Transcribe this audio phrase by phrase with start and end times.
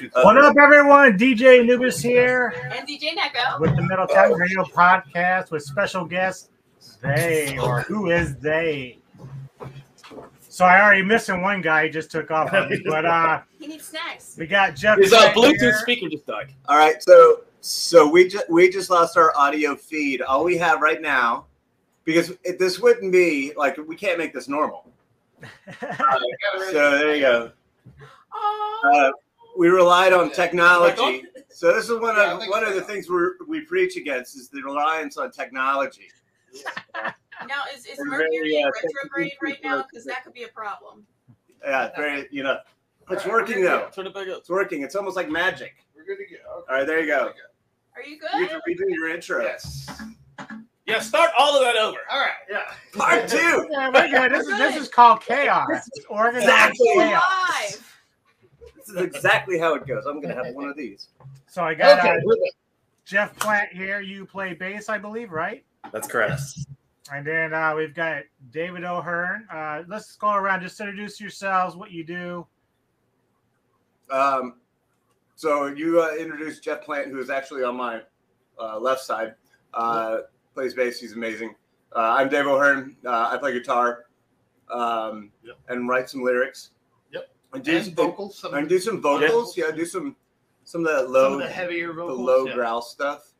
[0.00, 0.24] Bluetooth quit.
[0.24, 1.18] What up, everyone?
[1.18, 3.60] DJ Anubis here And DJ Neko.
[3.60, 6.50] with the Middle Town Radio podcast with special guest
[7.02, 8.98] they or who is they?
[10.48, 11.84] So I already missing one guy.
[11.84, 14.36] He just took off, on me, but uh, He needs snacks.
[14.38, 14.98] we got Jeff.
[14.98, 15.78] His uh, Bluetooth here.
[15.78, 16.52] speaker just died.
[16.68, 20.20] All right, so so we just we just lost our audio feed.
[20.22, 21.46] All we have right now,
[22.04, 24.86] because it, this wouldn't be like we can't make this normal.
[25.80, 27.52] So there you go.
[28.34, 29.12] Oh, Uh,
[29.60, 31.24] we relied on Back technology.
[31.50, 32.68] So this is one Yeah, of one so.
[32.70, 36.08] of the things we we preach against is the reliance on technology.
[37.46, 39.82] now is, is We're Mercury very, uh, retrograde right now?
[39.82, 41.06] Because that could be a problem.
[41.62, 42.56] Yeah, very you know,
[43.10, 43.90] it's working though.
[43.94, 44.38] Turn it back up.
[44.38, 44.80] It's working.
[44.82, 45.74] It's almost like magic.
[45.94, 46.36] We're good to go.
[46.60, 46.72] Okay.
[46.72, 47.32] All right, there you go.
[47.94, 48.48] Are you You good?
[48.48, 49.42] can redo your intro.
[49.42, 49.90] Yes.
[50.86, 51.98] Yeah, start all of that over.
[52.10, 52.30] All right.
[52.50, 52.72] Yeah.
[52.94, 53.68] Part two.
[53.70, 54.32] Yeah, we're good.
[54.32, 55.68] This is this is called chaos.
[55.94, 56.88] It's organized Exactly.
[56.94, 57.22] chaos.
[57.50, 57.89] Live.
[58.92, 60.06] This is exactly how it goes.
[60.06, 61.08] I'm gonna have one of these.
[61.46, 62.16] So I got Okay.
[62.16, 62.34] uh.
[63.04, 64.00] Jeff Plant here.
[64.00, 65.64] You play bass, I believe, right?
[65.92, 66.40] That's correct.
[67.12, 69.46] And then uh, we've got David O'Hearn.
[69.52, 70.60] Uh, let's go around.
[70.62, 72.46] Just introduce yourselves, what you do.
[74.10, 74.54] Um,
[75.36, 78.02] so you uh, introduced Jeff Plant, who is actually on my
[78.60, 79.34] uh, left side.
[79.74, 80.18] Uh,
[80.54, 81.00] plays bass.
[81.00, 81.54] He's amazing.
[81.94, 82.96] Uh, I'm Dave O'Hearn.
[83.04, 84.04] Uh, I play guitar
[84.72, 85.56] um, Yep.
[85.68, 86.70] and write some lyrics.
[87.52, 87.56] Yep.
[87.56, 88.38] And do, And vocals.
[88.38, 89.56] Some, and do some vocals.
[89.56, 90.16] Yeah, do some
[90.64, 92.54] some of that some low of the heavier the low yeah.
[92.54, 93.32] growl stuff.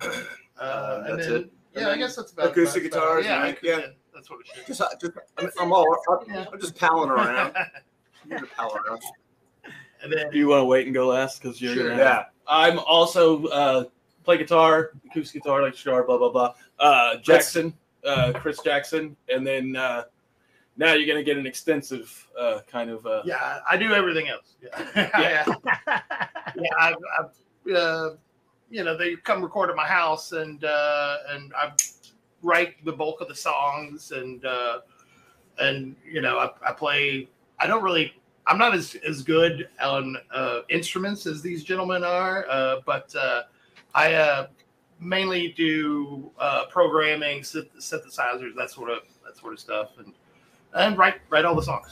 [0.00, 0.08] Uh,
[0.60, 1.52] Uh, that's then, it.
[1.74, 3.22] Yeah, I guess that's about acoustic that's about it.
[3.22, 3.48] guitars, Yeah, right?
[3.48, 3.78] I could- Yeah.
[3.78, 4.66] yeah, that's what it should.
[4.66, 5.86] Just, just I'm, I'm all
[6.28, 6.44] Yeah.
[6.52, 7.56] I'm just palling around.
[8.30, 9.00] I'm just palling around.
[10.02, 11.40] and then Do you want to wait and go last?
[11.40, 11.88] Because you're Sure.
[11.88, 12.02] gonna.
[12.02, 12.24] Yeah.
[12.46, 13.84] I'm also uh,
[14.22, 16.54] play guitar, acoustic guitar, like guitar, blah blah blah.
[16.78, 17.72] Uh, Jackson,
[18.04, 20.02] uh, Chris Jackson, and then uh,
[20.76, 23.04] now you're gonna get an extensive uh, kind of.
[23.06, 24.56] Uh, yeah, I do everything else.
[24.96, 26.00] Yeah, yeah,
[26.56, 26.70] yeah.
[26.78, 28.10] I've, I've uh,
[28.70, 31.72] you know, they come record at my house, and uh, and I
[32.42, 34.78] write the bulk of the songs, and uh,
[35.58, 37.28] and you know, I, I play.
[37.58, 38.14] I don't really.
[38.46, 43.42] I'm not as as good on uh, instruments as these gentlemen are, uh, but uh,
[43.94, 44.46] I uh,
[44.98, 50.14] mainly do uh, programming, synth- synthesizers, that sort of that sort of stuff, and
[50.74, 51.86] and write write all the songs.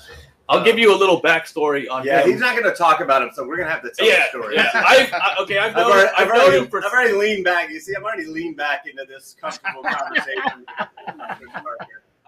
[0.50, 2.30] I'll give you a little backstory on Yeah, him.
[2.30, 4.22] he's not going to talk about him, so we're going to have to tell yeah,
[4.32, 4.54] the story.
[4.54, 4.70] yeah.
[4.74, 7.12] I've, I, okay, I've I've known, already, I've I've, known already, him for I've already
[7.14, 7.68] leaned back.
[7.70, 10.64] You see, I've already leaned back into this comfortable conversation.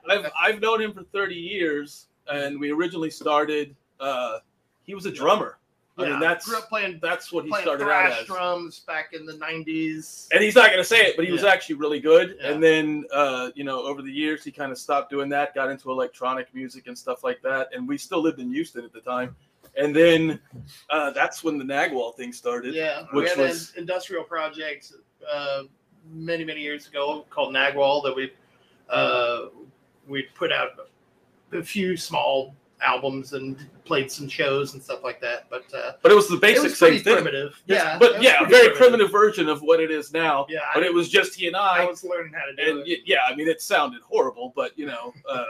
[0.09, 3.75] I've I've known him for 30 years, and we originally started.
[3.99, 4.39] Uh,
[4.84, 5.56] he was a drummer.
[6.06, 8.27] I mean, that's grew up playing that's what he started out as.
[8.27, 10.28] drums back in the '90s.
[10.33, 12.37] And he's not going to say it, but he was actually really good.
[12.41, 12.50] Yeah.
[12.53, 15.71] And then, uh, you know, over the years, he kind of stopped doing that, got
[15.71, 17.69] into electronic music and stuff like that.
[17.72, 19.37] And we still lived in Houston at the time.
[19.77, 20.41] And then
[20.91, 22.75] uh, that's when the Nagwall thing started.
[22.75, 24.93] Yeah, we Which had was- an industrial project
[25.33, 25.62] uh,
[26.12, 28.33] many many years ago called Nagwall that we
[28.89, 29.47] uh,
[30.09, 30.71] we put out
[31.53, 35.47] a few small albums and played some shows and stuff like that.
[35.51, 37.15] But uh, But it was the basic was same thing.
[37.15, 37.61] primitive.
[37.67, 40.47] It's- Yeah, but yeah, a very primitive version of what it is now.
[40.49, 41.85] Yeah, But I, it was just he and I I.
[41.87, 43.01] was learning how to do And it.
[43.05, 45.47] yeah, I mean, it sounded horrible, but you know, uh, uh,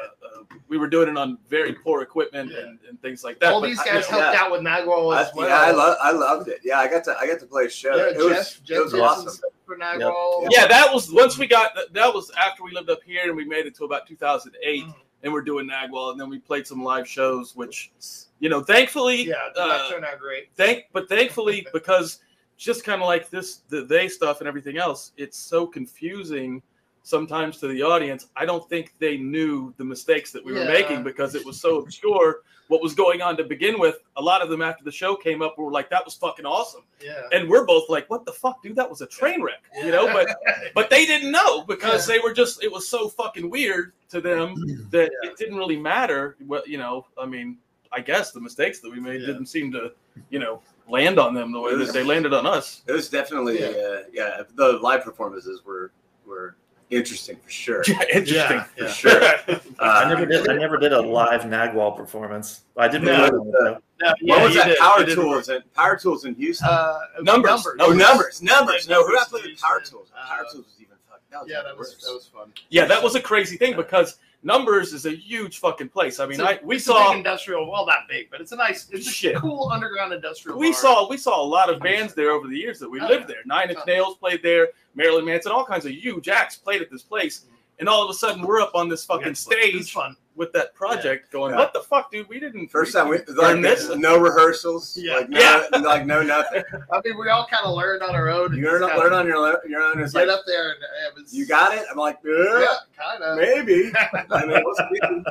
[0.69, 2.61] we were doing it on very poor equipment Yeah.
[2.61, 3.53] and, and things like that.
[3.53, 4.41] All But these guys you know, helped yeah.
[4.43, 5.49] out with Nagwall I, as well.
[5.49, 6.61] yeah, I, lo- I loved it.
[6.65, 7.95] Yeah, I got to I got to play a show.
[7.97, 9.29] Yeah, it was Jeff, Jeff it was did awesome.
[9.29, 10.49] stuff for Nagwall.
[10.51, 13.45] yeah, that was once we got that was after we lived up here and we
[13.45, 14.95] made it to about 2008 Mhm.
[15.23, 17.93] And we're doing Nagwall and then we played some live shows, which
[18.39, 20.49] you know, thankfully, Yeah, uh, that turned out great.
[20.57, 22.21] thank but thankfully because
[22.57, 26.61] just kind of like this the they stuff and everything else it's so confusing
[27.03, 31.03] sometimes to the audience i don't think they knew the mistakes that we were making
[31.03, 34.49] because it was so obscure what was going on to begin with a lot of
[34.49, 37.23] them after the show came up were like that was fucking awesome Yeah.
[37.33, 40.07] and we're both like what the fuck dude that was a train wreck you know
[40.13, 40.29] but
[40.75, 44.55] but they didn't know because they were just it was so fucking weird to them
[44.91, 45.31] that Yeah.
[45.31, 47.57] it didn't really matter what you know i mean
[47.93, 49.29] i guess the mistakes that we made Yeah.
[49.29, 49.93] didn't seem to
[50.29, 53.61] you know land on them the way that they landed on us It was definitely
[53.61, 53.67] Yeah.
[53.69, 54.43] uh, yeah.
[54.55, 55.93] The live performances were
[56.27, 56.57] were
[56.91, 57.83] interesting for sure.
[58.13, 58.89] interesting Yeah, For yeah.
[58.91, 59.22] sure.
[59.81, 60.48] I Uh, never did.
[60.48, 62.63] I never did a live Nagwall performance.
[62.77, 63.03] I did.
[63.03, 63.22] No.
[63.22, 63.78] record one, though.
[64.03, 64.66] No, yeah, what was that?
[64.66, 66.69] did- Power Tools and Power Tools in Houston.
[66.71, 67.66] Uh, Numbers.
[67.81, 68.89] oh, numbers, numbers.
[68.89, 70.09] No, who Numbers I played with Power Tools?
[70.16, 71.22] uh, Power Tools was even fucking.
[71.31, 72.53] That was Yeah, that was that was fun.
[72.71, 76.41] yeah that was a crazy thing because numbers is a huge fucking place i mean
[76.41, 77.71] a- i we it's a big saw industrial.
[77.71, 78.89] Well, not big, but it's a nice.
[78.91, 79.37] It's a Shit.
[79.37, 80.59] cool underground industrial.
[80.59, 80.81] we bar.
[80.81, 83.22] saw we saw a lot of bands there over the years that we Oh, lived
[83.28, 83.34] yeah.
[83.34, 86.91] there nine inch nails played there marilyn manson all kinds of huge acts played at
[86.91, 87.47] this place
[87.80, 90.16] and all of a sudden we're up on this fucking It was stage fun.
[90.36, 91.59] with that project going, Yeah.
[91.59, 92.28] what the fuck, dude?
[92.28, 93.88] We didn't First time we learn like this.
[93.97, 95.16] no rehearsals, Yeah.
[95.16, 95.66] like no, Yeah.
[95.82, 96.62] like no nothing.
[96.92, 98.54] I mean, we all kind of learned on our own.
[98.56, 100.00] You learn, just learn kinda on your your own.
[100.00, 100.78] It's Get like up there and
[101.09, 101.34] it was.
[101.34, 101.84] you got it.
[101.91, 103.38] I'm like, Yeah, yeah, kind of.
[103.38, 103.92] maybe.
[104.30, 105.24] I mean, we'll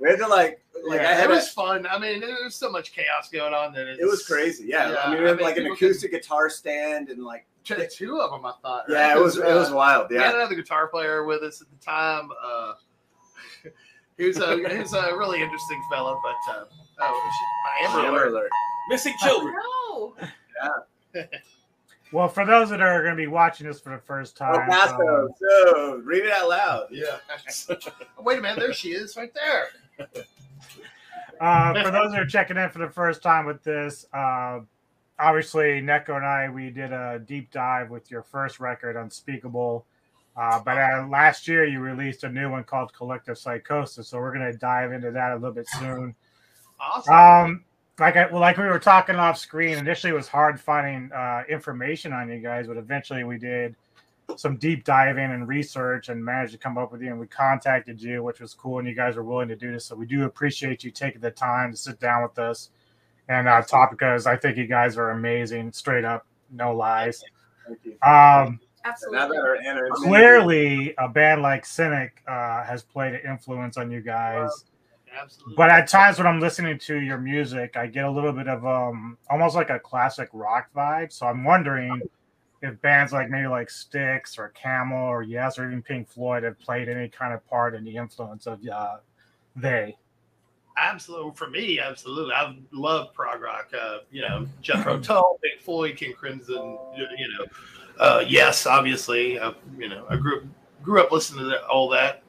[0.00, 1.86] we had to like, like I yeah, had it a- was fun.
[1.86, 4.66] I mean, there was so much chaos going on that it's, It was crazy.
[4.68, 7.24] Yeah, Yeah, I mean, we had mean, like an people can- acoustic guitar stand and
[7.24, 8.84] like, Two, two of them, I thought.
[8.88, 8.94] right?
[8.94, 10.08] yeah, it was it was wild.
[10.10, 12.30] Yeah, We had another guitar player with us at the time.
[12.42, 12.72] Uh,
[14.16, 16.64] he was a he was a really interesting fellow, but uh,
[17.00, 18.32] oh, shit, my Amber Amber Alert.
[18.32, 18.50] Alert.
[18.88, 19.54] missing children.
[19.92, 20.14] No.
[21.14, 21.24] Yeah.
[22.10, 24.70] Well, for those that are going to be watching this for the first El time,
[24.70, 24.94] Paso.
[25.24, 26.86] um, So read it out loud.
[26.90, 27.18] Yeah.
[28.18, 29.66] Wait a minute, there she is, right there.
[31.40, 34.60] uh, for those that are checking in for the first time with this, uh,
[35.18, 39.84] obviously Neko and I we did a deep dive with your first record, Unspeakable.
[40.36, 44.32] Uh, but uh, last year you released a new one called Collective Psychosis, so we're
[44.32, 46.14] going to dive into that a little bit soon.
[46.80, 47.14] Awesome.
[47.14, 47.64] Um,
[47.98, 49.76] like I well, like we were talking off screen.
[49.78, 53.74] Initially, it was hard finding uh, information on you guys, but eventually we did
[54.36, 57.08] some deep diving and research and managed to come up with you.
[57.08, 59.86] And we contacted you, which was cool, and you guys were willing to do this.
[59.86, 62.70] So we do appreciate you taking the time to sit down with us
[63.28, 67.22] and uh, talk because I think you guys are amazing, straight up, no lies.
[67.66, 67.92] Thank you.
[68.02, 68.60] Um,
[68.96, 69.38] So now that Absolutely.
[69.38, 74.64] our clearly, a band like Cynic uh, has played an influence on you guys.
[75.20, 75.54] Absolutely.
[75.56, 78.64] But at times when I'm listening to your music, I get a little bit of
[78.66, 81.12] um almost like a classic rock vibe.
[81.12, 82.02] So I'm wondering
[82.62, 86.58] if bands like maybe like Styx or Camel or Yes or even Pink Floyd have
[86.58, 88.98] played any kind of part in the influence of uh,
[89.56, 89.96] they.
[90.80, 92.32] Absolutely, for me, absolutely.
[92.34, 93.70] I love prog rock.
[93.78, 96.78] Uh, you know, Jethro Tull, Pink Floyd, King Crimson.
[96.96, 97.44] You know,
[97.98, 99.38] uh, yes, obviously.
[99.38, 100.48] Uh, you know, I grew
[100.82, 102.22] grew up listening to that, all that.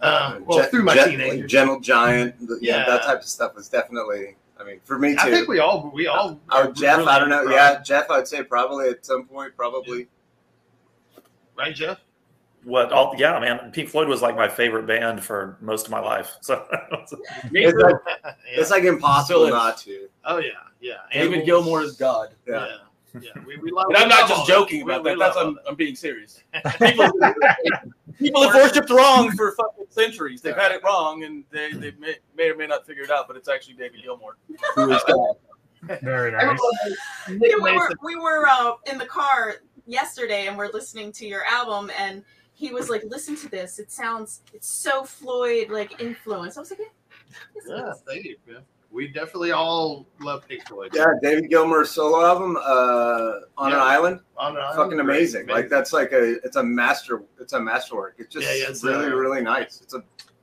[0.00, 1.40] Uh, well, Gen- through my Gen- teenagers.
[1.40, 2.86] like Gentle Giant, yeah, Yeah.
[2.86, 4.36] that type of stuff was definitely.
[4.60, 5.20] I mean, for me too.
[5.20, 6.40] I think we all we all.
[6.50, 7.42] Oh, Jeff, really I don't know.
[7.42, 7.80] into Yeah.
[7.82, 10.08] Jeff, I'd say probably at some point, probably.
[11.56, 11.98] right, Jeff.
[12.64, 12.92] What?
[12.92, 13.70] All, yeah, man.
[13.72, 16.36] Pink Floyd was like my favorite band for most of my life.
[16.40, 17.20] So It's like,
[17.52, 18.32] yeah.
[18.46, 20.08] it's like impossible Still not to.
[20.24, 20.50] oh yeah,
[20.80, 20.94] yeah.
[21.12, 21.46] David Animals.
[21.46, 22.28] Gilmour is God.
[22.46, 22.66] Yeah.
[23.14, 23.42] Yeah, yeah.
[23.46, 23.86] We, we love.
[23.88, 25.00] And I'm we not love just joking that.
[25.00, 25.16] about We- that.
[25.18, 26.42] we That's I'm, I'm being serious.
[26.78, 27.10] People,
[28.18, 30.42] people have worshipped wrong for fucking centuries.
[30.42, 33.28] They've had it wrong, and they, they may, may or may not figure it out.
[33.28, 34.36] But it's actually David Gilmour
[34.74, 35.36] who is God.
[36.02, 36.58] Very nice.
[37.28, 39.56] We were we were uh, in the car
[39.86, 42.22] yesterday and we're listening to your album and
[42.58, 43.78] he was like, "Listen to this.
[43.78, 48.36] It sounds it's so Floyd like influence." I was like, "Yeah, Yeah, is." thank you.
[48.46, 48.58] Yeah.
[48.90, 50.92] We definitely all love Pink Floyd.
[50.94, 55.46] Yeah, David Gilmour's solo album, uh, On an Island, On an Island, fucking great, amazing.
[55.46, 58.14] Like that's like a, it's a master, it's a masterwork.
[58.16, 59.82] It's just Yeah, yeah, it's, really, uh, really nice.
[59.82, 60.02] It's a,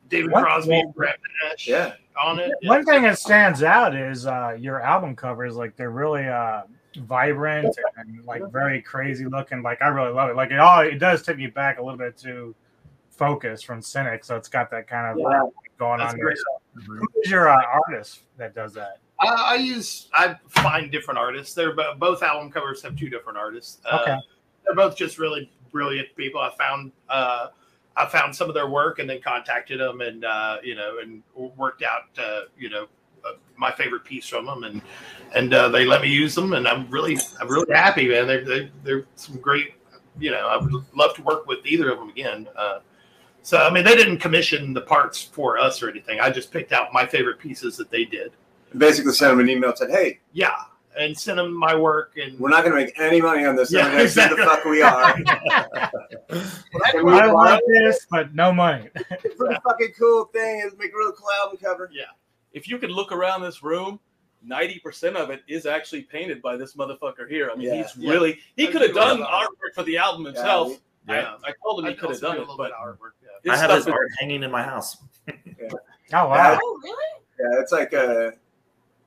[0.10, 1.94] David What- Crosby, what- Brad Nash yeah.
[2.24, 2.52] on it.
[2.62, 2.70] Yeah.
[2.70, 5.56] One thing that stands out is uh, your album covers.
[5.56, 6.62] Like they're really uh,
[6.96, 9.62] vibrant and like very crazy looking.
[9.62, 10.36] Like I really love it.
[10.36, 12.56] Like it all it does take me back a little bit to
[13.12, 14.24] Focus from Cynic.
[14.26, 15.44] So it's got that kind of Yeah.
[15.80, 16.26] going That's on there.
[16.28, 16.38] great.
[16.38, 19.00] So who is your uh, artist that does that?
[19.20, 21.54] I, I use I find different artists.
[21.54, 23.80] They're both album covers have two different artists.
[23.86, 24.18] Uh, Okay.
[24.66, 26.42] They're both just really brilliant people.
[26.42, 27.48] I found uh,
[27.96, 31.22] I found some of their work and then contacted them and uh, you know and
[31.56, 32.88] worked out uh, you know uh,
[33.58, 34.82] my favorite piece from them and
[35.36, 38.28] and uh, they let me use them and I'm really I'm really happy, man.
[38.28, 39.74] They're they're, they're some great.
[40.18, 42.48] You know, I would love to work with either of them again.
[42.56, 42.80] Uh,
[43.42, 46.20] so I mean, they didn't commission the parts for us or anything.
[46.20, 48.32] I just picked out my favorite pieces that they did.
[48.78, 50.56] Basically, sent them an email and said, "Hey, Yeah,
[50.98, 53.72] and sent them my work and we're not going to make any money on this.
[53.72, 54.38] Yeah, Yeah, who exactly.
[54.40, 55.14] the fuck we are.
[55.14, 55.24] Can
[57.06, 58.90] we I borrow want this, but no money.
[58.96, 59.38] it?
[59.38, 61.90] Pretty fucking cool thing and make a really cool album cover.
[62.56, 64.00] If you could look around this room,
[64.42, 67.52] ninety percent of it is actually painted by this motherfucker here.
[67.52, 67.84] I mean, Yeah.
[67.84, 68.12] he's Yeah.
[68.12, 69.28] really he could have done that.
[69.30, 70.80] artwork for the album himself.
[71.08, 71.36] Yeah, Yeah.
[71.46, 73.12] I, I told him he could have done a it, little but bit of artwork.
[73.44, 73.52] Yeah.
[73.54, 74.98] I have stuff his is- art hanging in my house.
[76.14, 76.60] Oh wow!
[76.62, 77.06] Oh, really?
[77.40, 78.34] Yeah, it's like a,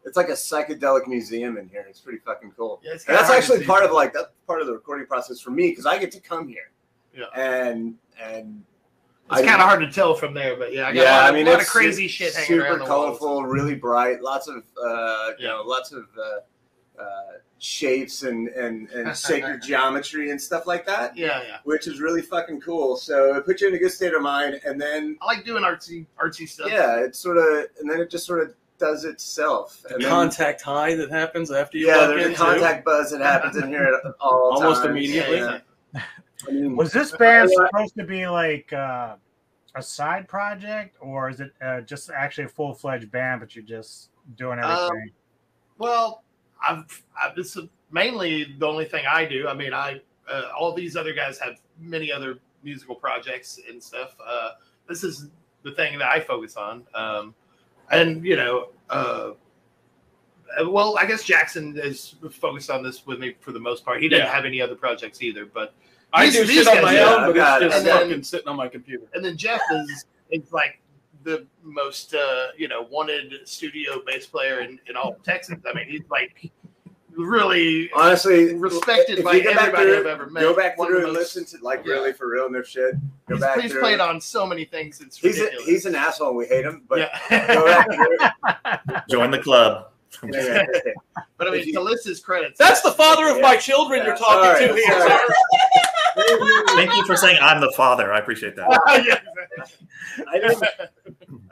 [0.05, 1.87] it's like a psychedelic museum in here.
[1.89, 2.81] It's pretty fucking cool.
[2.83, 4.73] Yeah, it's And that's kinda hard to actually part of like that's part of the
[4.73, 6.73] recording process for me because I get to come here
[7.15, 7.27] Yeah.
[7.37, 8.65] and and
[9.31, 11.33] It's kind of hard to tell from there, but yeah, I got yeah, a lot,
[11.33, 13.19] I mean, a lot of it's crazy it's shit hanging super around the walls.
[13.19, 15.49] colorful, really bright, lots of uh, you Yeah.
[15.53, 21.17] know, lots of uh, uh, shapes and and and sacred geometry and stuff like that,
[21.17, 21.57] Yeah, yeah.
[21.65, 22.97] which is really fucking cool.
[22.97, 25.63] So it puts you in a good state of mind, and then I like doing
[25.63, 26.71] artsy, artsy stuff.
[26.71, 29.83] yeah, it's sort of, and then it just sort of does itself.
[29.89, 32.43] the And then, contact high that happens after you yeah, walk there's in, a too.
[32.43, 34.91] contact buzz that happens in here at all Almost times.
[34.91, 35.39] immediately.
[35.39, 35.59] Yeah.
[36.49, 39.17] I mean, Was this band supposed to be like uh,
[39.75, 43.65] a side project, or is it uh, just actually a full fledged band, but you're
[43.65, 45.11] just doing Um, everything?
[45.79, 46.25] Well,
[46.67, 49.47] I've, I've this is mainly the only thing I do.
[49.49, 50.01] I mean, I
[50.31, 54.17] uh, all these other guys have many other musical projects and stuff.
[54.25, 54.51] Uh,
[54.89, 55.29] this is
[55.63, 56.85] the thing that I focus on.
[56.95, 57.35] Um,
[57.91, 59.31] and you know, uh,
[60.61, 64.03] uh, well, I guess Jackson is focused on this with me for the most part.
[64.03, 64.33] He didn't Yeah.
[64.33, 65.75] have any other projects either, but
[66.13, 67.79] I These- do these shit on my own, but I've just it.
[67.81, 69.05] And fucking then- sitting on my computer.
[69.15, 70.81] and then Jeff is is like
[71.25, 75.59] the most uh, you know wanted studio bass player in, in all of Texas.
[75.69, 76.51] I mean, he's like
[77.17, 80.41] really Honestly, Respected by you go back everybody through- I've ever met.
[80.41, 81.93] Go back One through of and listen to like yeah.
[81.95, 82.95] really for real, and no shit.
[83.29, 83.81] Go he's, back he's through.
[83.81, 85.01] played on so many things.
[85.01, 86.35] It's He's a, he's an asshole.
[86.35, 87.47] We hate him, but yeah.
[87.55, 88.97] go back through.
[89.11, 89.91] Join the club.
[90.33, 90.65] Yeah.
[91.37, 93.43] but I mean, If you- to list his credits, That's the father of Yeah.
[93.43, 95.21] my children you're talking Sorry, to here.
[96.27, 96.65] sorry.
[96.87, 98.13] Thank you for saying I'm the father.
[98.13, 98.69] I appreciate that.
[100.31, 100.65] I didn't,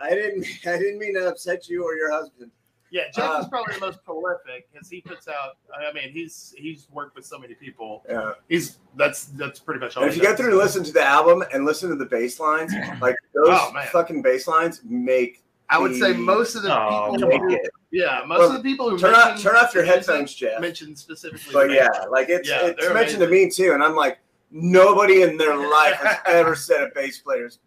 [0.01, 2.51] I didn't, I didn't mean to upset you or your husband.
[2.91, 5.57] Yeah, Jeff Uh, is probably the most prolific because he puts out.
[5.77, 8.05] I mean, he's he's worked with so many people.
[8.09, 8.33] Yeah.
[8.49, 10.05] He's that's that's pretty much all.
[10.05, 10.41] And if he you go does.
[10.41, 13.73] through and listen to the album and listen to the bass lines, like those Oh,
[13.91, 17.29] fucking bass lines make I would say most of the Oh, people.
[17.29, 17.69] make Who, it.
[17.91, 20.35] yeah, most Well, of the people who Turn off, turn off your the music headphones,
[20.35, 20.61] Jeff.
[20.61, 23.97] Mentioned specifically, But yeah, like it's Yeah, it's they're mentioned to me too, and I'm
[23.97, 24.19] like,
[24.51, 27.59] nobody in their life has ever said a bass player's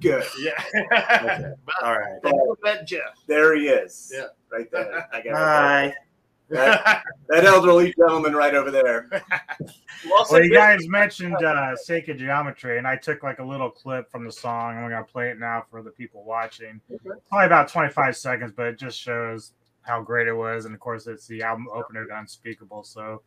[0.00, 0.24] good.
[0.40, 0.62] yeah.
[0.90, 2.18] But All right.
[2.24, 3.14] I'll bet Jeff.
[3.26, 4.12] There he is.
[4.14, 4.26] Yeah.
[4.50, 5.08] right there.
[5.12, 5.32] I got it.
[5.32, 5.94] Bye.
[6.50, 9.08] that, that elderly gentleman right over there.
[10.30, 14.24] Well, you guys mentioned uh, Sacred Geometry, and I took like a little clip from
[14.24, 16.80] the song, and we're gonna play it now for the people watching.
[17.28, 21.06] Probably about 25 seconds, but it just shows how great it was, and of course,
[21.06, 22.82] it's the album opener to Unspeakable.
[22.82, 23.22] So,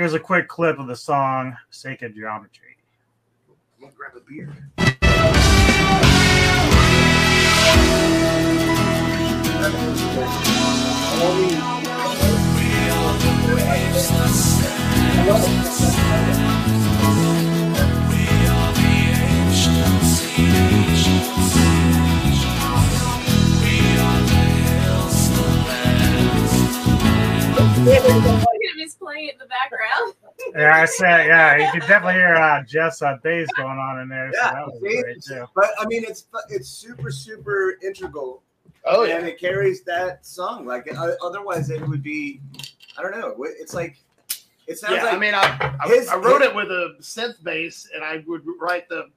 [0.00, 2.78] here's a quick clip of the song Sacred Geometry.
[3.76, 4.56] I'm gonna grab a beer.
[29.00, 30.14] Look at him, he's playing in the background.
[30.56, 34.08] Yeah, I said, yeah, you can definitely hear uh, Jeff's uh, bass going on in
[34.08, 34.32] there.
[34.32, 35.02] So Yeah, that was see?
[35.02, 35.46] great too.
[35.54, 38.42] But I mean, it's it's super super integral,
[38.86, 40.64] Oh yeah, and it carries that song.
[40.64, 42.40] Like uh, otherwise, it would be,
[42.96, 43.34] I don't know.
[43.44, 43.98] It's like
[44.66, 46.94] it sounds yeah, like I mean, I, I, his- I wrote his- it with a
[47.00, 49.08] synth bass, and I would write the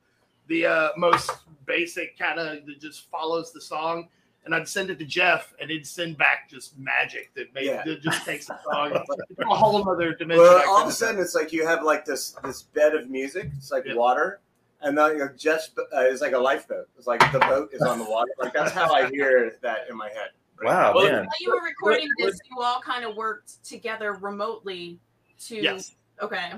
[0.49, 1.31] the uh, most
[1.65, 4.09] basic kind of that just follows the song,
[4.45, 7.83] and I'd send it to Jeff, and he'd send back just magic that made Yeah.
[7.85, 8.91] that just takes the song
[9.39, 10.43] to a whole other dimension.
[10.43, 13.49] well, all of a sudden, it's like you have like this this bed of music.
[13.57, 13.95] It's like Yeah.
[13.95, 14.39] water.
[14.81, 16.89] And then you know, just uh, is like a lifeboat.
[16.97, 18.31] It's like the boat is on the water.
[18.37, 20.31] Like that's how I hear that in my head.
[20.61, 21.19] Wow, Well, man.
[21.25, 24.99] While you were recording this, you all kind of worked together remotely
[25.45, 25.55] to.
[25.55, 25.95] yes.
[26.21, 26.51] Okay.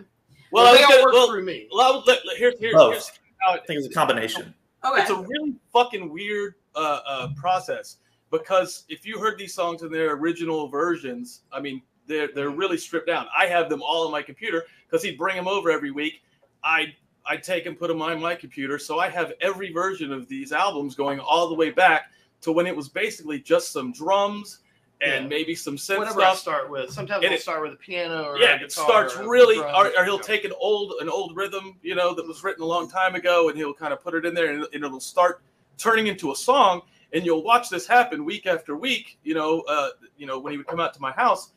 [0.51, 1.67] Well, I they was all gonna, well, through me.
[1.71, 4.53] well, let, let- here's, here's, here's how it I think it's a combination.
[4.83, 5.01] Okay.
[5.01, 7.97] It's a really fucking weird uh, uh, process
[8.31, 12.77] because if you heard these songs in their original versions, I mean, they're they're really
[12.77, 13.27] stripped down.
[13.37, 16.21] I have them all on my computer because he'd bring them over every week.
[16.63, 16.93] I
[17.25, 20.51] I take and put them on my computer, so I have every version of these
[20.51, 24.59] albums going all the way back to when it was basically just some drums
[25.01, 25.29] and Yeah.
[25.29, 26.37] maybe some synth Whatever I stuff.
[26.39, 26.91] start with.
[26.91, 29.57] Sometimes And I'll it- start with a piano or yeah, a it starts or really,
[29.59, 32.63] or, or he'll you take an old an old rhythm, you know, that was written
[32.63, 34.99] a long time ago, and he'll kind of put it in there, and, and it'll
[34.99, 35.41] start
[35.77, 36.81] turning into a song.
[37.13, 40.57] And you'll watch this happen week after week, you know, uh, you know, when he
[40.57, 41.51] would come out to my house,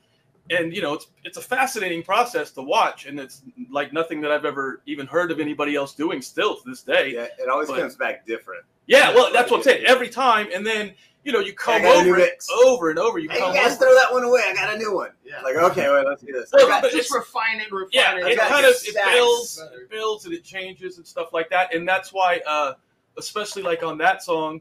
[0.51, 4.31] and you know, it's it's a fascinating process to watch, and it's like nothing that
[4.31, 7.13] I've ever even heard of anybody else doing still to this day.
[7.15, 8.65] Yeah, it always But- comes back different.
[8.87, 9.85] Yeah, well, that's what I'm saying.
[9.85, 10.95] Every time, and then
[11.25, 13.19] you know, you come got a new over it over and over.
[13.19, 13.87] You Hey, come you guys over.
[13.87, 14.43] throw that one away.
[14.47, 15.11] I got a new one.
[15.25, 15.41] Yeah.
[15.43, 16.51] Like, okay, well, let's do this.
[16.53, 18.27] Well, got- just refine it, refine yeah, it.
[18.33, 21.75] it kind of it builds, it builds, and it changes and stuff like that.
[21.75, 22.75] And that's why, uh,
[23.19, 24.61] especially like on that song,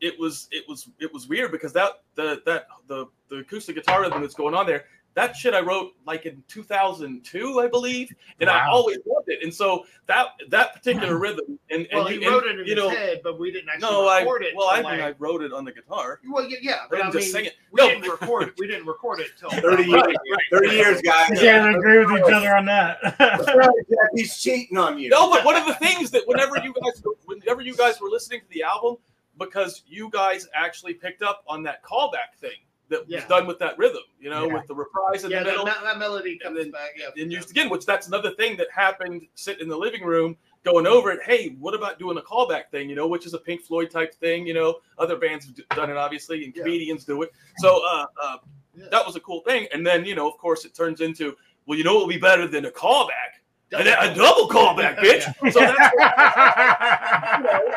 [0.00, 4.02] it was it was it was weird because that the that the the acoustic guitar
[4.02, 4.84] rhythm that's going on there.
[5.14, 9.42] That shit I wrote like in 2002, I believe, and I always loved it.
[9.42, 12.66] And so that that particular rhythm, and, and well, you, he wrote and, it in
[12.68, 14.54] you his know, head, but we didn't actually no, I it.
[14.54, 16.20] well, I till, mean, I wrote it on the guitar.
[16.30, 17.54] well, yeah, yeah, but I didn't mean, just sing it.
[17.72, 17.88] we No.
[17.88, 18.52] didn't record.
[18.58, 20.02] We didn't record it till 30 years,
[20.52, 21.30] 30 years, guys.
[21.30, 22.98] You can't agree with each other on that.
[23.18, 23.70] Jeff,
[24.14, 25.08] He's cheating on you.
[25.08, 28.40] No, but one of the things that whenever you guys whenever you guys were listening
[28.40, 28.96] to the album,
[29.36, 32.58] because you guys actually picked up on that callback thing
[32.88, 34.54] that was done with that rhythm, you know, Yeah.
[34.54, 36.90] with the reprise in Yeah, the that, middle that, that melody comes then- back.
[36.96, 40.36] Yeah, and used again, which that's another thing that happened sit in the living room
[40.64, 41.22] going over it.
[41.22, 42.88] Hey, what about doing a callback thing?
[42.90, 44.46] You know, which is a Pink Floyd type thing.
[44.46, 46.62] You know, other bands have done it obviously, and Yeah.
[46.62, 47.32] comedians do it.
[47.58, 48.36] So uh, uh,
[48.74, 48.86] Yeah.
[48.90, 49.68] that was a cool thing.
[49.72, 52.16] And then you know, of course, it turns into well, you know, what will be
[52.18, 53.37] better than a callback,
[53.72, 55.22] and then a double callback, bitch.
[55.52, 55.92] So that's
[57.38, 57.72] you know,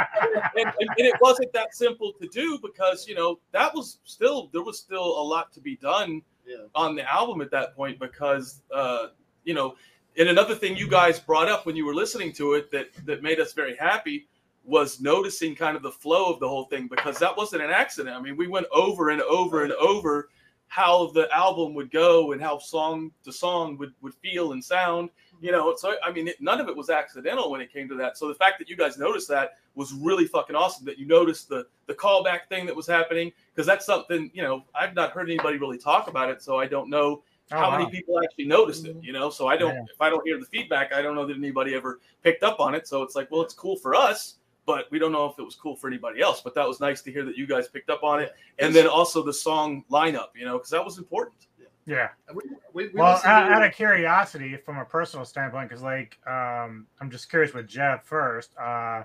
[0.57, 4.50] and, and, and it wasn't that simple to do because you know that was still
[4.53, 6.65] there was still a lot to be done Yeah.
[6.75, 9.07] on the album at that point because uh,
[9.43, 9.75] you know
[10.17, 13.21] and another thing you guys brought up when you were listening to it that that
[13.21, 14.27] made us very happy
[14.63, 18.15] was noticing kind of the flow of the whole thing because that wasn't an accident.
[18.15, 20.29] I mean, we went over and over and over
[20.67, 25.10] how the album would go and how song to song would would feel and sound.
[25.41, 27.95] You know, so I mean, it, none of it was accidental when it came to
[27.95, 28.15] that.
[28.17, 30.86] So the fact that you guys noticed that was really fucking awesome.
[30.86, 34.63] That you noticed the the callback thing that was happening because that's something you know
[34.75, 37.89] I've not heard anybody really talk about it, so I don't know Oh, how many
[37.91, 38.95] people actually noticed it.
[39.01, 39.83] You know, so I don't Yeah.
[39.93, 42.75] if I don't hear the feedback, I don't know that anybody ever picked up on
[42.75, 42.88] it.
[42.88, 45.55] So it's like, well, it's cool for us, but we don't know if it was
[45.55, 46.39] cool for anybody else.
[46.39, 48.88] But that was nice to hear that you guys picked up on it, and then
[48.88, 51.48] also the song lineup, you know, because that was important.
[51.85, 52.09] Yeah.
[52.33, 56.88] We, we, we Well, out, out of curiosity, from a personal standpoint, because like um,
[57.00, 58.51] I'm just curious with Jeff first.
[58.57, 59.03] Uh,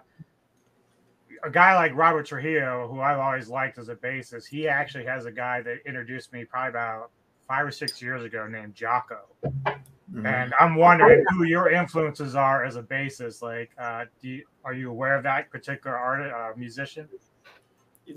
[1.43, 5.27] a guy like Robert Trujillo, who I've always liked as a bassist, he actually has
[5.27, 7.11] a guy that introduced me probably about
[7.47, 9.21] five or six years ago named Jaco.
[10.13, 10.27] Mhm.
[10.27, 13.43] And I'm wondering who your influences are as a bassist.
[13.43, 17.09] Like, uh, do you, are you aware of that particular artist, uh, musician?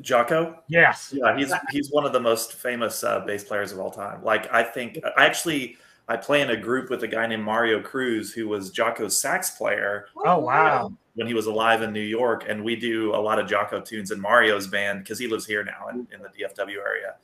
[0.02, 0.58] Jaco.
[0.68, 1.14] Yes.
[1.16, 4.24] Yeah, he's he's one of the most famous uh, bass players of all time.
[4.24, 5.78] Like I think I actually
[6.08, 9.52] I play in a group with a guy named Mario Cruz who was Jaco's sax
[9.52, 10.92] player Oh wow.
[11.14, 14.12] when he was alive in New York, and we do a lot of Jaco tunes
[14.12, 17.16] in Mario's band because he lives here now in, in the DFW area.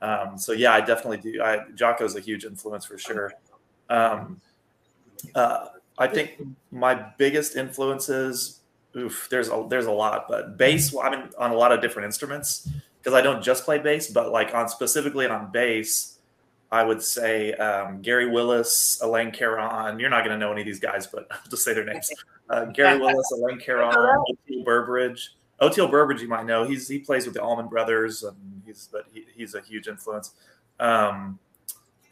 [0.00, 1.42] Um, so yeah, I definitely do.
[1.42, 3.32] I, Jaco's a huge influence for sure.
[3.90, 4.40] Um,
[5.34, 5.66] uh,
[5.98, 8.60] I think my biggest influences,
[8.96, 10.92] oof, there's a there's a lot, but bass.
[10.92, 14.10] well, I mean, on a lot of different instruments because I don't just play bass,
[14.10, 16.18] but like on specifically on bass,
[16.70, 19.98] I would say um, Gary Willis, Alain Caron.
[19.98, 22.10] You're not going to know any of these guys, but I'll just say their names.
[22.48, 25.36] Uh, Gary Willis, Alain Caron, Oteil Burbridge.
[25.60, 26.64] Oteil Burbridge, you might know.
[26.64, 30.32] He's he plays with the Allman Brothers, and he's but he, he's a huge influence.
[30.80, 31.38] Um,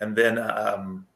[0.00, 1.06] and then um,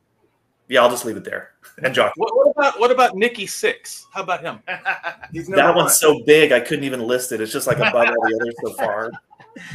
[0.74, 1.52] yeah, I'll just leave it there.
[1.82, 2.12] And Jock.
[2.16, 4.04] What, what about what about Nikki Sixx?
[4.12, 4.58] How about him?
[5.32, 5.84] He's That one.
[5.84, 7.40] one's so big I couldn't even list it.
[7.40, 9.10] It's just like above all the others so far.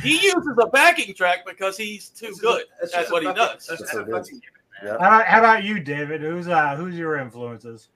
[0.03, 2.65] He uses a backing track because he's too good.
[2.81, 3.65] That's That's what he does.
[3.65, 4.27] that's That's just what it is.
[4.27, 4.41] fucking-
[4.83, 4.89] Yeah.
[4.91, 6.19] How about, how about you, David?
[6.19, 7.88] Who's uh who's your influences?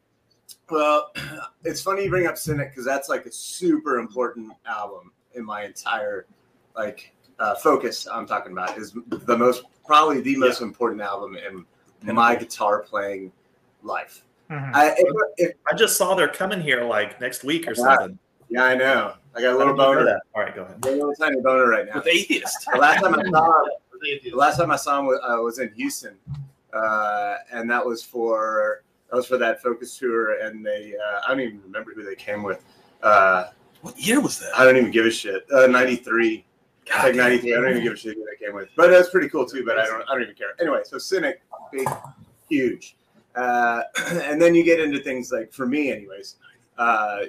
[0.69, 1.11] Well,
[1.65, 5.65] it's funny you bring up Cynic because that's like a super important album in my
[5.65, 6.25] entire
[6.73, 8.07] like uh, focus.
[8.09, 11.65] I'm talking about is the most probably the most important album in
[12.03, 13.31] my guitar playing
[13.83, 14.23] life.
[14.49, 14.71] Mhm.
[14.73, 17.83] I, if, if, I just saw they're coming here like next week or Yeah.
[17.97, 18.19] something.
[18.49, 19.13] yeah, I know.
[19.35, 20.05] I got a little did you boner.
[20.05, 20.21] that?
[20.35, 20.85] All right, go ahead.
[20.85, 21.95] A little tiny boner right now.
[21.95, 22.67] With atheist.
[22.71, 23.71] The last time I saw him,
[24.23, 26.15] the last time I saw him was, uh, was in Houston,
[26.73, 30.39] uh, and that was for that was for that focus tour.
[30.41, 32.63] And they uh, I don't even remember who they came with.
[33.01, 33.45] Uh,
[33.81, 34.51] What year was that?
[34.57, 35.45] I don't even give a shit.
[35.51, 36.45] Uh, ninety three,
[37.03, 37.53] Like ninety three.
[37.53, 38.69] I don't even give a shit who they came with.
[38.75, 39.63] But that's pretty cool too.
[39.65, 40.49] But I don't I don't even care.
[40.59, 41.41] Anyway, so Cynic,
[41.71, 41.87] big,
[42.49, 42.95] huge,
[43.35, 46.35] uh, and then you get into things like for me, anyways,
[46.77, 47.19] uh,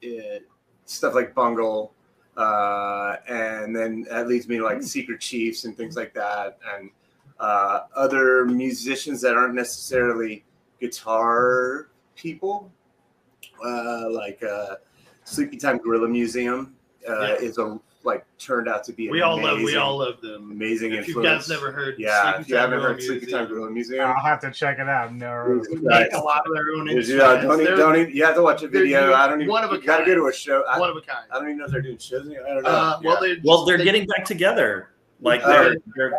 [0.00, 0.48] it,
[0.86, 1.94] stuff like Bungle.
[2.36, 6.90] Uh, and then that leads me to like Secret Chiefs and things like that, and
[7.38, 10.42] uh, other musicians that aren't necessarily
[10.80, 12.72] guitar people,
[13.64, 14.76] uh, like uh,
[15.26, 16.74] Sleepytime Gorilla Museum
[17.08, 17.34] uh, Yeah.
[17.34, 20.50] is a like turned out to be an We all love we all love them.
[20.50, 23.38] amazing If you guys never heard, yeah, Sleepy if you haven't Gorilla heard Sleepy Museum,
[23.38, 25.14] Time Gorilla Museum, I'll have to check it out.
[25.14, 25.58] No.
[25.58, 27.44] These they guys- make a lot of their own yeah, instruments.
[27.44, 29.12] don't, even, They're don't even, you have to watch a video.
[29.14, 29.50] I don't even.
[29.50, 30.64] one of a you gotta go to a show.
[30.68, 31.26] I, one of a kind.
[31.30, 32.28] I don't even know if they're doing shows.
[32.28, 32.68] I don't know.
[32.68, 33.08] Uh, Yeah.
[33.08, 34.88] well, they Well, they're they- getting back together.
[35.20, 36.12] Like Uh, they're, they're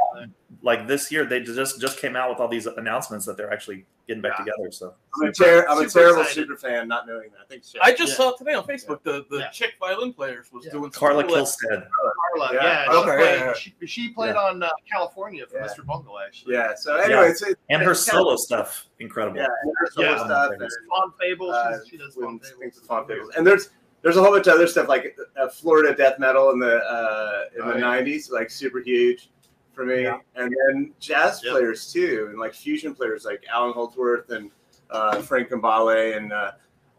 [0.65, 3.85] like this year they just just came out with all these announcements that they're actually
[4.07, 4.45] getting back Yeah.
[4.45, 4.71] together.
[4.71, 6.33] So I'm a, ter- I'm a terrible excited.
[6.47, 7.49] super fan, not knowing that.
[7.49, 7.81] Thanks, Jeff.
[7.83, 8.15] I just Yeah.
[8.31, 9.49] saw today on Facebook the, the Yeah.
[9.49, 10.71] chick violin players was Yeah.
[10.71, 11.87] doing Carla something like- Kihlstedt.
[12.31, 12.63] Carla, Yeah.
[12.63, 13.53] yeah, she, Okay, played, yeah, yeah.
[13.53, 15.67] She, she played on uh, California for Yeah.
[15.67, 15.85] Mr.
[15.85, 16.53] Bungle, actually.
[16.55, 16.73] yeah.
[16.75, 19.37] So anyway, it's, it's And her it's solo stuff, incredible.
[19.37, 20.25] Yeah, and her solo Yeah.
[20.25, 20.51] stuff.
[20.51, 23.31] And, Faun Fable, uh, she, she does Fawn things with Faun Fables.
[23.35, 23.69] And there's
[24.01, 27.45] there's a whole bunch of other stuff like uh, Florida death metal in the uh,
[27.55, 27.85] in Oh, the yeah.
[27.85, 29.29] '90s, like super huge
[29.73, 30.03] for me.
[30.03, 30.19] Yeah.
[30.35, 31.51] And then jazz Yep.
[31.53, 34.51] players too, and like fusion players like Allan Holdsworth and
[34.89, 36.51] uh, Frank Gambale, and uh,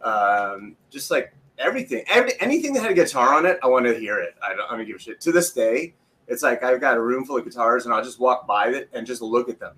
[0.03, 3.95] um, just like everything, every, anything that had a guitar on it, I want to
[3.95, 4.35] hear it.
[4.43, 5.21] I don't, I don't give a shit.
[5.23, 5.95] To this day,
[6.27, 8.89] it's like I've got a room full of guitars, and I'll just walk by it
[8.93, 9.77] and just look at them,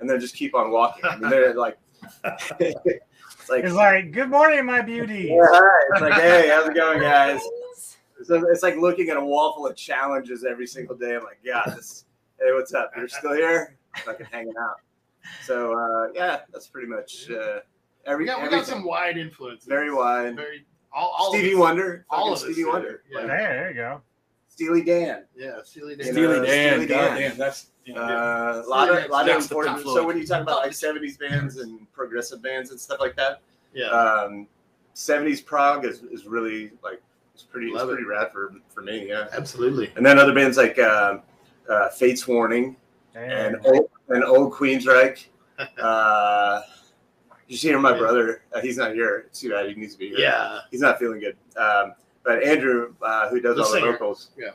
[0.00, 1.04] and then just keep on walking.
[1.04, 1.78] I mean, they're like.
[2.58, 2.74] it's
[3.48, 5.28] like, It's like, good morning, my beauty.
[5.36, 5.80] yeah, hi.
[5.92, 7.40] It's like, hey, how's it going, guys?
[8.24, 11.16] So it's like looking at a wall full of challenges every single day.
[11.16, 12.04] I'm like, yeah, this.
[12.44, 12.92] Hey, what's up?
[12.96, 13.76] You're still here?
[14.04, 14.76] Fucking hanging out.
[15.44, 17.60] So uh, yeah, that's pretty much uh,
[18.06, 18.24] every.
[18.24, 19.68] We got, we got some wide influences.
[19.68, 20.34] very wide.
[20.36, 22.72] Very all, all Stevie of Wonder, all of Stevie there.
[22.72, 23.20] Wonder, Yeah.
[23.20, 24.00] Hey, there you go.
[24.48, 25.24] Steely Dan.
[25.36, 26.06] Yeah, Steely Dan.
[26.12, 27.16] Steely Dan, Steely God Dan.
[27.30, 29.80] damn, that's you know, Uh, a lot of, lot of important.
[29.80, 33.40] So when you talk about like '70s bands and progressive bands and stuff like that,
[33.72, 33.86] yeah.
[33.86, 34.46] um,
[34.94, 37.00] '70s prog is, is really like
[37.34, 37.92] it's pretty it's Love it.
[37.92, 39.08] pretty rad for for me.
[39.08, 39.92] Yeah, Absolutely.
[39.96, 41.22] and then other bands like um
[41.68, 42.76] uh, Fates Warning
[43.14, 43.74] and Damn.
[43.74, 45.26] old, and old Queensryche.
[45.80, 46.62] Uh,
[47.46, 48.42] you see my brother.
[48.52, 49.24] Uh, he's not here.
[49.28, 49.68] It's too bad.
[49.68, 50.18] He needs to be here.
[50.18, 50.60] Yeah.
[50.70, 51.36] he's not feeling good.
[51.56, 51.92] Um,
[52.24, 53.86] but Andrew, uh, who does The all singer.
[53.86, 54.52] the vocals, Yeah.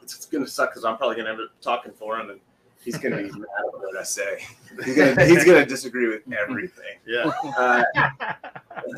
[0.00, 2.40] it's, it's gonna suck because I'm probably gonna end up talking for him, and
[2.84, 4.44] he's gonna be mad at what I say.
[4.84, 6.84] He's gonna he's gonna disagree with everything.
[7.06, 7.30] Yeah.
[7.58, 7.82] Uh,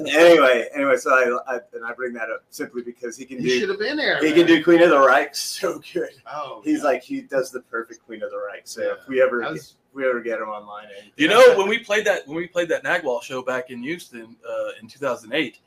[0.06, 3.58] anyway, anyway, so I, I and I bring that up simply because he can He
[3.58, 4.18] should have been there.
[4.20, 4.34] he man.
[4.34, 6.10] can do Queen of the Reich so good.
[6.32, 6.84] Oh, He's yeah.
[6.84, 8.62] like he does the perfect Queen of the Reich.
[8.64, 8.92] So Yeah.
[9.00, 11.78] if we ever I if we ever get him online, and You know, when we
[11.78, 15.58] played that when we played that Nagwall show back in Houston uh, in 2008,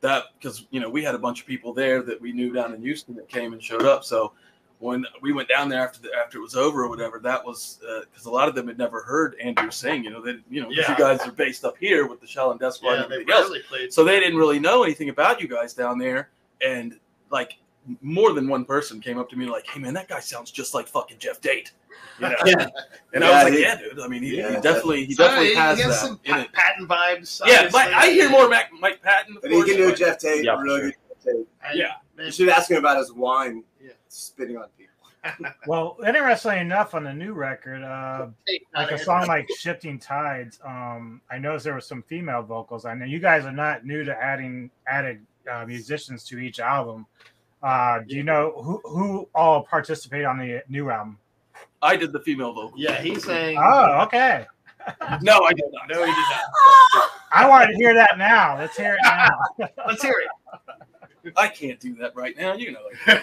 [0.00, 2.74] that because you know we had a bunch of people there that we knew down
[2.74, 4.04] in Houston that came and showed up.
[4.04, 4.32] So
[4.80, 7.80] when we went down there after the, after it was over or whatever, that was
[7.88, 10.04] uh, because a lot of them had never heard Andrew sing.
[10.04, 10.90] You know, they you know 'cause Yeah.
[10.92, 13.34] you guys are based up here with the Shallon Death Squad yeah, and they everything
[13.34, 13.66] else.
[13.68, 13.92] played.
[13.92, 16.98] So they didn't really know anything about you guys down there, and
[17.30, 17.58] like
[18.02, 20.74] more than one person came up to me like, "Hey man, that guy sounds just
[20.74, 21.72] like fucking Geoff Tate."
[22.20, 22.34] You know?
[22.46, 22.66] Yeah.
[23.14, 23.98] And I was like, he- "Yeah, dude.
[23.98, 24.54] I mean, he, Yeah.
[24.56, 27.40] he definitely he So, definitely yeah, has he that some pa- it." patent vibes.
[27.46, 27.80] Yeah, obviously.
[27.80, 29.36] Mike, I hear more Mac, Mike Patton.
[29.36, 30.90] of but he can do a Geoff Tate, Yeah, really sure.
[30.90, 31.46] good Geoff Tate.
[31.70, 31.92] And- Yeah.
[32.16, 33.62] man, You should ask him about his wine Yeah.
[34.08, 34.94] Spitting on people.
[35.66, 38.28] Well, interestingly enough, on the new record, uh,
[38.74, 42.84] like a song like "Shifting Tides," um, I noticed there was some female vocals.
[42.84, 47.06] I know you guys are not new to adding added uh, musicians to each album.
[47.62, 51.18] Uh, do you know who who all participate on the new album?
[51.82, 52.78] I did the female vocal.
[52.78, 53.58] Yeah, he's saying.
[53.60, 54.46] Oh, okay.
[55.20, 55.88] No, I did not.
[55.90, 57.10] No, he did not.
[57.30, 58.56] I wanted to hear that now.
[58.56, 59.28] Let's hear it now.
[59.86, 60.14] Let's hear
[61.36, 62.54] I can't do that right now.
[62.54, 62.80] You know,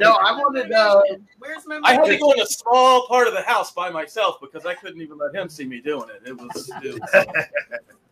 [0.00, 0.72] no, I wanted.
[0.72, 1.02] Uh,
[1.38, 1.80] Where's my?
[1.82, 4.74] I had to go in a small part of the house by myself because I
[4.74, 6.28] couldn't even let him see me doing it.
[6.28, 7.26] It was, it was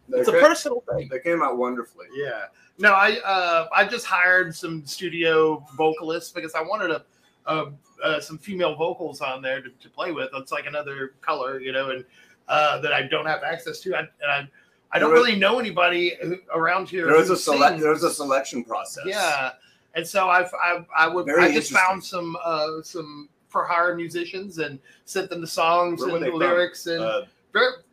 [0.20, 1.08] it's a personal thing.
[1.10, 2.06] They came out wonderfully.
[2.14, 2.46] yeah.
[2.78, 7.04] No, I uh, I just hired some studio vocalists because I wanted a,
[7.46, 10.30] a uh, some female vocals on there to, to play with.
[10.34, 12.04] It's like another color, you know, and
[12.48, 13.94] uh, that I don't have access to.
[13.94, 14.48] I, and I
[14.92, 17.06] I don't was- really know anybody who, around here.
[17.06, 17.72] There was a select.
[17.72, 17.82] sings.
[17.82, 19.04] There was a selection process.
[19.06, 19.52] Yeah,
[19.94, 23.94] and so I've, I've I would Very I just found some uh, some for hire
[23.96, 26.38] musicians and sent them the songs Where were and they from?
[26.38, 27.22] lyrics and Uh,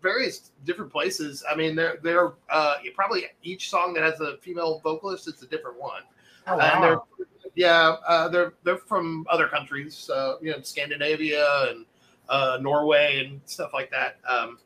[0.04, 1.44] various different places.
[1.50, 5.48] I mean, they're they're uh, probably each song that has a female vocalist, it's a
[5.48, 6.04] different one.
[6.46, 7.08] Oh, And they're wow.
[7.56, 11.86] yeah, uh, they're they're from other countries, uh, you know, Scandinavia and
[12.30, 14.18] uh, Norway and stuff like that.
[14.28, 14.60] Um,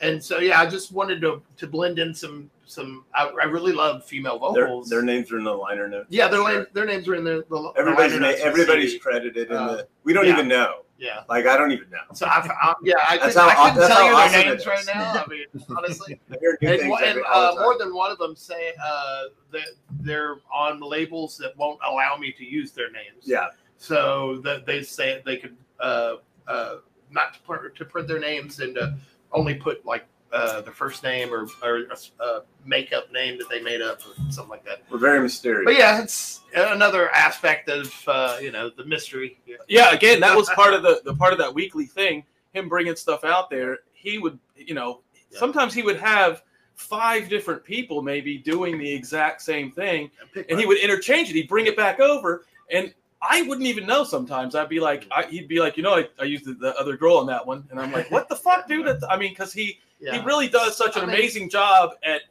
[0.00, 3.04] and so yeah, I just wanted to to blend in some some.
[3.14, 4.88] I, I really love female vocals.
[4.88, 6.06] their names are in the liner notes.
[6.10, 6.66] yeah, their Sure.
[6.72, 9.88] their names are in the, the Everybody's the liner notes everybody's credited in Uh, the.
[10.04, 10.32] We don't yeah.
[10.32, 10.82] even know.
[10.98, 11.22] yeah.
[11.28, 11.98] Like I don't even know.
[12.14, 14.66] So I, I yeah, I That's couldn't, how- I couldn't tell you awesome their names
[14.66, 15.24] right now.
[15.24, 16.20] I mean, honestly.
[16.30, 19.66] And, things one- every- and uh, more than one of them say uh, that
[20.00, 23.22] they're on labels that won't allow me to use their names.
[23.24, 23.46] Yeah,
[23.78, 26.16] So that they say they could uh,
[26.48, 26.76] uh,
[27.10, 28.96] not to print, to print their names and to
[29.36, 33.60] only put like uh, the first name or or a, a makeup name that they
[33.62, 34.82] made up or something like that.
[34.90, 35.64] we're very mysterious.
[35.64, 39.38] But yeah, it's another aspect of uh, you know the mystery.
[39.46, 39.56] Yeah.
[39.68, 42.96] yeah again that was part of the, the part of that weekly thing him bringing
[42.96, 45.38] stuff out there he would you know Yeah.
[45.38, 46.42] sometimes he would have
[46.74, 51.34] five different people maybe doing the exact same thing Pick and he would interchange it
[51.34, 52.92] he'd bring it back over and
[53.30, 56.08] i wouldn't even know sometimes i'd be like I, he'd be like you know i,
[56.20, 58.68] I used the, the other girl on that one and i'm like what the fuck
[58.68, 60.18] dude That's- i mean because he yeah.
[60.18, 62.22] he really does such an I mean- amazing job at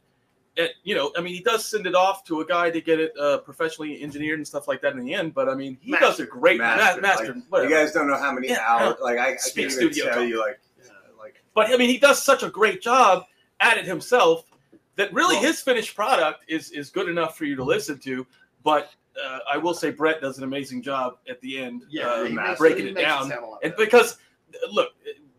[0.58, 2.98] at you know i mean he does send it off to a guy to get
[2.98, 5.92] it uh, professionally engineered and stuff like that in the end but i mean he
[5.92, 8.94] does a great Master, master, master like, you guys don't know how many Yeah, hours.
[9.02, 10.28] Like I, I Speak can't even studio tell talk.
[10.30, 10.40] you.
[10.40, 10.90] Like, Yeah.
[11.18, 13.24] like but i mean he does such a great job
[13.60, 14.44] at it himself
[14.96, 18.26] that really Well- his finished product is is good enough for you to listen to
[18.64, 18.92] but
[19.24, 22.58] uh, i will say brett does an amazing job at the end yeah, uh, makes-
[22.58, 23.28] breaking it down.
[23.28, 24.18] lot and because
[24.72, 24.90] look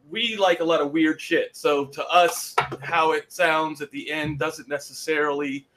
[0.10, 1.56] we like a lot of weird shit.
[1.58, 5.68] So to us how it sounds at the end doesn't necessarily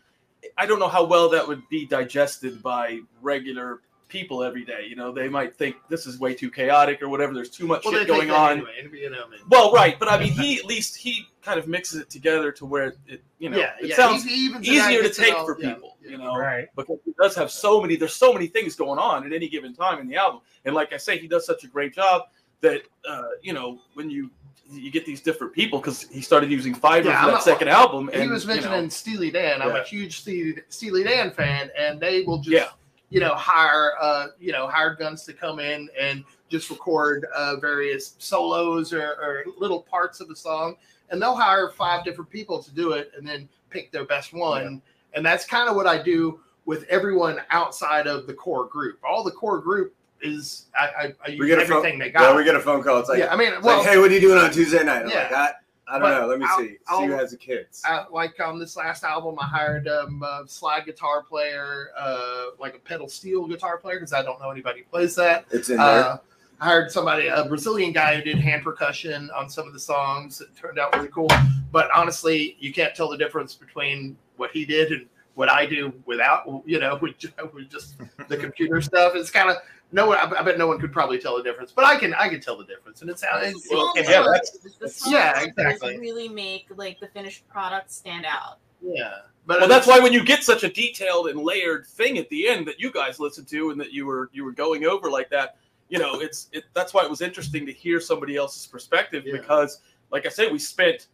[0.57, 3.81] i don't know how well that would be digested by regular
[4.11, 4.85] people every day.
[4.87, 7.33] You know, they might think this is way too chaotic or whatever.
[7.33, 8.59] There's too much Well, shit going on.
[8.79, 12.01] Anyway, you know, Well, right, but I mean, he at least he kind of mixes
[12.01, 13.97] it together to where it, you know, yeah, it yeah.
[13.97, 15.97] sounds he easier to take all- for yeah, people.
[16.03, 16.11] yeah.
[16.11, 16.69] You know, Right.
[16.77, 17.97] because he does have so many.
[17.97, 20.93] There's so many things going on at any given time in the album, and like
[20.93, 22.23] I say, he does such a great job
[22.61, 24.31] that uh, you know when you
[24.73, 27.69] you get these different people because he started using Fiverr Yeah, for that a- second
[27.69, 29.63] album, and he was you know, mentioning Steely Dan.
[29.63, 29.79] I'm Yeah.
[29.81, 32.69] a huge Steely, Steely Dan fan, and they will just, Yeah.
[33.11, 37.57] You know, hire, uh, you know, hired guns to come in and just record uh,
[37.57, 40.77] various solos or, or little parts of the song,
[41.11, 44.81] and they'll hire five different people to do it, and then pick their best one.
[45.15, 49.01] And that's kind of what I do with everyone outside of the core group.
[49.05, 49.93] All the core group
[50.23, 52.37] is I, I, I use We get a phone, everything they yeah, got.
[52.37, 52.99] we get a phone call.
[53.01, 55.03] It's like, yeah, I mean, well, like, hey, what are you doing on Tuesday night?
[55.03, 55.29] I'm Yeah.
[55.33, 55.55] like,
[55.91, 56.27] I, I don't But know.
[56.27, 56.77] Let me I'll- see.
[56.87, 57.83] I'll- see who has the kids.
[57.89, 62.75] uh, like on this last album, I hired um, a slide guitar player, uh, like
[62.77, 65.45] a pedal steel guitar player, because I don't know anybody who plays that.
[65.51, 65.87] it's in there.
[65.87, 66.19] Uh,
[66.61, 70.41] I hired somebody, a Brazilian guy who did hand percussion on some of the songs.
[70.43, 71.29] It turned out really cool.
[71.73, 75.91] But honestly, you can't tell the difference between what he did and what I do
[76.05, 77.15] without, you know, with,
[77.55, 77.95] with just
[78.29, 79.15] the computer stuff.
[79.15, 79.57] It's kind of
[79.93, 80.19] no one.
[80.19, 82.15] I, I bet no one could probably tell the difference, but I can.
[82.15, 83.47] I can tell the difference, and it sounds.
[83.47, 85.99] it- Well, it- yeah, that's- the small yeah, exactly.
[85.99, 88.59] really make like the finished product stand out.
[88.83, 89.21] yeah.
[89.47, 92.47] But well, that's why when you get such a detailed and layered thing at the
[92.47, 95.29] end that you guys listened to and that you were you were going over like
[95.31, 95.57] that,
[95.89, 96.65] you know, it's it.
[96.75, 99.33] That's why it was interesting to hear somebody else's perspective Yeah.
[99.39, 99.81] because,
[100.13, 101.07] like I said, we spent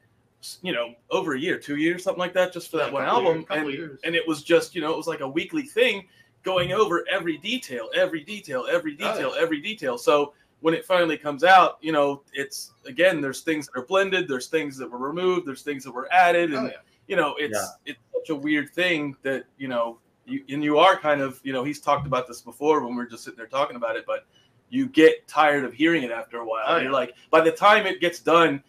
[0.60, 3.04] you know over a year, two years, something like that, just for that Yeah, one
[3.04, 6.06] album, years, and and it was just you know it was like a weekly thing
[6.46, 9.98] going over every detail, every detail, every Oh, detail, every detail.
[9.98, 14.28] So when it finally comes out, you know, it's again, there's things that are blended,
[14.28, 16.76] there's things that were removed, there's things that were added, oh, and Oh, yeah.
[17.08, 17.92] you know, it's Yeah.
[17.92, 21.52] it's such a weird thing that you know, you, and you are kind of, you
[21.52, 24.04] know, he's talked about this before when we are just sitting there talking about it,
[24.06, 24.24] but
[24.70, 26.64] you get tired of hearing it after a while.
[26.68, 28.62] Oh, You're like, by the time it gets done,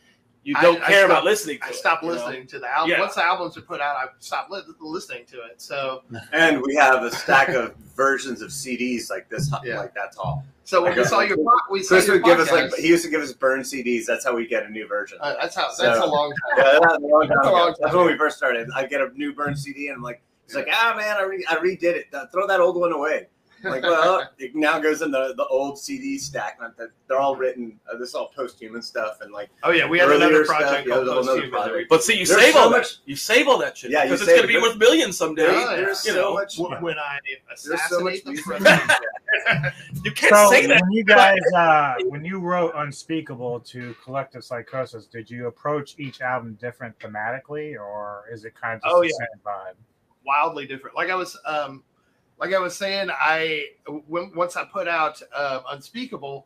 [0.48, 1.60] you don't I care about stopped- listening.
[1.60, 2.16] To I it, stopped you know?
[2.16, 2.92] listening to the album.
[2.92, 3.00] Yeah.
[3.02, 5.62] Once the albums are put out, I stopped li- listening to it.
[5.62, 9.80] So, and we have a stack of versions of CDs like this, Yeah.
[9.80, 10.46] like that tall.
[10.64, 12.88] so when we saw your po- we saw Chris your would give us like he
[12.88, 14.06] used to give us burned CDs.
[14.06, 15.18] That's how we get a new version.
[15.22, 16.58] uh, that's how that's So- a long time.
[16.58, 18.70] Yeah, that was a long time That's a long time That's when we first started.
[18.76, 21.46] I get a new burned CD, and I'm like, he's like, ah man, I, re-
[21.50, 22.06] I redid it.
[22.32, 23.28] Throw that old one away.
[23.68, 26.58] I'm like, well, it now goes in the, the old CD stack.
[26.60, 27.80] Not that they're all written.
[27.92, 30.96] Uh, this is all post-human stuff, and like, Oh yeah, we had another project yeah,
[30.96, 31.62] called there's a whole Post nother Human.
[31.62, 31.90] project.
[31.90, 33.10] But see, you There's save so all much- that.
[33.10, 34.62] You save all that shit Yeah, because it's going to be it.
[34.62, 35.44] worth millions someday.
[35.52, 35.76] Yeah.
[35.76, 36.58] there's You so know, much.
[36.58, 38.92] When when I There's so much assassinate the president.
[40.04, 40.82] You can't So say that.
[40.82, 46.22] when you guys, uh, when you wrote Unspeakable to Collective Psychosis, did you approach each
[46.22, 49.12] album different thematically, or is it kind of just Oh, the yeah.
[49.14, 49.76] same vibe?
[50.26, 50.96] wildly different.
[50.96, 51.84] Like I was, um,
[52.40, 53.66] like I was saying, I
[54.08, 56.46] when, once I put out um, Unspeakable,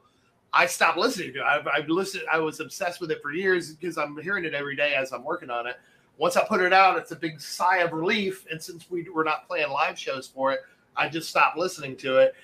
[0.54, 1.44] I stopped listening to it.
[1.44, 2.24] I, I listened.
[2.32, 5.24] I was obsessed with it for years because I'm hearing it every day as I'm
[5.24, 5.76] working on it.
[6.18, 8.46] Once I put it out, it's a big sigh of relief.
[8.52, 10.60] And since we were not playing live shows for it,
[10.96, 12.36] I just stopped listening to it.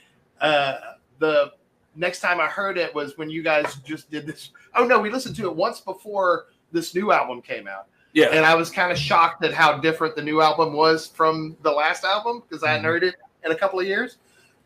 [0.42, 0.78] Uh,
[1.20, 1.52] the
[1.96, 4.52] next time I heard it was when you guys just did this.
[4.76, 8.28] Oh no, we listened to it once before this new album came out Yeah.
[8.28, 11.72] and I was kind of shocked at how different the new album was from the
[11.72, 12.88] last album because I hadn't Mm-hmm.
[12.92, 14.18] heard it in a couple of years,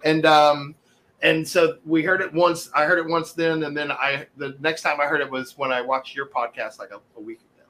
[0.04, 0.76] and um,
[1.22, 2.70] and so we heard it once.
[2.74, 5.58] I heard it once then, and then I the next time I heard it was
[5.58, 7.68] when I watched your podcast like a, a week ago.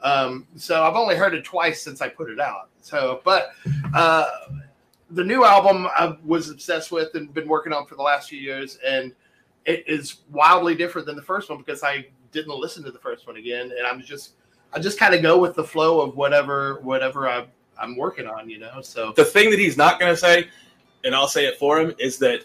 [0.00, 2.68] Um, so I've only heard it twice since I put it out.
[2.80, 3.50] So, but
[3.94, 4.26] uh,
[5.10, 8.38] the new album I was obsessed with and been working on for the last few
[8.38, 9.12] years, and
[9.64, 13.26] it is wildly different than the first one because I didn't listen to the first
[13.26, 14.34] one again, and I'm just
[14.72, 17.46] I just kind of go with the flow of whatever whatever I
[17.78, 18.80] I'm working on, you know.
[18.82, 20.48] So the thing that he's not going to say,
[21.04, 22.42] and I'll say it for him, is that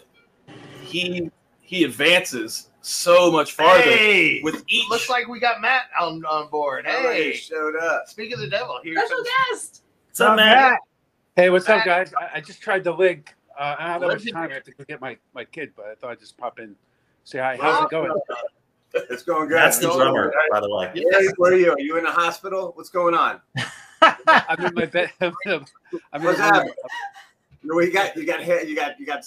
[0.81, 1.29] he
[1.61, 4.89] he advances so much farther hey, with each.
[4.89, 6.85] looks like we got Matt on on board.
[6.85, 8.07] All right, Hey, you showed up.
[8.07, 9.81] speak of the devil, here's Special some, guest.
[10.09, 10.77] What's up, man?
[11.35, 12.13] Hey, what's up, guys?
[12.19, 13.33] I, I just tried the link.
[13.57, 14.51] Uh, I don't have much time.
[14.51, 16.75] I have to go get my, my kid, but I thought I'd just pop in,
[17.23, 17.57] say hi.
[17.59, 18.11] How's it going?
[18.93, 19.57] It's going good.
[19.57, 20.91] That's the drummer, by the way.
[20.93, 21.71] Where, are you- where are you?
[21.71, 22.73] Are you in the hospital?
[22.75, 23.41] What's going on?
[24.27, 25.11] I'm in my bed.
[25.21, 25.65] I'm in, a,
[26.11, 26.73] I'm in What's a happening?
[27.63, 28.63] No, you got you got hair.
[28.63, 29.25] You got you got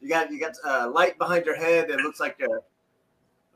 [0.00, 1.90] you got you got uh, light behind your head.
[1.90, 2.46] It looks like a.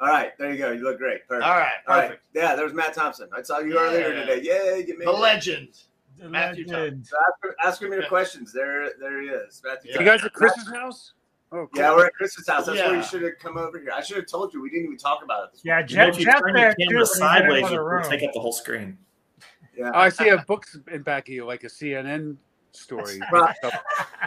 [0.00, 0.72] All right, there you go.
[0.72, 1.28] You look great.
[1.28, 1.46] Perfect.
[1.46, 2.08] all right, All right.
[2.08, 2.24] perfect.
[2.34, 3.28] Yeah, there's Matt Thompson.
[3.36, 3.80] I saw you Yeah.
[3.80, 4.40] earlier today.
[4.42, 5.18] Yeah, you made The it.
[5.18, 5.68] legend.
[6.18, 7.06] The Matthew legend.
[7.06, 8.52] So ask, ask him your questions.
[8.52, 9.62] There, there he is.
[9.64, 10.00] Matthew Yeah.
[10.00, 11.12] You guys at Chris's house?
[11.52, 11.80] Oh, cool.
[11.80, 12.66] Yeah, we're at Chris's house.
[12.66, 13.92] That's where you should have come over here.
[13.94, 14.60] I should have told you.
[14.60, 15.52] We didn't even talk about it.
[15.52, 17.06] This Yeah, You know, Jeff, if you Jeff turn there your too.
[17.06, 17.06] camera
[19.76, 19.90] Yeah.
[19.94, 22.36] Oh, I see a book in back of you, like a CNN
[22.72, 23.18] story.
[23.32, 23.54] Right.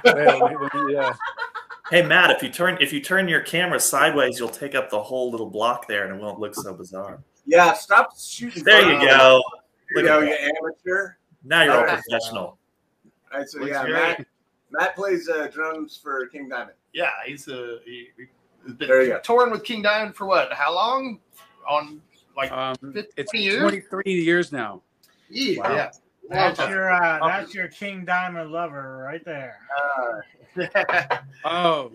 [0.05, 1.13] Yeah, when- when we, uh,
[1.91, 4.99] Hey Matt, if you turn if you turn your camera sideways, you'll take up the
[5.01, 7.21] whole little block there, and it won't look so bizarre.
[7.45, 8.63] Yeah, stop shooting.
[8.63, 9.07] There you photos.
[9.07, 9.43] go.
[9.93, 11.11] There you Look go, you amateur.
[11.43, 12.01] Now you're all Okay.
[12.09, 12.57] professional.
[13.31, 13.93] All right, so Looks yeah, great.
[13.93, 14.25] Matt,
[14.71, 16.71] Matt plays uh, drums for King Diamond.
[16.91, 19.19] Yeah, he's a he, he's been There you go.
[19.19, 20.51] touring with King Diamond for what?
[20.53, 21.19] How long?
[21.69, 22.01] On
[22.35, 23.61] like Um, 15 it's years?
[23.61, 24.81] 23 years now.
[25.29, 25.75] Yeah, Wow.
[25.75, 25.91] yeah.
[26.27, 29.57] That's your uh, that's your King Diamond lover right there.
[29.97, 30.21] time.
[31.43, 31.91] Oh,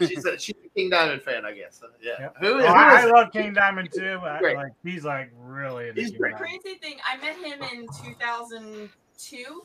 [0.00, 1.82] she's a she's a King Diamond fan, I guess.
[2.00, 2.12] Yeah.
[2.20, 2.36] Yep.
[2.40, 2.66] Who Oh, is?
[2.66, 4.18] who I, I is- love King Diamond too.
[4.22, 4.56] But Great.
[4.56, 6.32] like he's like really into He's King great.
[6.38, 6.60] Diamond.
[6.62, 9.62] crazy thing, I met him in 2002,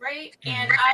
[0.00, 0.34] right?
[0.44, 0.48] Mm-hmm.
[0.48, 0.92] And I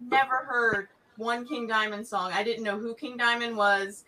[0.00, 2.30] never heard one King Diamond song.
[2.32, 4.04] I didn't know who King Diamond was.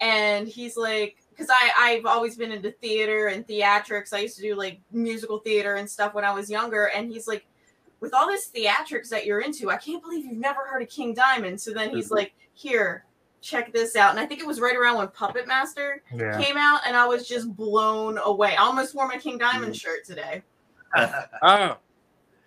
[0.00, 4.12] And he's like, because I I've always been into theater and theatrics.
[4.12, 6.90] I used to do like musical theater and stuff when I was younger.
[6.94, 7.46] And he's like,
[8.00, 11.14] with all this theatrics that you're into, I can't believe you've never heard of King
[11.14, 11.58] Diamond.
[11.58, 13.04] So then he's like, here,
[13.40, 14.10] check this out.
[14.10, 16.38] And I think it was right around when Puppet Master Yeah.
[16.38, 18.54] came out, and I was just blown away.
[18.56, 19.80] I almost wore my King Diamond Mm.
[19.80, 20.42] shirt today.
[21.42, 21.76] oh,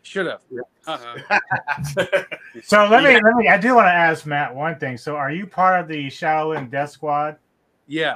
[0.04, 0.42] should have.
[0.86, 1.40] Uh-huh.
[2.64, 3.20] So let me Yeah.
[3.24, 3.48] let me.
[3.48, 4.98] I do want to ask Matt one thing.
[4.98, 7.38] So are you part of the Shaolin Death Squad?
[7.88, 8.14] Yeah.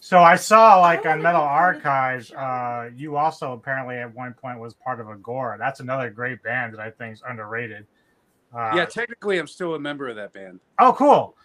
[0.00, 3.52] So I saw like I on Metal be part of the Archives, uh, you also
[3.52, 5.58] apparently at one point was part of Aghora.
[5.58, 7.86] That's another great band that I think is underrated.
[8.54, 10.60] Uh, Yeah, technically, I'm still a member of that band.
[10.78, 11.36] Oh, cool.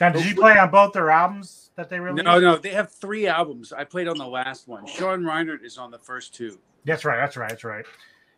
[0.00, 2.24] Now, did you play on both their albums that they released?
[2.24, 3.72] No, no, they have three albums.
[3.72, 4.86] I played on the last one.
[4.86, 6.58] Sean Reinert is on the first two.
[6.84, 7.16] That's right.
[7.16, 7.48] That's right.
[7.48, 7.84] That's right.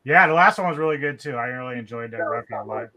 [0.04, 1.34] Yeah, the last one was really good too.
[1.34, 2.88] I really enjoyed that record a lot.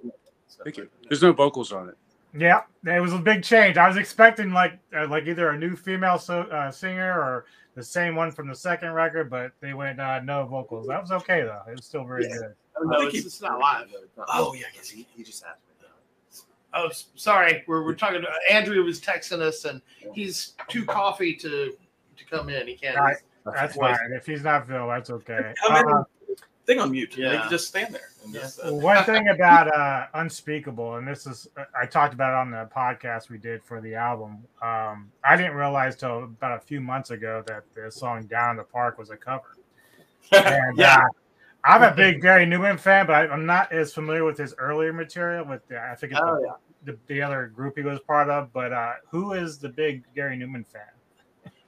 [0.63, 0.87] Thank you.
[1.09, 1.97] There's no vocals on it.
[2.35, 3.77] Yeah, it was a big change.
[3.77, 7.83] I was expecting like uh, like either a new female so, uh, singer or the
[7.83, 10.87] same one from the second record, but they went uh, no vocals.
[10.87, 11.61] That was okay though.
[11.67, 12.37] It was still very Yeah.
[12.37, 12.53] good.
[12.85, 13.87] no, it's, it's not live.
[14.33, 15.73] Oh yeah, because he, he just asked me.
[16.75, 17.63] Oh, sorry.
[17.67, 18.21] We're, we're talking.
[18.21, 19.79] To, Andrew was texting us, and
[20.13, 21.73] he's too coffee to
[22.17, 22.67] to come in.
[22.67, 22.97] He can't.
[22.97, 23.17] All right.
[23.45, 23.97] That's fine.
[24.15, 25.53] If he's not Phil, that's okay.
[25.57, 26.03] How many- Uh,
[26.65, 27.17] Thing on mute.
[27.17, 27.29] Yeah.
[27.29, 28.09] They can just stand there.
[28.23, 31.47] And just, uh, one thing about uh, Unspeakable, and this is
[31.79, 34.45] I talked about it on the podcast we did for the album.
[34.61, 38.63] Um, I didn't realize till about a few months ago that the song "Down the
[38.63, 39.57] Park" was a cover.
[40.31, 40.95] And, Yeah.
[40.99, 41.01] uh,
[41.65, 44.93] I'm a big Gary Numan fan, but I, I'm not as familiar with his earlier
[44.93, 45.45] material.
[45.45, 48.51] With the, I think it's Oh, the, the, the other group he was part of.
[48.53, 50.81] But uh, who is the big Gary Numan fan?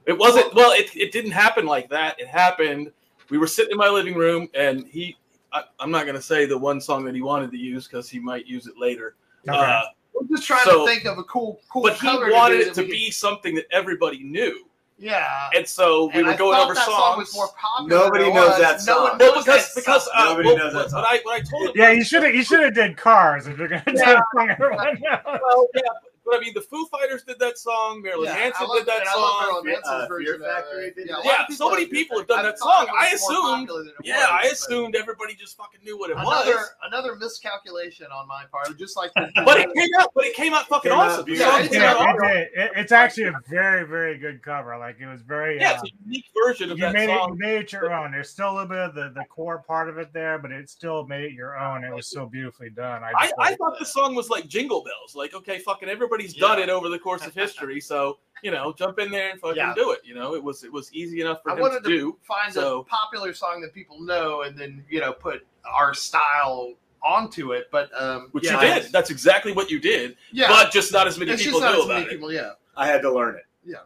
[0.06, 0.72] It wasn't well.
[0.72, 2.18] It, it didn't happen like that.
[2.20, 2.92] It happened.
[3.30, 5.16] We were sitting in my living room, and he.
[5.52, 8.10] I, I'm not going to say the one song that he wanted to use because
[8.10, 9.14] he might use it later.
[9.48, 9.56] Okay.
[9.56, 11.82] Uh, We're just trying So- to think of a cool, cool.
[11.82, 14.66] but he wanted do it to we be something that everybody knew,
[14.98, 15.48] Yeah.
[15.54, 16.98] and so we And were I going over that songs.
[16.98, 18.04] song was more popular.
[18.04, 18.58] Nobody knows was.
[18.58, 19.18] that No one song.
[19.20, 21.02] well, because because uh, Nobody well, knows that song.
[21.02, 21.72] what I what I told him.
[21.76, 24.14] yeah, you should have you should have did Cars if you're going to Yeah.
[24.18, 24.98] a song everyone.
[25.24, 25.82] Well, yeah,
[26.26, 28.02] but I mean, the Foo Fighters did that song.
[28.02, 29.74] Marilyn Yeah, Manson love- did that and I love song.
[29.86, 31.24] Uh, Fear Factory did Yeah, a that.
[31.24, 32.86] lot of Yeah, so many people have done that song.
[32.98, 36.16] I was assumed- popular than it Yeah, I assumed everybody just fucking knew what it
[36.16, 36.70] another was.
[36.82, 38.76] another miscalculation on my part.
[38.78, 39.12] Just like
[39.44, 40.10] But it came out.
[40.14, 41.20] But it came out fucking Came out awesome.
[41.20, 41.52] The beautiful.
[41.52, 44.76] song Yeah, came out it It, it's actually a very, very good cover.
[44.78, 45.58] Like it was very.
[45.60, 47.92] Yeah, uh, it's a unique version of you that made it, you made it your
[47.92, 48.12] own.
[48.12, 50.68] There's still a little bit of the, the core part of it there, but it
[50.68, 51.84] still made it your own.
[51.84, 53.02] It was so beautifully done.
[53.04, 55.14] I, I, I thought the song was like Jingle Bells.
[55.14, 56.64] Like, okay, fucking everybody's done Yeah.
[56.64, 59.72] it over the course of history, so you know, jump in there and fucking Yeah.
[59.74, 60.00] do it.
[60.04, 62.18] You know, it was it was easy enough for I him wanted to to do.
[62.22, 66.74] find so- a popular song that people know, and then you know put our style
[67.02, 67.68] onto it.
[67.70, 68.92] But um, Which yeah, you I- did.
[68.92, 70.16] That's exactly what you did.
[70.32, 72.14] Yeah, But just not as many it's people just not knew as many about it.
[72.14, 72.32] people.
[72.32, 73.44] Yeah, I had to learn it.
[73.64, 73.78] Yeah,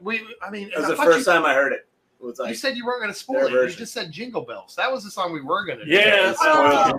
[0.00, 0.26] we.
[0.40, 1.86] I mean, That was the first you, time I heard it.
[2.22, 3.70] It was you said you weren't going to spoil their it.
[3.72, 4.76] You just said Jingle Bells.
[4.76, 5.84] That was the song we were going to.
[5.86, 6.30] Yeah.
[6.32, 6.36] do.
[6.42, 6.92] Uh,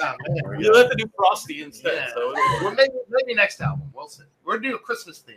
[0.00, 0.60] Ah, man.
[0.60, 1.94] You have to do Frosty instead.
[1.94, 2.14] Yeah.
[2.14, 3.90] So Well, maybe, maybe next album.
[3.92, 4.22] We'll see.
[4.44, 5.36] We're doing a Christmas theme.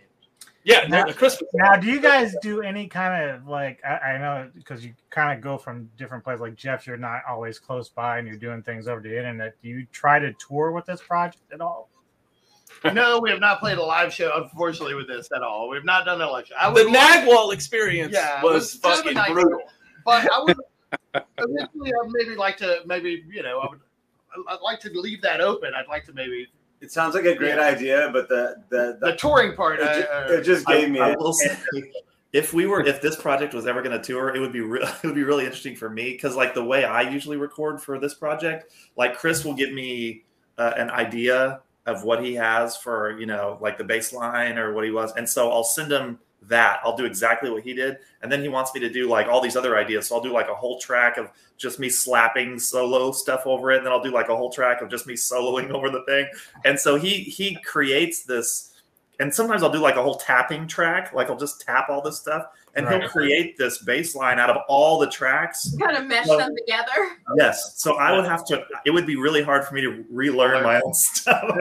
[0.64, 1.50] yeah, Now- the Christmas.
[1.54, 3.80] now, do you guys do any kind of like?
[3.84, 6.42] I, I know because you kind of go from different places.
[6.42, 9.56] Like Jeff, you're not always close by, and you're doing things over the internet.
[9.64, 11.90] Do you try to tour with this project at all?
[12.94, 15.70] No, we have not played a live show, unfortunately, with this at all.
[15.70, 16.56] We've not done a live show.
[16.60, 19.44] I The would like- Nagwall experience Yeah, was was kind of a fucking nightmare.
[19.46, 19.62] brutal.
[20.06, 20.58] but I would
[21.38, 23.80] eventually I'd maybe like to maybe you know I would
[24.50, 25.72] I'd like to leave that open.
[25.76, 26.48] I'd like to maybe
[26.82, 27.62] it sounds like a great Yeah.
[27.68, 29.80] idea, but the the, the the touring part.
[29.80, 31.00] it, ju- uh, it just gave me.
[31.00, 31.56] I, I a- will say,
[32.34, 34.82] if we were, if this project was ever going to tour, it would be re-
[35.04, 38.00] it would be really interesting for me because like the way I usually record for
[38.00, 40.24] this project, like Chris will give me
[40.58, 44.86] uh, an idea of what he has for you know like the baseline or what
[44.86, 46.80] he was, and so I'll send him that.
[46.84, 49.42] I'll do exactly what he did, and then he wants me to do like all
[49.42, 50.08] these other ideas.
[50.08, 53.78] So I'll do like a whole track of just me slapping solo stuff over it,
[53.78, 56.28] and then I'll do like a whole track of just me soloing over the thing.
[56.66, 58.73] And so he he creates this
[59.20, 62.20] and sometimes I'll do like a whole tapping track, like I'll just tap all this
[62.20, 63.02] stuff, and Right.
[63.02, 65.76] he'll create this bass line out of all the tracks.
[65.80, 67.18] Kind of mesh Well- them together.
[67.38, 68.66] Yes, so I would have to.
[68.86, 71.44] It would be really hard for me to relearn my own stuff.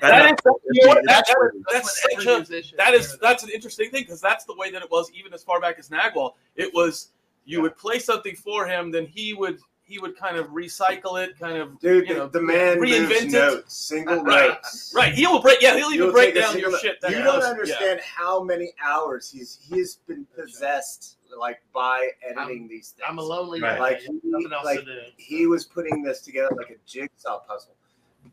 [0.00, 0.36] That is,
[0.72, 1.62] you know what, that- That's that- true.
[1.72, 3.18] that's what such every a musician that is does.
[3.20, 5.78] that's an interesting thing because that's the way that it was even as far back
[5.78, 6.34] as Nagwal.
[6.56, 7.10] It was
[7.44, 9.58] you would play something for him, then he would
[9.90, 13.08] he would kind of recycle it, kind of Dude, you the, know, the man reinvent
[13.08, 13.32] moves it.
[13.32, 14.92] notes, single Right, notes.
[14.94, 15.12] right.
[15.12, 15.60] He will break.
[15.60, 17.00] Yeah, he'll even You'll break down your single- shit.
[17.00, 17.44] That You he don't does.
[17.44, 17.50] Yeah.
[17.50, 23.04] understand how many hours he's he's been possessed like by editing these things.
[23.08, 23.80] I'm a lonely Right.
[23.80, 24.02] Like, I
[24.44, 25.00] have else like, to do.
[25.16, 27.74] he was putting this together like a jigsaw puzzle.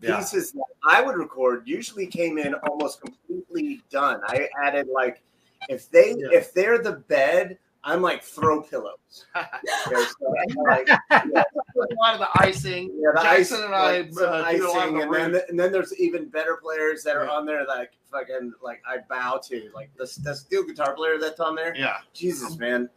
[0.01, 0.18] Yeah.
[0.18, 4.22] Pieces that I would record usually came in almost completely done.
[4.28, 5.24] I added like
[5.70, 6.28] if they Yeah.
[6.38, 7.58] if they're the bed,
[7.90, 9.26] I'm like throw pillows.
[9.36, 12.92] Okay, so I'm like, yeah, a lot of the icing.
[13.00, 15.22] yeah, the Jackson ice, and I like, some uh, do a lot of icing, the
[15.24, 17.32] and then and then there's even better players that are Yeah.
[17.32, 21.18] on there that I fucking like I bow to, like the the steel guitar player
[21.20, 21.74] that's on there.
[21.76, 22.90] yeah, Jesus, man,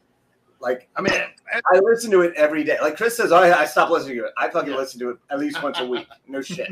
[0.61, 1.15] like I mean,
[1.73, 2.79] I listen to it every day.
[2.83, 4.33] Like Chris says, I, I stop listening to it.
[4.37, 4.77] I fucking Yeah.
[4.79, 6.07] listen to it at least once a week.
[6.27, 6.71] No shit.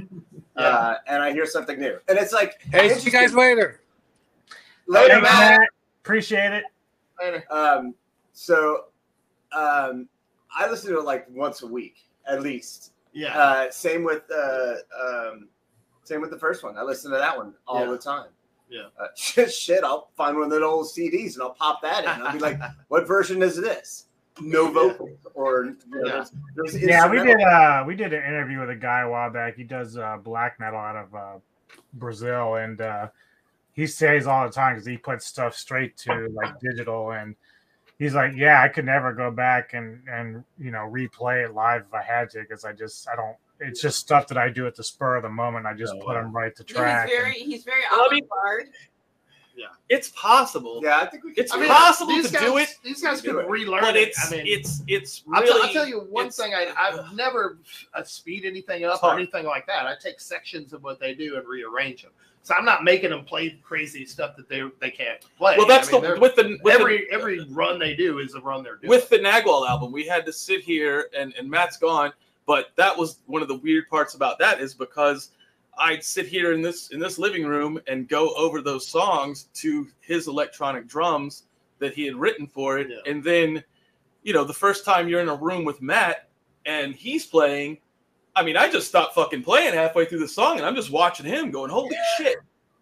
[0.59, 0.63] Yeah.
[0.65, 3.81] Uh, and I hear something new, and it's like Hey, see you guys later.
[4.89, 5.61] later, Thanks, Matt.
[5.61, 5.69] Matt.
[6.03, 6.65] Appreciate it.
[7.23, 7.45] later.
[7.51, 7.95] Um,
[8.39, 8.85] so
[9.53, 10.09] um,
[10.57, 11.97] I listen to it like once a week
[12.29, 12.93] at least.
[13.13, 15.49] yeah, Uh, same with uh, um,
[16.05, 16.77] same with the first one.
[16.79, 17.91] I listen to that one all Yeah.
[17.91, 18.29] the time.
[18.71, 18.83] Yeah.
[19.01, 22.23] Uh, shit, shit, I'll find one of the old CDs and I'll pop that in.
[22.25, 24.05] I'll be like, "What version is this?"
[24.41, 26.25] No vocals or you know, Yeah.
[26.55, 27.41] there's, there's Yeah, we did.
[27.41, 29.57] Uh, we did an interview with a guy a while back.
[29.57, 31.39] He does uh, black metal out of uh,
[31.95, 33.09] Brazil, and uh,
[33.73, 37.35] he says all the time because he puts stuff straight to like digital, and
[37.99, 41.83] he's like, "Yeah, I could never go back and and you know replay it live
[41.89, 43.37] if I had to because I just I don't.
[43.61, 45.67] It's just stuff that I do at the spur of the moment.
[45.67, 46.23] I just Oh, put wow.
[46.23, 47.09] them right to He's track.
[47.09, 48.69] very he's very Well, I mean- avant-garde.
[49.89, 50.81] It's possible.
[50.85, 51.43] Yeah, I think we can.
[51.43, 53.49] It's I mean, possible these to guys, do it, These guys Do could it.
[53.51, 54.09] relearn but it.
[54.09, 55.53] it's I mean, it's it's I'll, really.
[55.59, 56.55] tell, I'll tell you one thing.
[56.55, 57.59] I, I've never
[57.95, 59.87] uh, speed anything up or anything like that.
[59.87, 62.13] I take sections of what they do and rearrange them.
[62.43, 65.57] So I'm not making them play crazy stuff that they they can't play.
[65.59, 68.35] Well, that's I mean, the with the with every the, every run they do is
[68.35, 68.89] a run they're doing.
[68.89, 72.13] with the Nagwal album, we had to sit here and and Matt's gone,
[72.47, 75.31] but that was one of the weird parts about that is because
[75.79, 79.87] I'd sit here in this in this living room and go over those songs to
[80.01, 81.45] his electronic drums
[81.81, 83.11] that he had written for it, Yeah.
[83.13, 83.63] and then
[84.23, 86.29] you know the first time you're in a room with Matt
[86.67, 87.79] and he's playing.
[88.39, 91.27] I mean, I just stopped fucking playing halfway through the song, and I'm just watching
[91.27, 92.37] him going, "Holy shit!"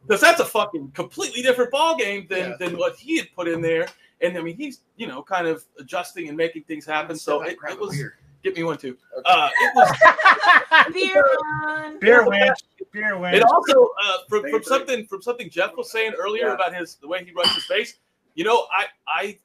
[0.06, 2.56] Because that's a fucking completely different ball game than Yeah.
[2.58, 3.88] than what he had put in there.
[4.20, 7.16] And I mean, he's you know kind of adjusting and making things happen.
[7.16, 8.18] So it, it was beer.
[8.44, 8.96] get me one too.
[9.24, 11.24] Uh, it was Beer
[11.64, 11.98] run.
[12.00, 12.58] beer winch,
[12.92, 13.36] beer winch.
[13.36, 16.54] it also uh, from, from something from something Jeff was saying earlier Yeah.
[16.54, 17.94] about his the way he writes his bass.
[18.34, 19.38] You know, I I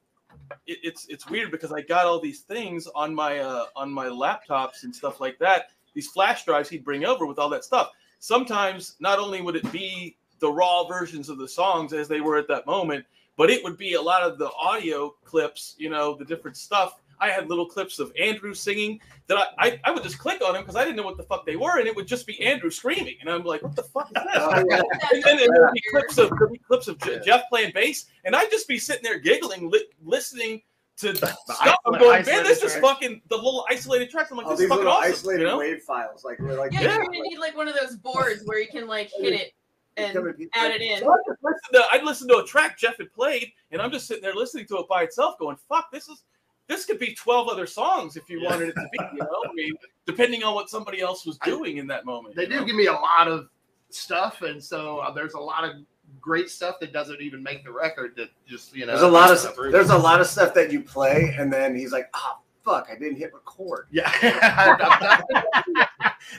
[0.67, 4.07] it, it's it's weird because I got all these things on my uh, on my
[4.07, 5.69] laptops and stuff like that.
[5.93, 7.91] These flash drives he'd bring over with all that stuff.
[8.19, 12.37] Sometimes not only would it be the raw versions of the songs as they were
[12.37, 13.05] at that moment,
[13.37, 15.75] but it would be a lot of the audio clips.
[15.77, 16.95] You know, the different stuff.
[17.19, 20.53] I had little clips of Andrew singing that I, I, I would just click on
[20.53, 22.41] them because I didn't know what the fuck they were, and it would just be
[22.41, 24.37] Andrew screaming, and I'm like, what the fuck is this?
[24.37, 24.81] Oh, yeah.
[25.13, 28.07] and then there would be clips of there'd be clips of Je- Jeff playing bass,
[28.25, 30.63] and I'd just be sitting there giggling, li- listening
[30.97, 31.37] to stuff.
[31.85, 34.31] I'm going, man, isolated this is fucking the little isolated tracks.
[34.31, 35.11] I'm like, All this is these fucking awesome.
[35.11, 35.57] isolated You know?
[35.59, 36.95] wave files, like we're like, Yeah, Yeah.
[36.95, 39.53] you're gonna need like one of those boards where you can like hit it
[39.97, 41.03] and Come and be- add it in.
[41.03, 44.21] I'd listen to, I'd listen to a track Jeff had played, and I'm just sitting
[44.23, 46.23] there listening to it by itself, going, "Fuck, this is
[46.67, 48.49] this could be 12 other songs if you Yeah.
[48.51, 49.73] wanted it to be." You know, I mean,
[50.05, 52.35] depending on what somebody else was doing in that moment.
[52.35, 52.65] They you do know?
[52.65, 53.49] give me a lot of
[53.89, 55.75] stuff, and so uh, there's a lot of
[56.21, 58.13] great stuff that doesn't even make the record.
[58.15, 60.71] That just you know, There's a lot of stuff there's a lot of stuff that
[60.71, 64.09] you play, and then he's like, "Ah, fuck, I didn't hit record." yeah.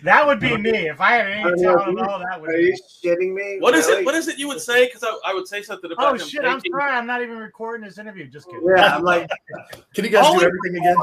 [0.03, 1.97] that would be me if I had any talent.
[1.97, 2.07] dude.
[2.07, 2.51] All that would.
[2.51, 3.59] Are Be you shitting me?
[3.61, 4.03] What is Really?
[4.03, 4.05] it?
[4.07, 4.87] What is it you would say?
[4.87, 6.45] Because I, I would say something about Oh him shit!
[6.45, 6.93] I'm sorry.
[6.93, 8.27] I'm not even recording this interview.
[8.29, 8.63] Just kidding.
[8.77, 9.29] Yeah, I'm like,
[9.95, 10.97] Can you guys Always do everything again?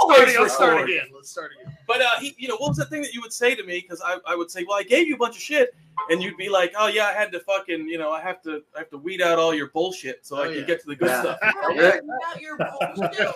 [0.00, 1.06] Always Alrighty, let's start again.
[1.14, 1.76] Let's start again.
[1.86, 3.80] But uh, he, you know, what was the thing that you would say to me?
[3.80, 5.74] Because I, I would say, well, I gave you a bunch of shit,
[6.10, 8.62] and you'd be like, oh yeah, I had to fucking, you know, I have to,
[8.74, 10.62] I have to weed out all your bullshit so Oh, I can yeah.
[10.62, 11.22] get to the good Yeah.
[11.22, 11.38] stuff.
[11.74, 11.98] Yeah.
[11.98, 13.34] About your bullshit.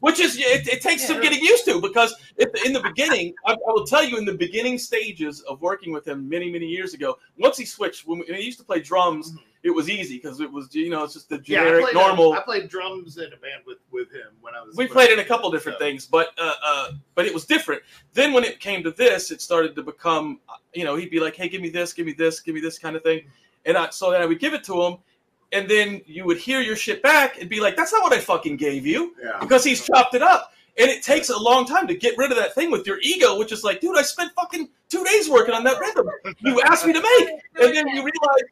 [0.00, 3.52] Which is, it, it takes some getting used to because if, in the beginning, I,
[3.52, 6.94] I will tell you, in the beginning stages of working with him many, many years
[6.94, 9.40] ago, once he switched, when, we, when he used to play drums, mm-hmm.
[9.66, 11.94] It was easy because it was, you know, it's just the Yeah, I generic, played,
[11.94, 12.32] normal.
[12.34, 14.76] I played drums in a band with, with him when I was.
[14.76, 15.84] we played in a couple different so.
[15.84, 17.82] things, but uh, uh, but it was different.
[18.12, 20.38] Then when it came to this, it started to become,
[20.72, 22.78] you know, he'd be like, "Hey, give me this, give me this, give me this
[22.78, 23.22] kind of thing,"
[23.64, 24.98] and I, so then I would give it to him,
[25.50, 28.20] and then you would hear your shit back and be like, "That's not what I
[28.20, 29.38] fucking gave you," Yeah.
[29.40, 30.52] because he's chopped it up.
[30.78, 33.38] And it takes a long time to get rid of that thing with your ego,
[33.38, 36.06] which is like, dude, I spent fucking two days working on that rhythm
[36.40, 38.42] you asked me to make, and then you realize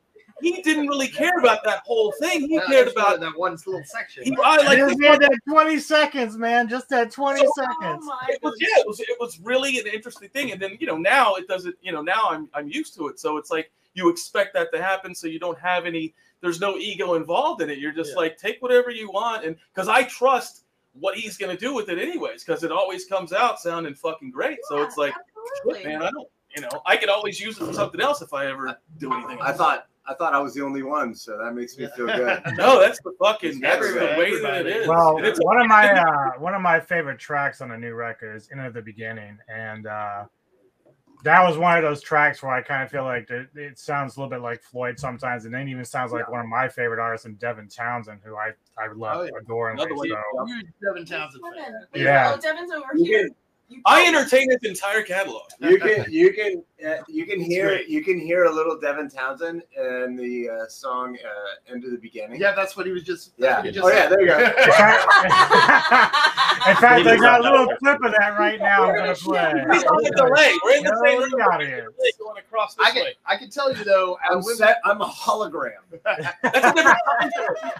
[0.40, 2.48] he didn't really care about that whole thing.
[2.48, 4.24] He No, cared about that one little section.
[4.24, 6.68] he, I like just the need that 20 seconds, man.
[6.68, 8.04] Just that 20 So- Oh seconds.
[8.06, 10.52] my it was yeah, it was it was really an interesting thing.
[10.52, 13.18] And then you know now it doesn't you know now I'm I'm used to it.
[13.20, 16.14] So it's like you expect that to happen, so you don't have any.
[16.40, 17.78] There's no ego involved in it.
[17.78, 18.16] You're just Yeah.
[18.16, 20.64] like take whatever you want, and because I trust
[20.94, 24.58] what he's gonna do with it anyways, because it always comes out sounding fucking great.
[24.68, 25.14] So it's like,
[25.64, 26.28] shit, man, I don't.
[26.56, 29.38] You know, I could always use it for something else if I ever do anything.
[29.40, 32.42] I thought I thought I was the only one, so that makes me feel good.
[32.56, 34.18] no, that's the fucking that's the Everybody.
[34.20, 34.88] way that it is.
[34.88, 38.36] Well, it's one of my uh, one of my favorite tracks on the new record
[38.36, 40.24] is "Into the Beginning," and uh,
[41.24, 44.16] that was one of those tracks where I kind of feel like it, it sounds
[44.16, 47.00] a little bit like Floyd sometimes, and then even sounds like one of my favorite
[47.00, 49.30] artists, in Devin Townsend, who I I love Oh, yeah.
[49.40, 49.84] adoringly.
[49.84, 50.46] Another way- So
[50.86, 51.42] Devin Townsend
[51.94, 52.34] Yeah.
[52.36, 53.28] Oh, Devin's over You here.
[53.74, 55.42] Can You I entertain his entire catalog.
[55.60, 57.88] you can you can uh, you can hear great.
[57.88, 62.40] you can hear a little Devin Townsend in the uh, song uh, "Into the Beginning."
[62.40, 63.32] Yeah, that's what he was just.
[63.36, 63.62] yeah.
[63.62, 64.38] He just Oh yeah, there you go.
[64.38, 64.52] in
[66.76, 68.84] fact, I got a little clip of that right now.
[68.90, 69.64] I'm gonna play.
[69.72, 70.52] He's on the delay.
[70.64, 71.30] We're in the same room.
[71.38, 71.84] got it.
[72.18, 73.14] Going across this I can way.
[73.26, 74.18] I can tell you though.
[74.30, 74.78] I'm when- set.
[74.84, 75.72] I'm a hologram.
[76.04, 77.70] That's a different time zone.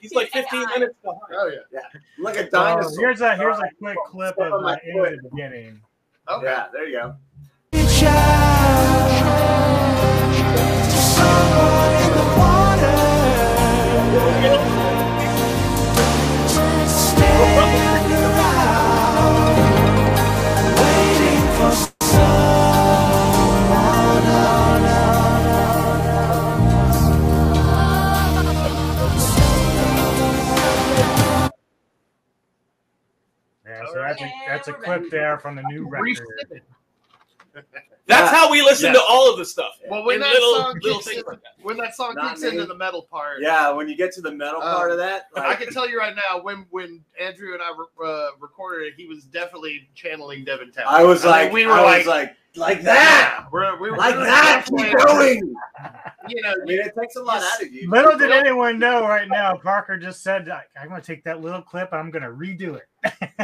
[0.00, 1.20] He's like 15 minutes behind.
[1.32, 1.80] Oh yeah.
[2.18, 3.00] I'm like a dinosaur.
[3.00, 5.80] here's a here's a quick clip of my "Into the Beginning."
[6.28, 6.46] Okay.
[6.46, 8.43] Yeah, there you go.
[35.36, 36.02] Clip there from the new record.
[36.04, 36.62] Re-sip.
[38.06, 38.94] That's how we listen Yeah.
[38.94, 39.78] to all of the stuff.
[39.88, 41.52] Well, when In that little, song little kicks in, like that.
[41.62, 42.48] when that song Not kicks me.
[42.48, 45.28] into the metal part, Yeah, when you get to the metal Um, part of that,
[45.36, 48.94] I can tell you right now, when when Andrew and I re- uh, recorded it,
[48.96, 50.88] he was definitely channeling Devin Townsend.
[50.88, 53.90] I was mean, like, we were I like, was like, like that, yeah, we're, we
[53.90, 54.66] were like we were that.
[54.76, 55.54] Keep going.
[56.28, 57.90] You know, I mean, it takes a lot out of you.
[57.90, 61.40] Little did anyone know right now, Parker just said, "I- I'm going to take that
[61.40, 62.86] little clip and I'm going to redo it.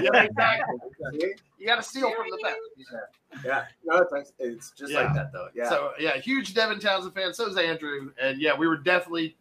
[0.03, 0.77] yeah, exactly.
[1.21, 1.33] See?
[1.59, 3.45] You got to steal from the best.
[3.45, 5.03] Yeah, no, it's, it's just Yeah.
[5.05, 5.49] like that though.
[5.55, 7.35] Yeah, So yeah, huge Devin Townsend fan.
[7.35, 9.37] So is Andrew, and yeah, we were definitely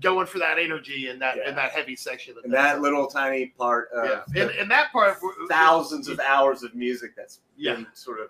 [0.00, 1.48] going for that energy in that Yeah.
[1.50, 2.36] in that heavy section.
[2.38, 5.16] Of and that little tiny part of yeah, the and, and that part,
[5.48, 7.74] thousands of hours of music that's Yeah.
[7.76, 8.28] been sort of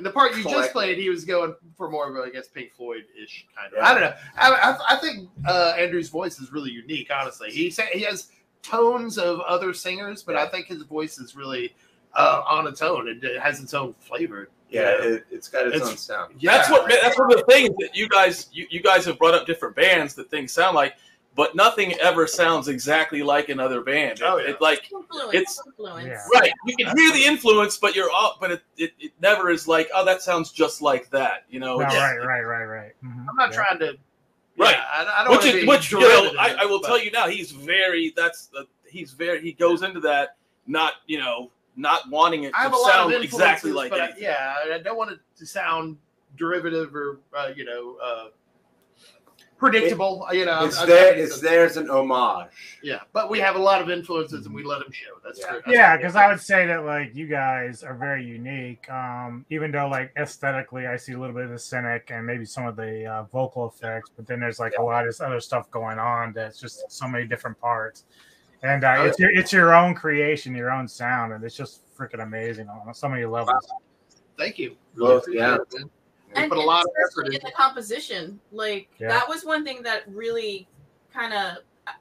[0.00, 2.48] And the part you just played, he was going for more of, a, I guess,
[2.48, 3.76] Pink Floyd ish kind of.
[3.76, 3.86] Yeah.
[3.86, 4.14] I don't know.
[4.38, 7.10] I, I, I think uh, Andrew's voice is really unique.
[7.14, 8.28] Honestly, he sa- he has
[8.62, 11.74] tones of other singers, but I think his voice is really
[12.14, 13.08] uh, on its own.
[13.08, 14.48] It, it has its own flavor.
[14.70, 14.98] you yeah, know?
[15.02, 16.34] it, it's got its, It's- own sound.
[16.38, 16.56] Yeah.
[16.56, 19.34] That's what that's one of the things that you guys you, you guys have brought
[19.34, 20.94] up different bands that things sound like,
[21.36, 24.18] but nothing ever sounds exactly like another band.
[24.20, 24.50] It, Oh, yeah.
[24.50, 25.34] it like Influence.
[25.34, 26.06] It's- influence.
[26.06, 26.40] Yeah.
[26.40, 29.66] right, you can hear the influence, but you're all but it, it, it never is
[29.68, 31.44] like oh that sounds just like that.
[31.48, 32.92] You know, No, It's- right, right, right, right.
[33.04, 33.26] Mhm.
[33.28, 33.56] I'm not Yeah.
[33.56, 33.96] trying to.
[34.58, 34.72] Right.
[34.76, 36.98] Yeah, I, I don't which wanna is which you know I, I will but- tell
[37.02, 41.50] you now he's very that's the he's very he goes into that not you know
[41.76, 44.24] not wanting it I to sound exactly like but I- anything.
[44.24, 45.96] yeah, I don't want it to sound
[46.36, 48.24] derivative or uh, you know uh,
[49.60, 50.26] predictable.
[50.32, 51.12] you know, It's I'm- there.
[51.14, 52.48] I'm- It's there as an homage.
[52.82, 55.12] Yeah, but we have a lot of influences and we let them show.
[55.22, 55.46] That's Yeah.
[55.50, 55.62] true.
[55.68, 58.90] Yeah, because I would say that like you guys are very unique.
[58.90, 62.44] Um, even though like aesthetically, I see a little bit of the cynic and maybe
[62.44, 65.38] some of the uh, vocal effects, but then there's like a lot of this other
[65.40, 68.04] stuff going on that's just so many different parts.
[68.62, 71.82] And uh, Oh, it's your it's your own creation, your own sound, and it's just
[71.96, 73.66] freaking amazing on so many levels.
[74.38, 74.76] Thank you.
[74.96, 75.56] Well, yeah.
[75.72, 75.84] it,
[76.34, 76.44] man.
[76.44, 78.40] And put a lot of effort in into the composition.
[78.52, 79.08] Like Yeah.
[79.08, 80.68] that was one thing that really
[81.12, 81.92] kind of uh,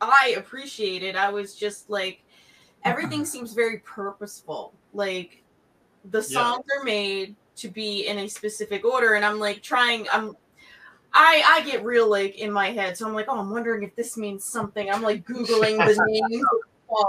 [0.00, 1.16] I appreciated.
[1.16, 2.22] I was just like
[2.84, 4.74] everything seems very purposeful.
[4.92, 5.42] Like
[6.10, 6.22] the Yeah.
[6.22, 10.06] songs are made to be in a specific order, and I'm like trying.
[10.12, 10.36] I'm
[11.12, 13.96] I I get real like in my head, so I'm like, oh, I'm wondering if
[13.96, 14.90] this means something.
[14.90, 16.44] I'm like googling the names.
[16.44, 16.60] of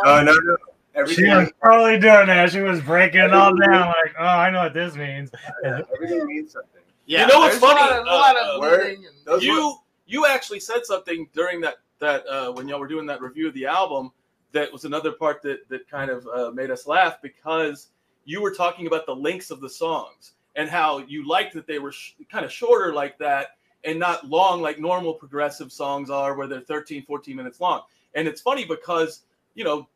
[0.06, 0.26] Oh songs.
[0.26, 0.58] no,
[0.96, 1.06] no.
[1.06, 2.52] She Everything, was totally doing that.
[2.52, 5.32] She was breaking it all down, like, oh, I know what this means.
[5.64, 6.82] everything means something.
[7.06, 8.00] Yeah, You know what's there's a lot funny?
[8.02, 9.76] of- A lot Uh, of where- bleeding and- you
[10.06, 13.54] you actually said something during that that uh, when y'all were doing that review of
[13.54, 14.12] the album
[14.52, 17.90] that was another part that that kind of uh, made us laugh because
[18.26, 21.78] you were talking about the lengths of the songs and how you liked that they
[21.80, 26.36] were sh- kind of shorter like that and not long like normal progressive songs are
[26.36, 27.82] where they're 13 14 minutes long
[28.16, 29.22] and it's funny because
[29.54, 29.88] you know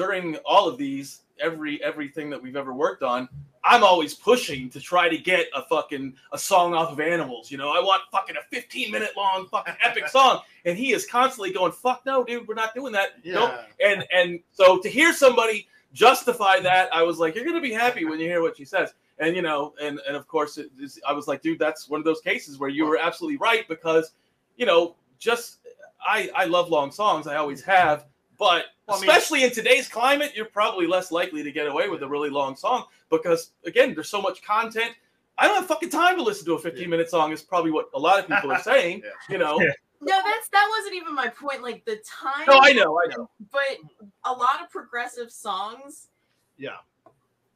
[0.00, 3.28] during all of these every everything that we've ever worked on
[3.64, 7.58] i'm always pushing to try to get a fucking a song off of animals you
[7.58, 11.52] know i want fucking a 15 minute long fucking epic song and he is constantly
[11.52, 13.34] going fuck no dude we're not doing that Yeah.
[13.34, 13.60] Nope.
[13.84, 18.06] and and so to hear somebody justify that i was like you're gonna be happy
[18.06, 20.98] when you hear what she says and you know and and of course it is,
[21.06, 24.12] i was like dude that's one of those cases where you were absolutely right because
[24.56, 25.58] you know just
[26.06, 28.06] i i love long songs i always have
[28.38, 31.88] but Well, I mean- especially in today's climate you're probably less likely to get away
[31.88, 34.94] with a really long song because again there's so much content
[35.38, 37.88] i don't have fucking time to listen to a 15 minute song is probably what
[37.94, 39.10] a lot of people are saying Yeah.
[39.28, 39.72] you know Yeah.
[40.02, 41.62] No, that's that wasn't even my point.
[41.62, 42.46] Like the time.
[42.48, 43.76] no i know i know But
[44.24, 46.08] a lot of progressive songs.
[46.56, 46.76] Yeah.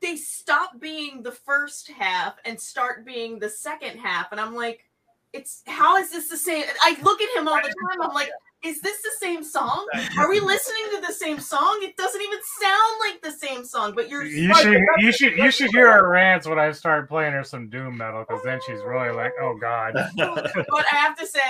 [0.02, 4.84] They stop being the first half and start being the second half, and I'm like,
[5.32, 6.64] it's how is this the same?
[6.82, 8.02] I look at him all the time.
[8.02, 8.28] I'm like,
[8.64, 9.86] is this the same song?
[10.18, 11.78] Are we listening to the same song?
[11.82, 13.92] It doesn't even sound like the same song.
[13.94, 17.32] But you're You should you should you should hear her rants when I start playing
[17.34, 19.92] her some doom metal because then she's really like, oh god.
[20.16, 21.40] but I have to say,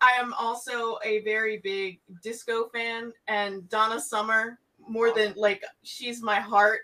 [0.00, 6.22] I am also a very big disco fan, and Donna Summer more than like she's
[6.22, 6.80] my heart.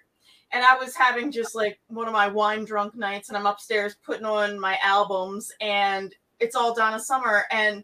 [0.53, 3.97] And I was having just like one of my wine drunk nights, and I'm upstairs
[4.05, 7.45] putting on my albums, and it's all Donna Summer.
[7.51, 7.83] And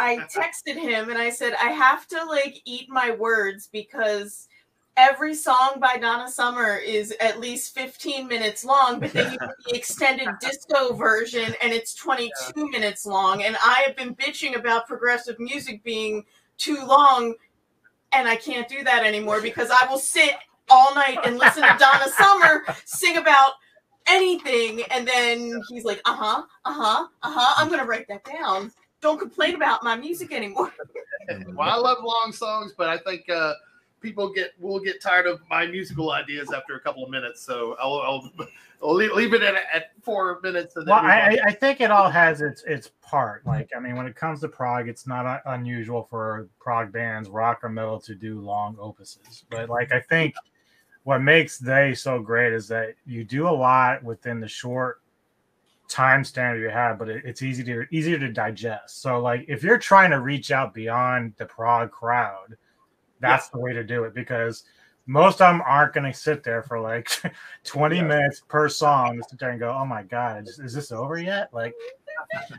[0.00, 4.48] I texted him and I said, I have to like eat my words because
[4.96, 9.50] every song by Donna Summer is at least 15 minutes long, but then you get
[9.66, 13.42] the extended disco version and it's 22 minutes long.
[13.42, 16.24] And I have been bitching about progressive music being
[16.56, 17.34] too long,
[18.12, 20.34] and I can't do that anymore because I will sit
[20.70, 23.52] all night and listen to Donna Summer sing about
[24.06, 24.82] anything.
[24.90, 27.54] And then he's like, uh huh, uh huh, uh huh.
[27.58, 28.72] I'm going to write that down.
[29.00, 30.72] Don't complain about my music anymore.
[31.54, 33.54] well, I love long songs, but I think uh,
[34.00, 37.40] people get will get tired of my musical ideas after a couple of minutes.
[37.42, 38.30] So I'll, I'll,
[38.82, 40.76] I'll leave, leave it at, at four minutes.
[40.76, 41.04] And then Well.
[41.04, 43.46] I, I- I think it all has its its part.
[43.46, 47.28] Like, I mean, when it comes to prog, it's not un- unusual for prog bands,
[47.28, 49.44] rock or metal, to do long opuses.
[49.50, 50.34] But like, I think
[51.04, 55.00] what makes they so great is that you do a lot within the short
[55.90, 59.02] time standard you have, but it, it's easy to easier to digest.
[59.02, 62.56] So, like, if you're trying to reach out beyond the prog crowd,
[63.20, 64.64] that's the way to do it because
[65.06, 67.10] most of them aren't going to sit there for like
[67.64, 68.02] 20 Yeah.
[68.02, 71.18] minutes per song to sit there and go, oh my God, is, is this over
[71.18, 71.52] yet?
[71.52, 71.74] Like,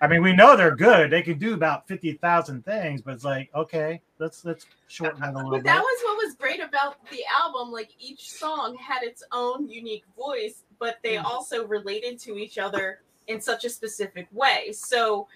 [0.01, 1.11] I mean, we know they're good.
[1.11, 5.33] They can do about 50,000 things, but it's like, okay, let's, let's shorten it a
[5.33, 5.65] little But bit.
[5.65, 7.71] that was what was great about the album.
[7.71, 11.25] Like each song had its own unique voice, but they hmm.
[11.25, 14.71] also related to each other in such a specific way.
[14.73, 15.27] So,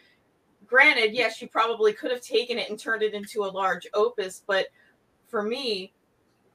[0.66, 4.44] granted, yes, you probably could have taken it and turned it into a large opus,
[4.46, 4.68] but
[5.28, 5.94] for me,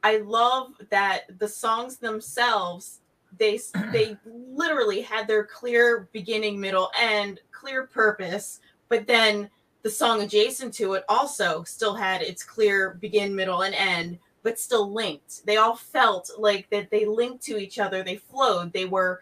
[0.02, 3.00] I love that the songs themselves
[3.38, 3.58] they
[3.92, 9.50] they literally had their clear beginning, middle, end, clear purpose, but then
[9.82, 14.58] the song adjacent to it also still had its clear begin, middle, and end, but
[14.58, 15.44] still linked.
[15.46, 18.02] They all felt like that they linked to each other.
[18.02, 18.72] They flowed.
[18.74, 19.20] They were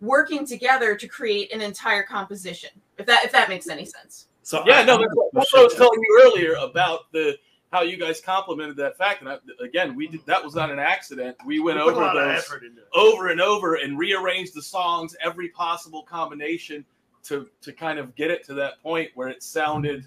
[0.00, 2.70] working together to create an entire composition.
[2.98, 4.26] If that if that makes any sense.
[4.42, 7.10] So Yeah, I- no, I'm that's what, that's what I was telling you earlier about
[7.12, 7.36] the
[7.72, 9.20] how you guys complimented that fact.
[9.20, 11.36] And I, again, we did that was not an accident.
[11.46, 12.88] We went We over those effort into it.
[12.94, 16.84] over and over and rearranged the songs, every possible combination
[17.24, 20.06] to to kind of get it to that point where it sounded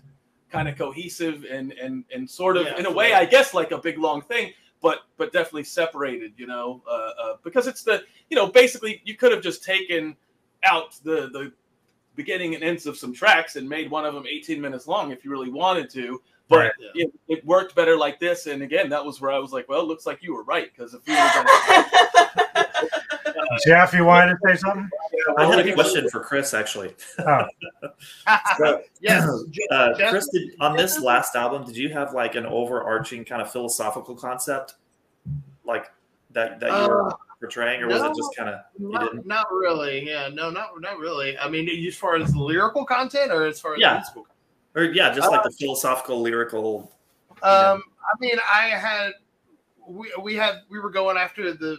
[0.51, 2.79] kind of cohesive and and and sort of Yeah.
[2.79, 4.51] in a way, I guess, like a big long thing.
[4.83, 9.15] But, but definitely separated, you know, uh, uh, because it's the, you know, basically you
[9.15, 10.15] could have just taken
[10.63, 11.51] out the the
[12.15, 15.25] beginning and ends of some tracks and made one of them 18 minutes long if
[15.25, 16.21] you really wanted to.
[16.49, 16.71] But Right.
[16.93, 17.05] Yeah.
[17.05, 18.45] it, it worked better like this.
[18.45, 20.69] And again, that was where I was like, well, it looks like you were right
[20.75, 22.45] because if you would have done
[23.65, 24.89] Jeff, you wanted to say something?
[25.37, 26.95] I had a question for Chris actually.
[27.19, 27.45] Oh,
[29.01, 29.27] yes,
[29.71, 33.51] Uh, Chris, did, on this last album, did you have like an overarching kind of
[33.51, 34.75] philosophical concept,
[35.65, 35.91] like
[36.31, 38.11] that that you were Uh, portraying, or was no.
[38.11, 39.27] it just kind of you Not, didn't?
[39.51, 40.07] really.
[40.07, 41.37] Yeah, no, not not really.
[41.37, 43.93] I mean, as far as lyrical content, or as far as Yeah.
[43.95, 44.27] musical.
[44.75, 46.91] Or yeah, just like the philosophical, lyrical.
[47.43, 49.11] Um, I mean, I had
[49.87, 51.77] we we had we were going after the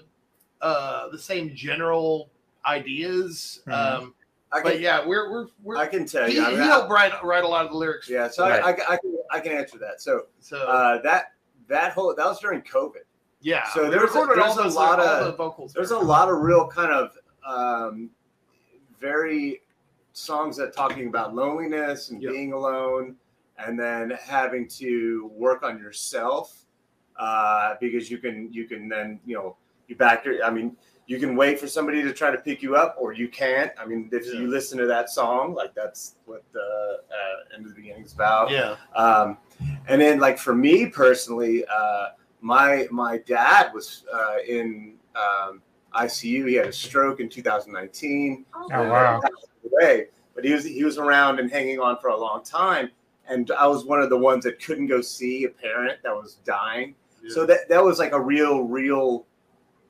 [0.65, 2.31] uh the same general
[2.67, 3.61] ideas.
[3.67, 3.73] Mhm.
[4.03, 4.15] Um,
[4.53, 6.45] I but yeah, we're we're, we're I can tell he, you.
[6.45, 8.09] I mean, I- helped write write a lot of the lyrics.
[8.09, 8.63] yeah, so Right.
[8.63, 10.01] I, I, I can I can answer that.
[10.01, 11.33] So So uh, that
[11.69, 13.05] that whole that was during COVID.
[13.41, 15.73] yeah, so we there's a- there's a lot of- the vocals.
[15.73, 18.11] There's a lot of real kind of um,
[19.01, 19.61] very
[20.13, 22.33] songs that talking about loneliness and Yep.
[22.33, 23.17] being alone,
[23.59, 26.65] and then having to work on yourself
[27.17, 29.57] uh, because you can you can then you know
[29.89, 30.43] you back your.
[30.45, 30.77] I mean,
[31.07, 33.71] you can wait for somebody to try to pick you up, or you can't.
[33.79, 34.41] I mean, if Yeah.
[34.41, 36.61] you listen to that song, like that's what the
[37.11, 38.51] uh, end of the beginning is about.
[38.51, 38.77] Yeah.
[38.97, 39.39] Um,
[39.89, 42.09] and then, like for me personally, uh,
[42.41, 45.63] my my dad was uh, in um,
[45.95, 46.49] ICU.
[46.49, 48.45] He had a stroke in 2019.
[48.55, 49.21] Oh, wow.
[49.21, 52.91] Passed away, but he was he was around and hanging on for a long time.
[53.27, 56.35] And I was one of the ones that couldn't go see a parent that was
[56.45, 56.95] dying.
[57.29, 59.25] So that that was like a real, real,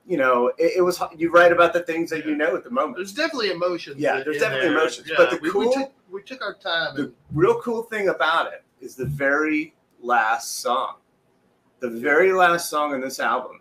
[0.07, 1.01] you know, it, it was.
[1.17, 2.97] You write about the things that you know at the moment.
[2.97, 3.97] There's definitely emotions.
[3.99, 4.79] Yeah, there's definitely there.
[4.79, 6.95] emotions, Yeah, but the we, cool- we, took, we took our time.
[6.97, 10.97] the And, real cool thing about it is the very last song.
[11.81, 13.61] The very last song in this album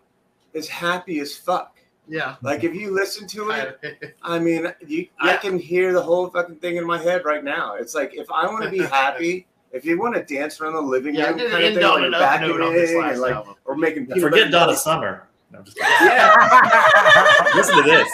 [0.53, 1.77] is happy as fuck.
[2.07, 2.35] yeah.
[2.41, 3.79] Like if you listen to it,
[4.23, 7.43] I- I mean, you, I can hear the whole fucking thing in my head right
[7.43, 7.75] now.
[7.75, 10.81] It's like if I want to be happy, if you want to dance around the
[10.81, 12.91] living yeah, room didn't kind of end thing, on like an up note on this
[12.91, 13.55] vacuuming last and like album.
[13.65, 14.83] or making peanut Forget butter Donna toast.
[14.83, 15.27] Summer.
[15.53, 15.93] No, I'm just kidding.
[16.01, 18.11] Yeah, Listen to this.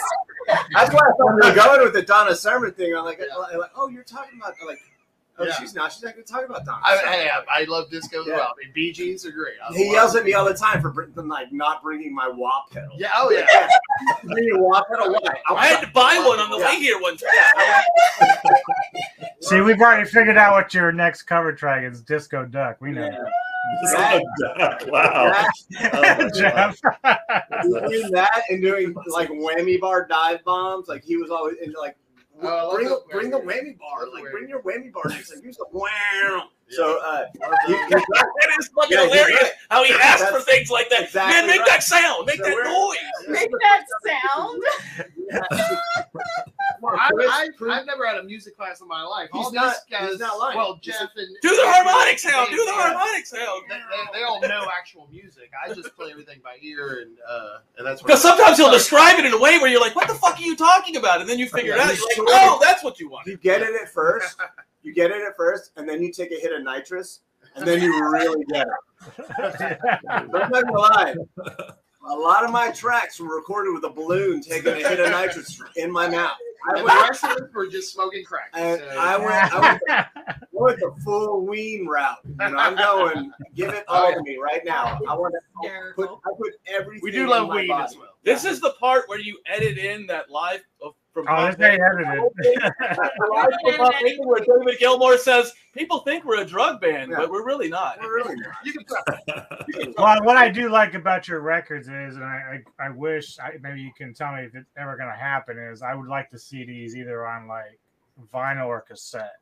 [0.74, 2.94] that's why I thought we were going with the Donna Summer thing.
[2.94, 3.34] I'm like, Yeah.
[3.52, 4.78] I'm like, oh, you're talking about like,
[5.38, 5.54] oh, Yeah.
[5.54, 5.92] she's not.
[5.92, 6.80] She's not going to talk about Donna.
[6.84, 7.08] I, Summer.
[7.08, 8.34] I, I love disco as Yeah.
[8.36, 8.48] well.
[8.48, 9.54] I mean, Bee Gees are great.
[9.66, 10.92] I He yells at me all the time for
[11.24, 12.90] like not bringing my wah pedal.
[12.98, 13.10] Yeah.
[13.16, 13.46] Oh yeah.
[14.24, 15.12] Bring your wah pedal.
[15.12, 15.40] Why?
[15.56, 16.66] I had to buy one on the Yeah.
[16.66, 17.30] way here one time.
[19.40, 22.02] See, we've already figured out what your next cover track is.
[22.02, 22.76] Disco Duck.
[22.80, 23.10] We know.
[23.82, 24.86] This is a duck.
[24.88, 25.44] Wow.
[25.80, 26.80] That- Jeff.
[27.62, 30.88] doing that and doing like whammy bar dive bombs.
[30.88, 31.96] Like he was always in like
[32.42, 33.76] Oh, I love bring the bring the whammy.
[33.76, 34.08] whammy bar.
[34.14, 34.30] Like whammy.
[34.32, 35.02] bring your whammy bar.
[35.10, 36.48] He's like use the wow.
[36.70, 37.82] So uh, Love he, those.
[37.82, 38.04] he's right.
[38.40, 39.52] That is fucking Yeah, hilarious right.
[39.70, 41.02] how he asked for things like that.
[41.02, 41.68] exactly Man, make right.
[41.68, 43.28] that sound, make So that noise.
[43.28, 44.62] Make that sound.
[46.80, 49.28] Well, I, Chris- I, Chris- I've never had a music class in my life.
[49.32, 50.56] He's all not- these guys, he's not lying.
[50.56, 52.72] well, He's Jeff and Do the harmonic sound, do the Yeah.
[52.82, 53.62] harmonic sound.
[53.68, 55.50] They, they, they all know actual music.
[55.64, 58.06] I just play everything by ear, and uh, and that's what.
[58.08, 60.42] Because sometimes he'll describe it in a way where you're like, what the fuck are
[60.42, 61.20] you talking about?
[61.20, 61.86] And then you figure it out.
[61.94, 63.26] You're like, oh, that's what you want.
[63.26, 64.36] You get it at first.
[64.82, 67.20] You get it at first, and then you take a hit of nitrous,
[67.54, 69.78] and then you really get it.
[70.08, 71.14] I'm not gonna lie.
[72.08, 75.60] A lot of my tracks were recorded with a balloon taking a hit of nitrous
[75.76, 76.32] in my mouth.
[76.68, 78.50] I and the went, rest of us just smoking crack.
[78.54, 82.18] and so- I went, I went, I went the full wean route.
[82.24, 84.98] You know, I'm going, give it all oh, to me right now.
[85.08, 86.20] I want to put, Hysterical.
[86.26, 87.00] I put everything.
[87.02, 87.84] we do love my weed body.
[87.84, 88.08] as well.
[88.24, 91.66] This is the part where you edit in that live of, from Oh, Bob this
[91.68, 92.22] ain't edited.
[93.30, 97.18] Live from Bob Baker where David Gilmour says, people think we're a drug band, Yeah.
[97.18, 97.98] but we're really not.
[98.00, 98.54] We're really not.
[98.64, 99.92] You can try.
[99.98, 103.52] well, what I do like about your records is, and I, I, I wish I,
[103.60, 106.30] maybe you can tell me if it's ever going to happen, is I would like
[106.30, 107.78] to see these either on like
[108.32, 109.39] vinyl or cassette.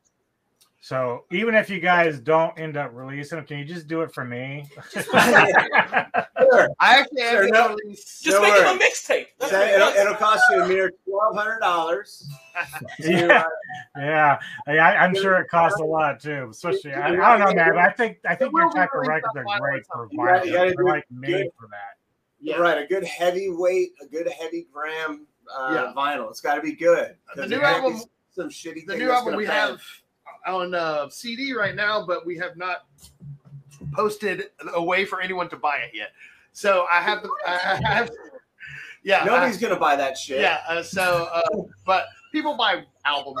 [0.81, 4.13] So even if you guys don't end up releasing them, can you just do it
[4.13, 4.65] for me?
[6.51, 6.69] Sure.
[6.79, 7.75] I actually have Sure, no.
[7.75, 8.21] release.
[8.21, 8.71] Just No make worries.
[8.71, 9.25] a mixtape.
[9.39, 12.27] That's So what he it'll, it'll cost you a mere twelve hundred dollars.
[12.99, 13.43] yeah,
[13.97, 14.39] yeah.
[14.67, 16.47] I, I'm sure it costs a lot too.
[16.49, 17.69] Especially, I, I don't know, man.
[17.75, 20.17] But I think I think It your be type of records are great for something.
[20.17, 20.45] You gotta- vinyl.
[20.47, 21.97] you gotta They're do like it made for that.
[22.39, 22.55] Yeah.
[22.55, 25.93] Right, a good heavy weight, a good heavy gram uh, Yeah.
[25.95, 26.29] vinyl.
[26.31, 27.15] It's got to be good.
[27.35, 28.85] The 'Cause new it can't be album- some shitty.
[28.87, 29.55] the thing new that's album we bang.
[29.55, 29.81] have
[30.45, 32.85] on uh, CD right now, but we have not
[33.93, 36.11] posted a way for anyone to buy it yet.
[36.51, 38.11] So I have the, I have,
[39.03, 40.41] yeah, Nobody's gonna buy that shit.
[40.41, 40.61] yeah.
[40.67, 41.41] Uh, so, uh,
[41.85, 43.39] but people buy albums.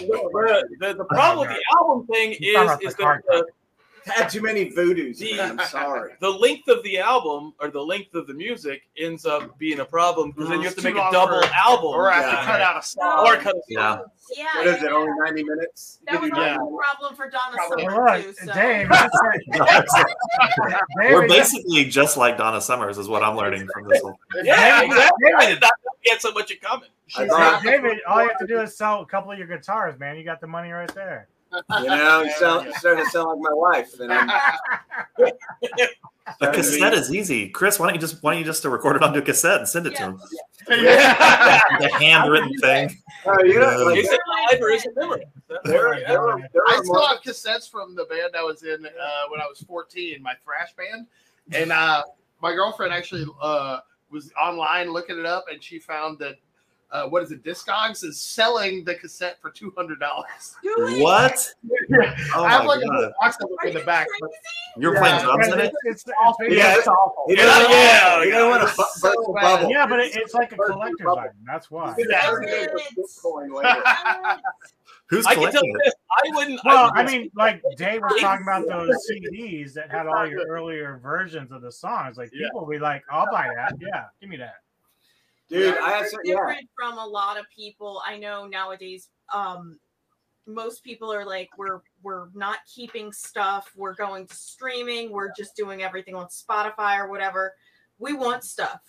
[0.00, 3.46] The, the, the problem with the album thing is, is the that the,
[4.06, 5.18] had too many voodoos.
[5.18, 6.12] The- I'm sorry.
[6.20, 9.84] the length of the album or the length of the music ends up being a
[9.84, 12.40] problem because then you have to make a double for- album Or have Yeah.
[12.40, 13.26] to cut out a song.
[13.26, 14.04] or cut a song.
[14.36, 14.44] Yeah.
[14.56, 14.82] What is it?
[14.82, 14.90] yeah.
[14.90, 15.98] Only ninety minutes.
[16.06, 16.54] That was Yeah.
[16.54, 17.82] a problem for Donna Probably.
[17.84, 18.32] Hey, Summer look, too.
[18.46, 18.52] So.
[18.54, 18.90] Dave,
[21.12, 24.44] We're basically just like Donna Summers, is what I'm learning from this whole thing.
[24.46, 25.32] Yeah, David, exactly.
[25.36, 25.54] I David.
[25.54, 26.88] did not know we had so much in common.
[27.62, 30.16] David, all you have to do is sell a couple of your guitars, man.
[30.16, 31.28] You got the money right there.
[31.80, 33.98] You know, you sound, you're starting to sound like my wife.
[34.00, 34.30] And I'm,
[36.40, 37.48] A cassette is easy.
[37.48, 39.68] Chris, why don't you just why don't you just record it onto a cassette and
[39.68, 40.20] send it to him?
[40.68, 41.58] yeah.
[41.80, 42.98] The handwritten thing.
[43.24, 44.20] oh, you know, like, Is it
[44.52, 45.24] live or is it memory?
[45.64, 48.62] there, there, were, there I were still more- have cassettes from the band I was
[48.62, 51.06] in uh, when I was 14, my thrash band,
[51.52, 52.02] and uh,
[52.42, 53.78] my girlfriend actually uh,
[54.10, 56.34] was online looking it up, and she found that
[56.90, 57.44] uh, what is it?
[57.44, 60.56] Discogs is selling the cassette for two hundred dollars.
[60.62, 61.02] Do it.
[61.02, 61.54] What?
[62.34, 62.94] Oh I have like a God.
[62.94, 64.06] little box of Are in the back.
[64.08, 64.34] crazy?
[64.78, 65.74] You're Yeah, playing drums in it's, it?
[65.84, 66.04] it's, it's,
[66.38, 67.24] but- Yeah, it's awful.
[67.28, 68.74] You Yeah, don't, yeah, you don't want to yeah.
[68.76, 69.42] burst So bad.
[69.58, 69.70] bubble.
[69.70, 71.32] yeah, but it, it's like a collector's item.
[71.46, 71.94] That's why.
[75.10, 75.84] Who's I can tell collecting you it?
[75.86, 75.94] this.
[76.10, 76.60] I wouldn't.
[76.64, 80.46] Well, I, I mean, like Dave was talking about those CDs that had all your
[80.46, 82.18] earlier versions of the songs.
[82.18, 82.46] Like Yeah.
[82.48, 83.74] people will be like, "I'll buy that.
[83.80, 84.56] Yeah, give me that."
[85.48, 86.34] Dude, We're- I have we're yeah.
[86.34, 88.02] different from a lot of people.
[88.06, 89.08] I know nowadays.
[89.32, 89.78] Um,
[90.46, 93.70] most people are like, we're we're not keeping stuff.
[93.76, 95.10] We're going to streaming.
[95.12, 97.54] We're just doing everything on Spotify or whatever.
[97.98, 98.80] We want stuff.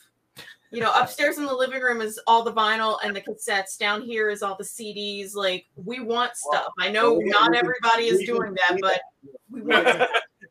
[0.72, 3.78] You know, upstairs in the living room is all the vinyl and the cassettes.
[3.78, 5.34] Down here is all the CDs.
[5.36, 6.72] Like, we want stuff.
[6.80, 9.02] I know Well, we- not we can- everybody is doing that, but
[9.50, 9.88] we want.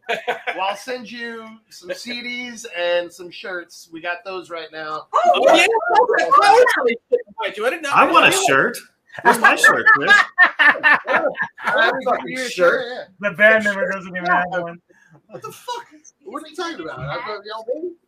[0.09, 3.89] Well, I'll send you some CDs and some shirts.
[3.93, 5.07] We got those right now.
[5.13, 5.67] oh, oh yeah.
[5.71, 7.57] Oh, I was really disappointed.
[7.57, 7.67] You.
[7.67, 7.87] I did.
[7.87, 8.79] I want a shirt.
[9.23, 10.13] Where's my shirt, Chris?
[10.59, 11.27] I
[11.61, 12.53] have a fucking shirt.
[12.53, 13.09] shirt.
[13.21, 14.81] the band member doesn't even have one.
[15.27, 15.87] What the fuck?
[16.31, 16.99] What are you talking about?
[17.01, 17.65] I've, y'all,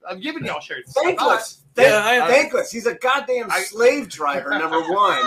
[0.09, 0.93] I'm giving y'all shirts.
[0.93, 1.62] Thankless.
[1.77, 2.71] Yeah, Thank, I- thankless.
[2.71, 5.23] He's a goddamn I- slave driver, number one.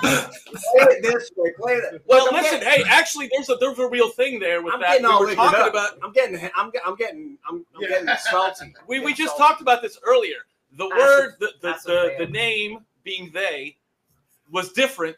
[0.00, 1.52] Play it this way.
[1.58, 2.02] Play it.
[2.06, 2.60] Well, I'm listen.
[2.60, 4.88] Getting, Hey, actually, there's a there's a real thing there with I'm that.
[5.02, 5.70] getting We all were talking up.
[5.70, 5.98] about.
[6.02, 6.50] I'm getting.
[6.56, 7.38] I'm, get- I'm getting.
[7.48, 7.88] I'm, I'm Yeah.
[7.88, 8.74] getting salty.
[8.88, 9.42] We, we just Salty.
[9.50, 10.36] talked about this earlier.
[10.76, 12.18] The Acid- word, the the, acid the, man.
[12.18, 13.76] the name being they
[14.50, 15.16] was different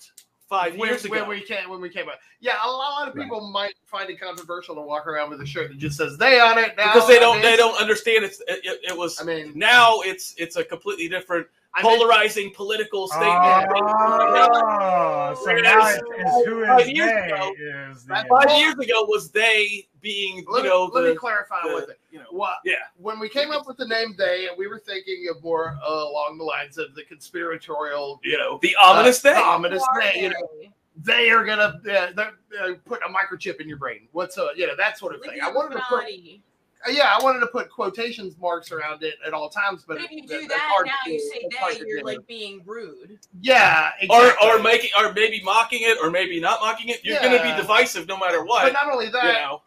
[0.48, 1.14] five when, years ago.
[1.14, 2.16] when we came when we came out.
[2.40, 5.68] Yeah, a lot of people might find it controversial to walk around with a shirt
[5.68, 8.60] that just says "they" on it now because they don't they don't understand it's it,
[8.64, 13.06] it, it was I mean, now it's it's a completely different I mean, polarizing political
[13.08, 13.68] statement.
[13.72, 17.52] Oh, so now it's, it's who is Five years they ago,
[17.92, 21.14] is the Five years ago was they being let, you me, know let the, me
[21.16, 22.00] clarify the- with it.
[22.10, 25.26] you know What yeah when we came up with the name "they," we were thinking
[25.34, 29.34] of more uh, along the lines of the conspiratorial, you know, the ominous uh, thing.
[29.34, 30.22] the ominous Who thing.
[30.24, 30.72] You know, they?
[31.04, 34.08] they are gonna uh, they're, uh, put a microchip in your brain.
[34.12, 35.38] What's a you know that sort of thing.
[35.42, 36.42] I wanted to put Illuminati.
[36.42, 36.47] uh,
[36.90, 40.10] yeah, I wanted to put quotations marks around it at all times, but, But if
[40.12, 41.24] you it- do it's that hard now, to you do.
[41.24, 43.18] say It's hard they, to you're like being rude.
[43.40, 44.48] yeah, or exactly.
[44.48, 47.04] or making or maybe mocking it or maybe not mocking it.
[47.04, 48.62] You're going to be divisive no matter what.
[48.64, 49.62] But not only You that, know.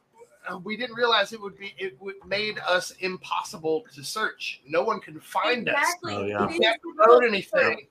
[0.50, 4.62] uh, we didn't realize it would be it would made us impossible to search.
[4.68, 5.76] No one can find us.
[5.78, 6.14] exactly.
[6.16, 6.44] Oh, yeah.
[6.46, 7.88] It is We can't difficult promote anything.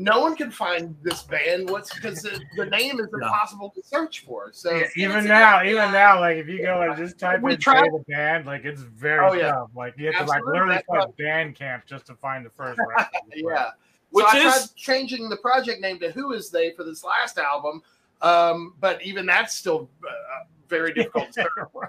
[0.00, 1.68] No one can find this band.
[1.68, 3.26] What's because the, the name is Yeah.
[3.26, 4.50] impossible to search for.
[4.52, 5.70] So Yeah, even it's a- now, yeah.
[5.72, 8.46] even now, like if you go and just type We in tried- say the band,
[8.46, 9.50] like it's very Oh, yeah.
[9.50, 9.70] tough.
[9.74, 13.06] Like you have to like literally that's put Bandcamp just to find the first record.
[13.34, 13.70] Yeah.
[14.10, 17.02] Which so I is- tried changing the project name to Who Is They for this
[17.02, 17.82] last album,
[18.22, 21.26] um, but even that's still uh, very difficult.
[21.32, 21.48] to search.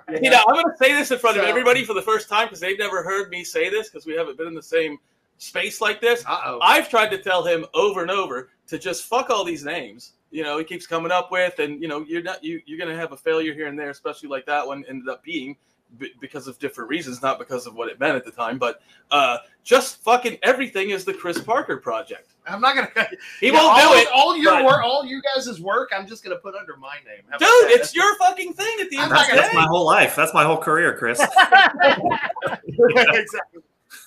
[0.23, 2.47] You know, I'm going to say this in front of everybody for the first time
[2.47, 4.97] because they've never heard me say this because we haven't been in the same
[5.39, 6.23] space like this.
[6.27, 6.59] Uh oh.
[6.61, 10.13] I've tried to tell him over and over to just fuck all these names.
[10.31, 12.91] You know, he keeps coming up with, and you know, you're not you you're going
[12.91, 15.57] to have a failure here and there, especially like that one ended up being
[15.97, 18.59] b- because of different reasons, not because of what it meant at the time.
[18.59, 18.79] But
[19.09, 22.35] uh, just fucking everything is the Chris Parker project.
[22.45, 22.91] I'm not gonna.
[23.39, 26.05] He Yeah, won't all, do it, All your but- work, all you guys' work, I'm
[26.05, 27.23] just gonna put under my name.
[27.29, 27.47] How dude.
[27.47, 27.79] about that?
[27.79, 29.57] It's your fucking thing at the end That's, of the that's day.
[29.57, 30.15] my whole life.
[30.15, 31.19] That's my whole career, Chris.
[32.67, 33.61] exactly.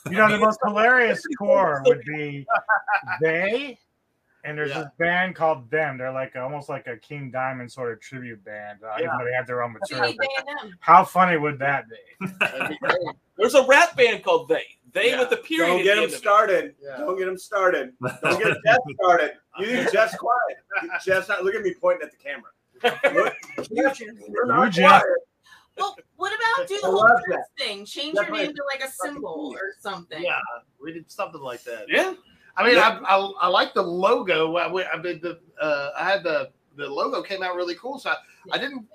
[0.07, 2.47] You know, the most hilarious score would be
[3.21, 3.79] they,
[4.45, 4.81] and there's Yeah.
[4.81, 5.99] this band called them.
[5.99, 9.33] They're like almost like a King Diamond sort of tribute band, uh, even though they
[9.33, 10.09] have their own material.
[10.09, 10.77] They, they, and them.
[10.81, 12.27] How funny would that be?
[12.41, 12.97] That'd be great.
[13.39, 14.63] There's a rap band called They.
[14.93, 15.21] They Yeah.
[15.21, 15.69] with the period.
[15.69, 16.17] Don't get the him end of it.
[16.19, 16.75] started.
[16.83, 16.97] Yeah.
[16.99, 17.93] Don't get him started.
[18.23, 19.33] Don't get Jeff started.
[19.59, 20.59] You think Jeff's quiet.
[21.05, 21.45] Jeff's not.
[21.45, 22.51] Look at me pointing at the camera.
[23.15, 23.35] Look,
[23.75, 25.03] Jeff, you're not You, Jeff.
[25.03, 25.17] quiet.
[25.77, 27.21] Well, what about do the I whole love
[27.59, 27.85] thing?
[27.85, 30.23] Change That's your name to like a symbol or something.
[30.23, 30.39] Yeah,
[30.81, 31.87] we did something like that.
[31.89, 32.15] Yeah.
[32.57, 33.01] I mean, Yeah.
[33.09, 34.57] I, I, I like the logo.
[34.57, 37.99] I, I mean, the uh, I had the the logo came out really cool.
[37.99, 38.17] So I,
[38.53, 38.87] I didn't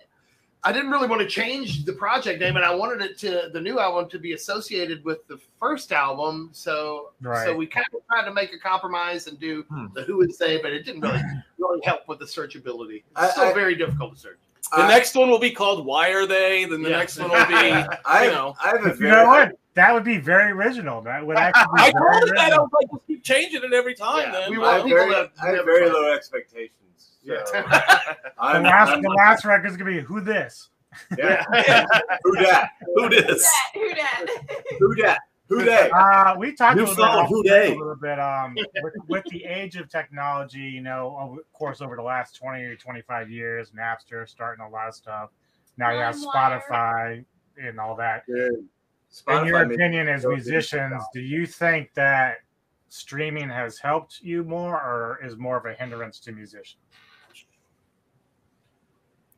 [0.63, 3.61] I didn't really want to change the project name, and I wanted it to the
[3.61, 6.49] new album to be associated with the first album.
[6.51, 7.45] So Right.
[7.45, 9.87] so we kind of tried to make a compromise and do Hmm.
[9.93, 11.21] the Who Is Say, but it didn't really
[11.57, 12.97] really help with the searchability.
[12.97, 14.39] It's I- still I- very difficult to search.
[14.75, 16.65] The I- next one will be called Why Are They?
[16.65, 16.97] Then the Yeah.
[16.97, 17.53] next one will be.
[18.05, 18.55] I, you know.
[18.63, 19.51] I have a You know what?
[19.75, 21.01] That would be very original.
[21.01, 22.53] That would actually be I very told him that.
[22.53, 24.31] I was like, just keep changing it every time.
[24.33, 24.51] Yeah, then.
[24.51, 26.71] we I want have people very, that I have very low expectations.
[27.23, 30.69] So The I'm, last, I'm, the last record's gonna be who this.
[31.17, 31.43] yeah.
[32.23, 32.69] Who that?
[32.95, 33.47] Who dis?
[33.75, 34.29] Who dat?
[34.79, 35.19] Who dat?
[35.49, 35.91] Who dat?
[35.93, 37.73] Uh, we talked a little, song, bit, Who off- Dey?
[37.73, 41.81] a little bit um, with, with the age of technology, you know, over, of course,
[41.81, 45.29] over the last 20 or 25 years, Napster starting a lot of stuff.
[45.77, 47.23] Now you have Spotify
[47.61, 48.25] and all that.
[48.27, 48.67] Dude,
[49.29, 52.37] In your opinion, as musicians, do you think that
[52.89, 56.81] streaming has helped you more or is more of a hindrance to musicians?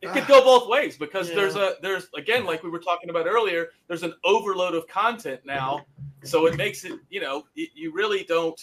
[0.01, 0.13] It ah.
[0.13, 1.35] could go both ways because Yeah.
[1.35, 3.69] there's a there's again like we were talking about earlier.
[3.87, 5.85] There's an overload of content now,
[6.23, 8.59] so it makes it you know y- you really don't.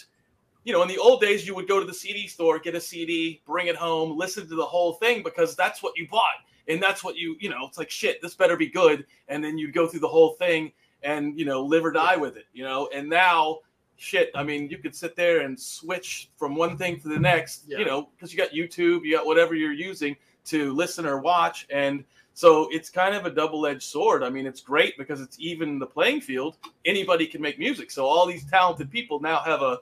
[0.63, 2.81] You know, in the old days, you would go to the CD store, get a
[2.81, 6.81] CD, bring it home, listen to the whole thing because that's what you bought, and
[6.83, 7.65] that's what you you know.
[7.67, 8.21] It's like shit.
[8.21, 10.71] This better be good, and then you'd go through the whole thing
[11.03, 12.45] and you know live or die with it.
[12.53, 13.59] You know, and now
[13.97, 14.31] shit.
[14.35, 17.63] I mean, you could sit there and switch from one thing to the next.
[17.67, 17.79] Yeah.
[17.79, 20.15] You know, because you got YouTube, you got whatever you're using
[20.47, 24.61] to listen or watch and so it's kind of a double-edged sword i mean it's
[24.61, 28.89] great because it's even the playing field anybody can make music so all these talented
[28.91, 29.79] people now have a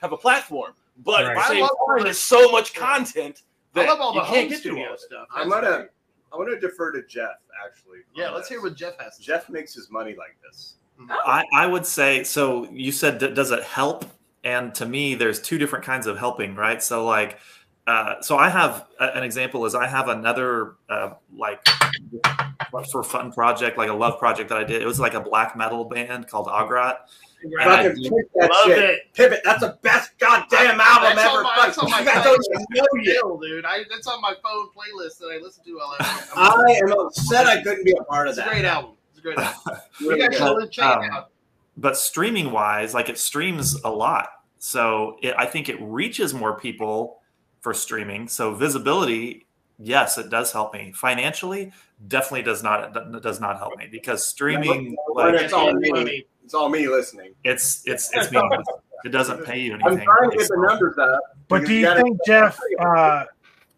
[0.00, 0.72] have a platform
[1.04, 1.36] but Right.
[1.36, 3.42] I same time there's so much content
[3.72, 5.26] that I love all the can't home all studio stuff.
[5.34, 5.88] I'm That's gonna great.
[6.32, 7.98] I'm gonna defer to Jeff actually.
[8.14, 9.16] Yeah, let's hear what Jeff has.
[9.16, 9.26] to say.
[9.26, 10.74] Jeff makes his money like this.
[11.00, 11.10] Mm-hmm.
[11.10, 12.70] I, I would say so.
[12.70, 14.04] You said, d- does it help?
[14.44, 16.82] And to me, there's two different kinds of helping, right?
[16.82, 17.38] So, like,
[17.86, 21.66] uh, so I have a- an example is I have another uh, like
[22.90, 24.82] for fun project, like a love project that I did.
[24.82, 26.96] It was like a black metal band called Agrat.
[27.42, 28.02] And I Fucking
[28.36, 28.78] that Love shit.
[28.78, 29.00] it.
[29.12, 29.40] Pivot.
[29.44, 31.42] That's the best goddamn album That's on ever.
[31.42, 32.24] my, that's on my You guys phone.
[32.24, 32.46] don't
[33.04, 33.50] even know yet.
[33.50, 33.64] Dude.
[33.66, 36.28] I, that's on my phone playlist that I listen to all that.
[36.34, 38.50] I am upset I couldn't be a part of It's a that.
[38.50, 38.92] great album.
[39.10, 39.60] It's a great album.
[40.00, 41.30] You Really guys should check it Um, out.
[41.76, 44.28] but streaming wise, like it streams a lot.
[44.58, 47.18] So it, I think it reaches more people
[47.64, 48.28] for streaming.
[48.28, 49.46] So visibility,
[49.78, 50.92] yes, it does help me.
[50.94, 51.72] Financially,
[52.08, 52.92] definitely does not
[53.22, 55.90] does not help me because streaming, When like it's all me.
[55.90, 56.26] Money.
[56.44, 57.32] It's all me listening.
[57.42, 58.66] it's it's it's meaningless.
[59.06, 60.00] It doesn't pay you anything.
[60.00, 61.20] I'm trying to get the numbers up.
[61.48, 63.24] But do you gotta- think, Jeff, uh,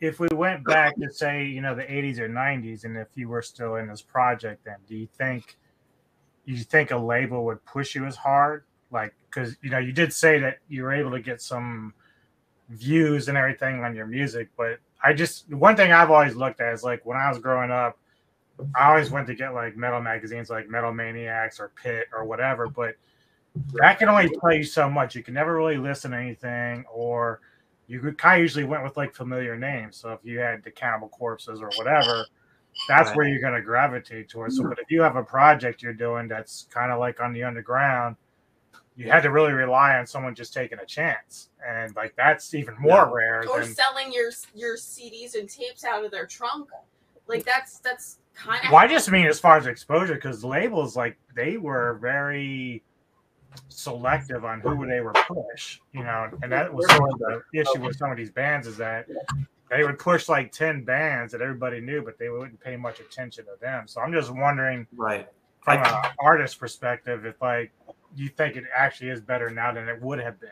[0.00, 3.28] if we went back to say, you know, the 80s or 90s, and if you
[3.28, 5.56] were still in this project, then do you think
[6.44, 8.64] you think a label would push you as hard?
[8.90, 11.94] Like, because you know, you did say that you were able to get some
[12.68, 16.72] views and everything on your music, but I just one thing I've always looked at
[16.72, 17.98] is like when I was growing up,
[18.74, 22.68] I always went to get like metal magazines like Metal Maniacs or Pit or whatever,
[22.68, 22.96] but
[23.74, 25.14] that can only play you so much.
[25.14, 27.40] You can never really listen to anything, or
[27.86, 29.96] you could kind of usually went with like familiar names.
[29.96, 32.26] So if you had the Cannibal Corpses or whatever,
[32.88, 33.16] that's Right.
[33.16, 34.56] where you're going to gravitate towards.
[34.56, 37.42] So, but if you have a project you're doing that's kind of like on the
[37.44, 38.16] underground,
[38.96, 42.74] you had to really rely on someone just taking a chance, and like that's even
[42.78, 43.74] more rare or than.
[43.74, 46.70] selling your your CDs and tapes out of their trunk.
[47.26, 50.96] Like that's that's kind of Well, I just mean as far as exposure, because labels
[50.96, 52.82] like they were very
[53.68, 57.80] selective on who they were push, you know, and that was sort of the issue
[57.84, 59.06] with some of these bands is that
[59.70, 63.44] they would push like ten bands that everybody knew, but they wouldn't pay much attention
[63.44, 63.86] to them.
[63.88, 65.28] So I'm just wondering, Right.
[65.62, 67.72] from an artist perspective, if like
[68.16, 70.50] you think it actually is better now than it would have been.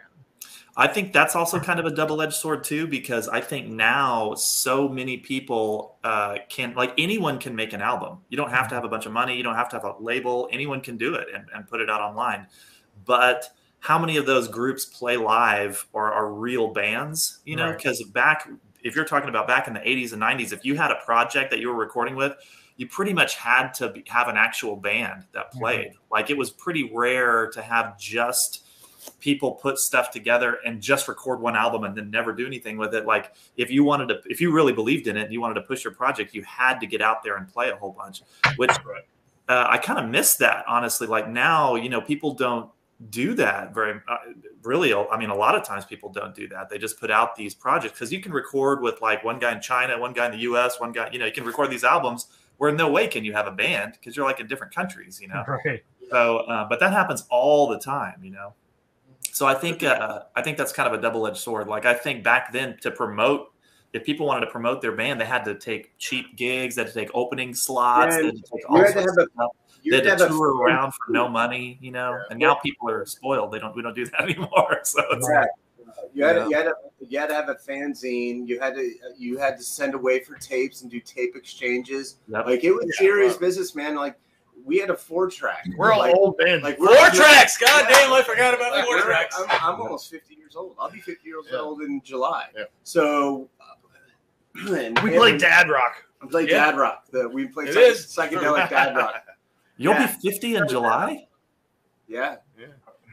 [0.77, 4.89] I think that's also kind of a double-edged sword too, because I think now so
[4.89, 8.19] many people uh, can, like anyone can make an album.
[8.29, 9.37] You don't have to have a bunch of money.
[9.37, 10.49] You don't have to have a label.
[10.51, 12.49] Anyone can do it and, and put it out online.
[13.05, 17.39] But how many of those groups play live or are real bands?
[17.45, 17.77] You know, Right.
[17.77, 18.49] because back,
[18.83, 21.53] if you're talking about back in the 80s and 90s, if you had a project
[21.53, 22.33] that you were recording with,
[22.77, 25.93] you pretty much had to be, have an actual band that played.
[26.11, 28.67] Like it was pretty rare to have just
[29.21, 32.95] people put stuff together and just record one album and then never do anything with
[32.95, 33.07] it.
[33.07, 35.63] Like if you wanted to, if you really believed in it, and you wanted to
[35.63, 38.23] push your project, you had to get out there and play a whole bunch.
[38.57, 38.73] Which
[39.49, 41.07] uh, I kind of miss that honestly.
[41.07, 42.71] Like now, you know, people don't
[43.11, 44.17] do that very uh,
[44.63, 44.95] really.
[44.95, 46.71] I mean, a lot of times people don't do that.
[46.71, 49.61] They just put out these projects because you can record with like one guy in
[49.61, 51.11] China, one guy in the U.S., one guy.
[51.13, 52.29] You know, you can record these albums
[52.59, 55.21] where in no way can you have a band because you're like in different countries.
[55.21, 55.45] You know.
[55.65, 55.83] Right.
[56.11, 58.53] So, uh, but that happens all the time, you know.
[59.33, 61.67] So I think uh, I think that's kind of a double edged sword.
[61.67, 63.53] Like I think back then to promote,
[63.93, 66.93] if people wanted to promote their band, they had to take cheap gigs, they had
[66.93, 69.31] to take opening slots, they had to take all You had to sorts have of
[69.35, 69.51] stuff.
[69.83, 72.19] You They have had to to have a tour around for no money, you know.
[72.31, 73.53] And now people are spoiled.
[73.53, 73.75] They don't.
[73.75, 74.81] We don't do that anymore.
[74.85, 75.49] So it's Right.
[76.13, 76.45] You had, Yeah.
[76.45, 78.47] to, you had to you had to have a fanzine.
[78.47, 82.17] You had to you had to send away for tapes and do tape exchanges.
[82.29, 82.47] Yep.
[82.47, 83.41] Like it was Yeah, serious wow.
[83.41, 83.97] business, man.
[83.97, 84.17] Like
[84.65, 85.67] we had a four track.
[85.77, 86.63] We're all like, old men.
[86.63, 87.59] like Four we're- tracks.
[87.59, 89.37] God damn, I forgot about Like, four tracks.
[89.39, 90.77] I'm, I'm almost 50 years old.
[90.79, 91.59] I'll be 50 years Yeah.
[91.59, 92.47] old in July.
[92.57, 92.65] Yeah.
[92.85, 95.97] So uh, and- we play dad rock.
[96.23, 96.67] We play Yeah.
[96.71, 97.07] dad rock.
[97.11, 99.25] The, we play psych- psychedelic dad rock.
[99.77, 100.07] you'll Yeah.
[100.07, 101.27] be fifty in July.
[102.07, 102.37] Yeah.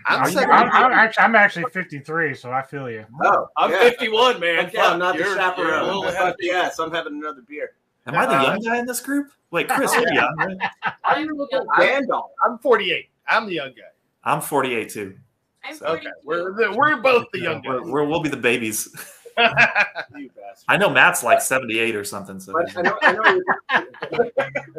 [0.07, 0.37] I'm I'm.
[0.49, 3.05] I'm, I'm actually, I'm actually 53, so I feel you.
[3.23, 3.79] Oh, I'm yeah.
[3.79, 4.65] 51, man.
[4.65, 5.85] Fuck yeah, I'm not the You're- you're a chaperone.
[5.85, 6.47] little ahead Fuck of me.
[6.47, 7.71] yes, I'm having another beer.
[8.07, 9.31] Am I the Uh, young guy in this group?
[9.51, 10.35] Wait, Chris, you're young.
[10.37, 10.57] Right?
[11.03, 11.67] I'm young.
[11.77, 12.31] Randolph.
[12.43, 12.57] I'm 48.
[12.57, 13.09] I'm 48.
[13.27, 13.83] I'm the young guy.
[14.23, 15.17] I'm 48 too.
[15.63, 16.11] I'm So- Okay, 42.
[16.23, 17.89] we're the, we're both the young We're, guys.
[17.89, 18.89] we're, we'll be the babies.
[19.37, 20.65] You bastard.
[20.67, 22.37] I know Matt's like 78 or something.
[22.39, 24.31] So But I know, I know, what you're-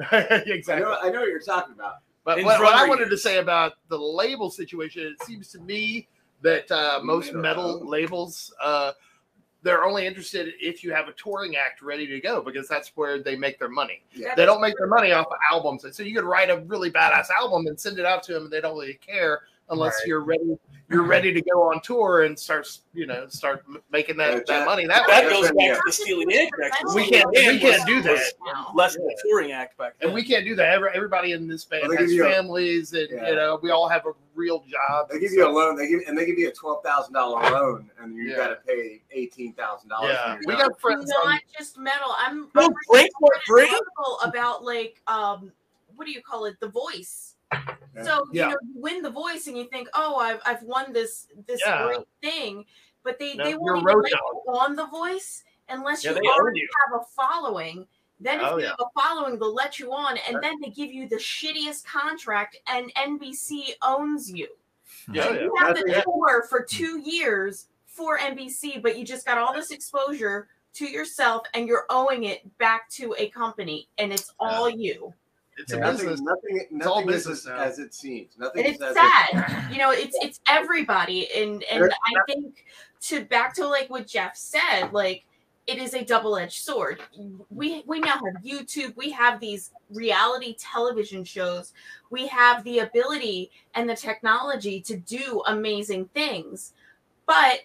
[0.13, 0.85] I exactly.
[0.85, 1.95] know, I know what you're talking about.
[2.25, 6.09] But what, what I wanted to say about the label situation, it seems to me
[6.43, 8.93] that uh, most metal labels uh,
[9.63, 13.23] they're only interested if you have a touring act ready to go because that's where
[13.23, 14.03] they make their money.
[14.13, 14.35] Yeah.
[14.35, 16.91] They don't make their money off of albums, and so you could write a really
[16.91, 19.43] badass album and send it out to them, and they don't really care
[19.73, 20.07] unless Right.
[20.09, 20.59] you're ready.
[20.91, 24.37] You're ready to go on tour and start, you know, start m- making Yeah, that,
[24.39, 25.31] that that- money that That way.
[25.31, 26.51] goes back to the Steely Dan.
[26.95, 28.33] We can't- we can't do that.
[28.45, 28.73] Now.
[28.75, 30.09] Less than a touring act back then.
[30.09, 30.83] And we can't do that.
[30.95, 32.49] Everybody in this band Well, has give you a- and
[33.11, 33.29] Yeah.
[33.31, 35.09] you know, we all have a real job.
[35.09, 35.77] They give you a loan.
[35.77, 38.37] They give and they give you a twelve thousand dollar loan, and you Yeah.
[38.37, 40.13] got to pay eighteen thousand dollars.
[40.13, 41.09] Yeah, we got friends.
[41.09, 42.15] not On, just metal.
[42.19, 43.63] I'm, No, I'm break for reading free?
[43.69, 45.53] an article about like um
[45.97, 46.61] what do you call it?
[46.61, 47.32] The voice.
[48.03, 48.49] So Yeah.
[48.49, 51.61] you know, you win the voice and you think, oh, I've I've won this this
[51.65, 51.85] Yeah.
[51.85, 52.65] great thing,
[53.03, 56.61] but they No, they won't even let you on the voice unless Yeah, you already
[56.61, 56.69] you.
[56.87, 57.87] have a following.
[58.21, 60.93] Then if Oh, you have a following, they'll let you on, and then they give
[60.93, 64.49] you the shittiest contract, and NBC owns you.
[65.13, 69.39] yeah, So you have to tour for two years for NBC, but you just got
[69.39, 74.33] all this exposure to yourself and you're owing it back to a company and it's
[74.39, 75.13] all you.
[75.59, 75.83] It's a Yeah.
[75.83, 76.21] Nothing, business.
[76.21, 78.39] nothing, It's all nothing is business as, as it seems.
[78.39, 79.73] Nothing And is it's as sad.
[79.73, 81.31] You know, it's it's everybody.
[81.35, 82.65] And and There- I think
[83.03, 85.25] to back to like what Jeff said, like
[85.69, 87.01] it is a double-edged sword.
[87.51, 91.73] We we now have YouTube, we have these reality television shows,
[92.11, 96.73] we have the ability and the technology to do amazing things.
[97.27, 97.61] But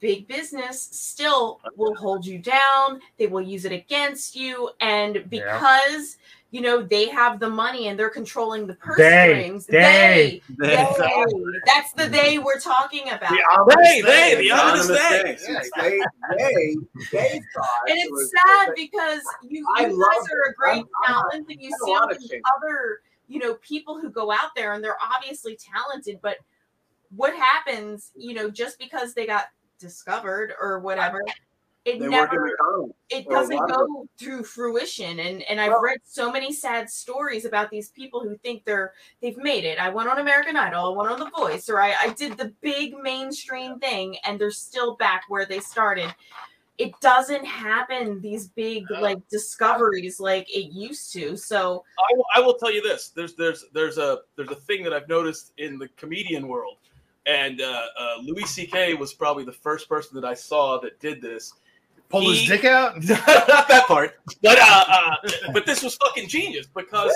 [0.00, 3.00] big business still will hold you down.
[3.16, 4.70] They will use it against you.
[4.80, 6.18] And because,
[6.54, 10.40] you know, they have the money and they're controlling the purse They, strings, they.
[10.60, 10.76] they, they,
[11.66, 13.30] that's the they we're talking about.
[13.30, 14.38] The They, they, thing.
[14.38, 15.34] the Anonymous ominous they.
[15.34, 15.70] things.
[15.76, 15.98] They,
[16.38, 16.76] they,
[17.10, 17.88] they thought.
[17.88, 21.46] and it it's was- sad because you, you guys are a great I'm- I'm- talent
[21.50, 24.84] and you see all wanna these other you know people who go out there and
[24.84, 26.36] they're obviously talented but
[27.16, 29.46] what happens you know just because they got
[29.80, 31.20] discovered or whatever
[31.84, 32.50] it They never
[33.10, 37.70] it doesn't go through fruition and and i've Well- read so many sad stories about
[37.70, 41.10] these people who think they're they've made it i went on american idol i went
[41.12, 45.24] on the voice or i, I did the big mainstream thing and they're still back
[45.28, 46.14] where they started
[46.76, 49.00] it doesn't happen these big No.
[49.00, 53.10] like discoveries like it used to so I will, I will tell you this.
[53.10, 56.78] There's there's there's a there's a thing that I've noticed in the comedian world,
[57.26, 58.94] and uh, uh, Louis C.K.
[58.94, 61.52] was probably the first person that I saw that did this.
[62.20, 62.94] Pull his dick out.
[63.04, 65.16] Not that part, but uh, uh,
[65.52, 67.12] but this was fucking genius because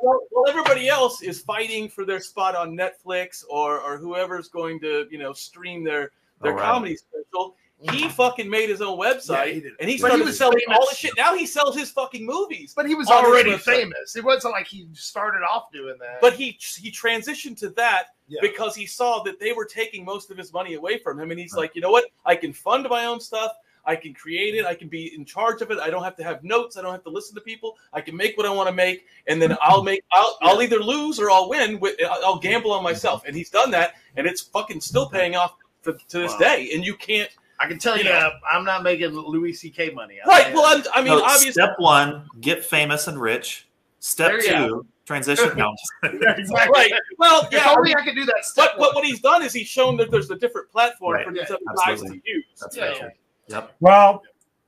[0.00, 4.80] while, while everybody else is fighting for their spot on Netflix or or whoever's going
[4.80, 6.10] to you know stream their
[6.42, 6.62] their right.
[6.62, 7.54] comedy special.
[7.90, 10.60] He fucking made his own website Yeah, he and he But he started was selling
[10.68, 10.90] all famous.
[10.90, 11.12] the shit.
[11.16, 12.74] Now he sells his fucking movies.
[12.76, 14.14] But he was already famous.
[14.14, 16.20] It wasn't like he started off doing that.
[16.20, 18.38] But he he transitioned to that Yeah.
[18.40, 21.40] because he saw that they were taking most of his money away from him, and
[21.40, 21.62] he's Right.
[21.62, 22.04] like, you know what?
[22.24, 23.50] I can fund my own stuff.
[23.84, 24.64] I can create it.
[24.64, 25.78] I can be in charge of it.
[25.78, 26.76] I don't have to have notes.
[26.76, 27.76] I don't have to listen to people.
[27.92, 30.02] I can make what I want to make, and then I'll make.
[30.12, 31.80] I'll, I'll either lose or I'll win.
[31.80, 35.34] With, I'll I'll gamble on myself, and he's done that, and it's fucking still paying
[35.36, 35.54] off
[35.84, 36.38] to, to this Wow.
[36.38, 36.70] day.
[36.74, 37.28] And you can't.
[37.60, 38.30] I can tell You you, know.
[38.50, 39.90] I'm not making Louis C.K.
[39.90, 40.18] money.
[40.20, 40.48] out Right.
[40.48, 40.64] of Well.
[40.66, 43.68] I'm, I mean, No, obviously, step one, get famous and rich.
[44.00, 45.52] Step There you two, transition.
[45.56, 46.72] No, exactly.
[46.72, 46.92] right.
[47.18, 47.72] Well, If yeah.
[47.76, 48.44] only I could do that.
[48.44, 51.26] Step But, but what he's done is he's shown that there's a different platform Right.
[51.26, 52.44] for these Yeah, other guys to use.
[52.60, 53.10] That's Yeah.
[53.48, 53.68] Very true.
[53.68, 53.76] Yep.
[53.80, 54.22] Well,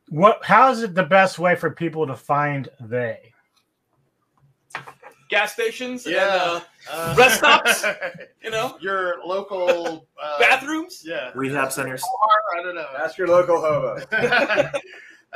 [0.09, 0.45] what?
[0.45, 3.33] How is it the best way for people to find they?
[5.31, 6.23] Gas stations and Yeah.
[6.27, 6.61] uh,
[6.91, 7.85] Uh, Rest stops?
[8.43, 11.03] you know Your local uh, bathrooms.
[11.05, 11.31] Yeah.
[11.35, 12.05] Rehab centers.
[12.59, 12.87] I don't know.
[12.99, 14.05] Ask your local hobo.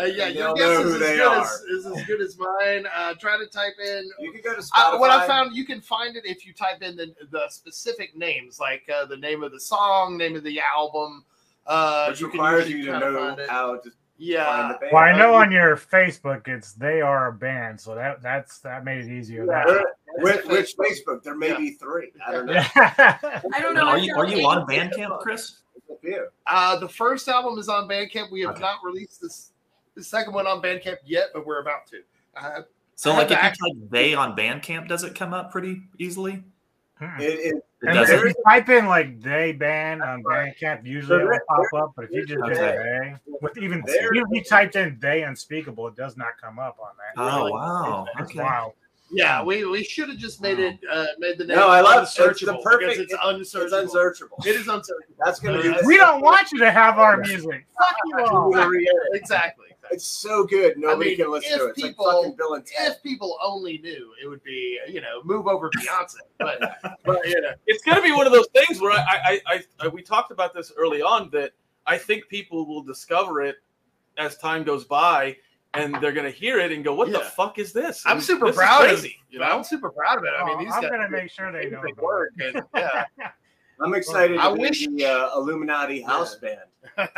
[0.01, 1.43] Uh, yeah, your They'll guess know is who as, they good are.
[1.43, 2.85] as, is as good as mine.
[2.95, 4.09] Uh, try to type in.
[4.21, 4.95] You can go to Spotify.
[4.95, 8.17] Uh, what I found, you can find it if you type in the, the specific
[8.17, 11.25] names, like uh, the name of the song, name of the album.
[11.69, 14.69] Uh, which you requires usually you to know how to find Yeah.
[14.73, 14.93] the band.
[14.93, 18.85] Well, I know on your Facebook it's they are a band, so that that's that
[18.85, 19.45] made it easier.
[19.45, 19.65] Yeah.
[19.67, 19.85] that
[20.19, 21.23] Which, which Facebook?
[21.23, 21.59] There may Yeah.
[21.59, 22.11] be three.
[22.27, 22.53] I don't know.
[22.77, 23.41] Yeah.
[23.55, 25.59] i don't know Are you you're you on Bandcamp, Chris?
[26.03, 26.31] There's.
[26.47, 28.31] Uh, the first album is on Bandcamp.
[28.33, 28.61] We have Okay.
[28.61, 29.53] not released this
[29.95, 31.99] the second one on Bandcamp yet, but we're about to.
[32.37, 32.63] Uh,
[32.95, 36.45] So like if you actually- type they on Bandcamp, does it come up pretty easily?
[36.99, 37.21] Hmm.
[37.21, 41.29] It, it, It And if you type in like they band on Bandcamp, usually it
[41.29, 41.93] will pop up.
[41.95, 42.77] But if you just did Okay.
[42.77, 46.79] they, with even even if you typed in they unspeakable, it does not come up
[46.81, 47.23] on that.
[47.23, 48.07] Oh wow.
[48.19, 48.41] It's Okay.
[48.43, 48.73] wild.
[49.11, 52.03] Yeah, we, we should have just made it uh, made the name No, I love
[52.03, 52.91] it's the unsearchable perfect.
[52.99, 53.65] because it's unsearchable.
[53.65, 54.37] It's unsearchable.
[54.45, 55.15] It is unsearchable.
[55.25, 55.73] That's gonna be.
[55.87, 57.65] We don't want you to have our music.
[57.79, 58.73] Fuck you all.
[59.13, 59.69] Exactly.
[59.91, 60.77] It's so good.
[60.77, 61.69] Nobody I mean, can listen to it.
[61.71, 62.93] It's people- like fucking Bill and Ted.
[62.93, 66.61] If people only knew, it would be you know move over Beyonce, but
[67.05, 69.65] but you know it's going to be one of those things where I, I, I,
[69.81, 71.53] I, we talked about this early on that
[71.87, 73.57] I think people will discover it
[74.19, 75.37] as time goes by,
[75.75, 78.23] and they're going to hear it and go, "What the fuck is this?" I'm And
[78.25, 79.59] super this proud of crazy, you you know, know.
[79.59, 80.31] I'm super proud of it.
[80.39, 81.81] I mean, Oh, these I'm guys gonna make sure they know.
[81.85, 82.31] they work.
[82.41, 83.05] And, yeah.
[83.81, 86.59] I'm excited I to be wish- the uh, Illuminati house band.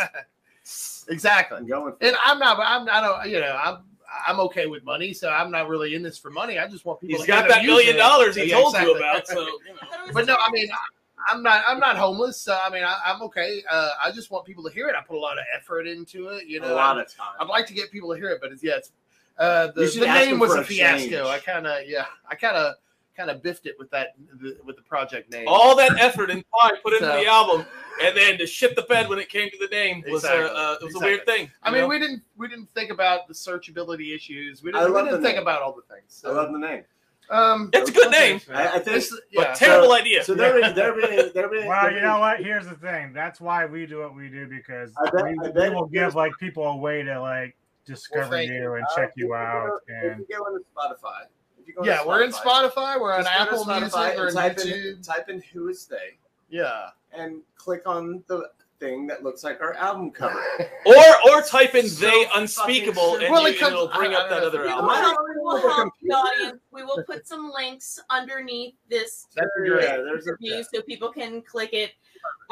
[1.08, 1.58] exactly.
[1.58, 1.94] I'm going.
[2.00, 2.16] And.
[2.24, 2.58] I'm not.
[2.60, 2.88] I'm.
[2.88, 3.30] I don't.
[3.30, 3.58] You know.
[3.62, 3.78] I'm.
[4.26, 6.58] I'm okay with money, so I'm not really in this for money.
[6.58, 7.18] I just want people.
[7.18, 9.26] He's to hear got that million dollars he Yeah, told you about.
[9.28, 10.12] So, you know.
[10.12, 11.62] But no, I mean, I- I'm not.
[11.68, 12.40] I'm not homeless.
[12.40, 13.62] So I mean, I, I'm okay.
[13.70, 14.94] Uh, I just want people to hear it.
[14.96, 16.46] I put a lot of effort into it.
[16.46, 17.34] You know, a lot I'm- of time.
[17.38, 18.78] I'd like to get people to hear it, but it's yeah.
[18.78, 18.90] It's,
[19.38, 21.08] uh, the, the name was a a fiasco.
[21.08, 21.14] change.
[21.14, 22.06] I kind of yeah.
[22.28, 22.74] I kind of
[23.16, 25.44] kind of biffed it with that the, with the project name.
[25.48, 27.66] all that effort and time put into So- the album,
[28.02, 30.46] and then to shit the bed when it came to the name was Exactly.
[30.46, 31.50] a uh, it was a weird thing.
[31.62, 31.88] I mean, know?
[31.88, 34.62] we didn't we didn't think about the searchability issues.
[34.62, 35.42] We didn't, we didn't think name.
[35.42, 36.22] about all the things.
[36.26, 36.84] I love the name.
[37.30, 38.84] um, it's a good name, I, I think.
[38.86, 39.54] this, but yeah.
[39.54, 40.24] terrible idea.
[40.24, 42.40] So they're they're being, they're being, Well, they're you know what?
[42.40, 43.12] Here's the thing.
[43.12, 45.36] That's why we do what we do because I bet- we,
[45.68, 47.56] we will give like people a way to like
[47.86, 48.74] discover thank you you.
[48.74, 49.78] and Uh, check if you out.
[49.86, 51.28] If And you go into Spotify, if
[51.70, 53.01] you go yeah, into we're in Spotify.
[53.01, 54.16] We're on just go to Apple Spotify Music.
[54.18, 54.97] We're on type YouTube.
[54.97, 56.18] in type in "Who Is They"
[56.48, 56.88] Yeah.
[57.12, 60.42] and click on the thing that looks like our album cover.
[60.86, 64.14] Or or type in So they unspeakable and, Well, you, it and comes- it'll bring
[64.14, 64.62] I- up I that don't other.
[64.62, 64.86] We album.
[64.86, 66.60] will, Am I not we will help the audience.
[66.72, 69.80] We will put some links underneath this That's Yeah, great.
[69.82, 71.92] there's a, review so people can click it.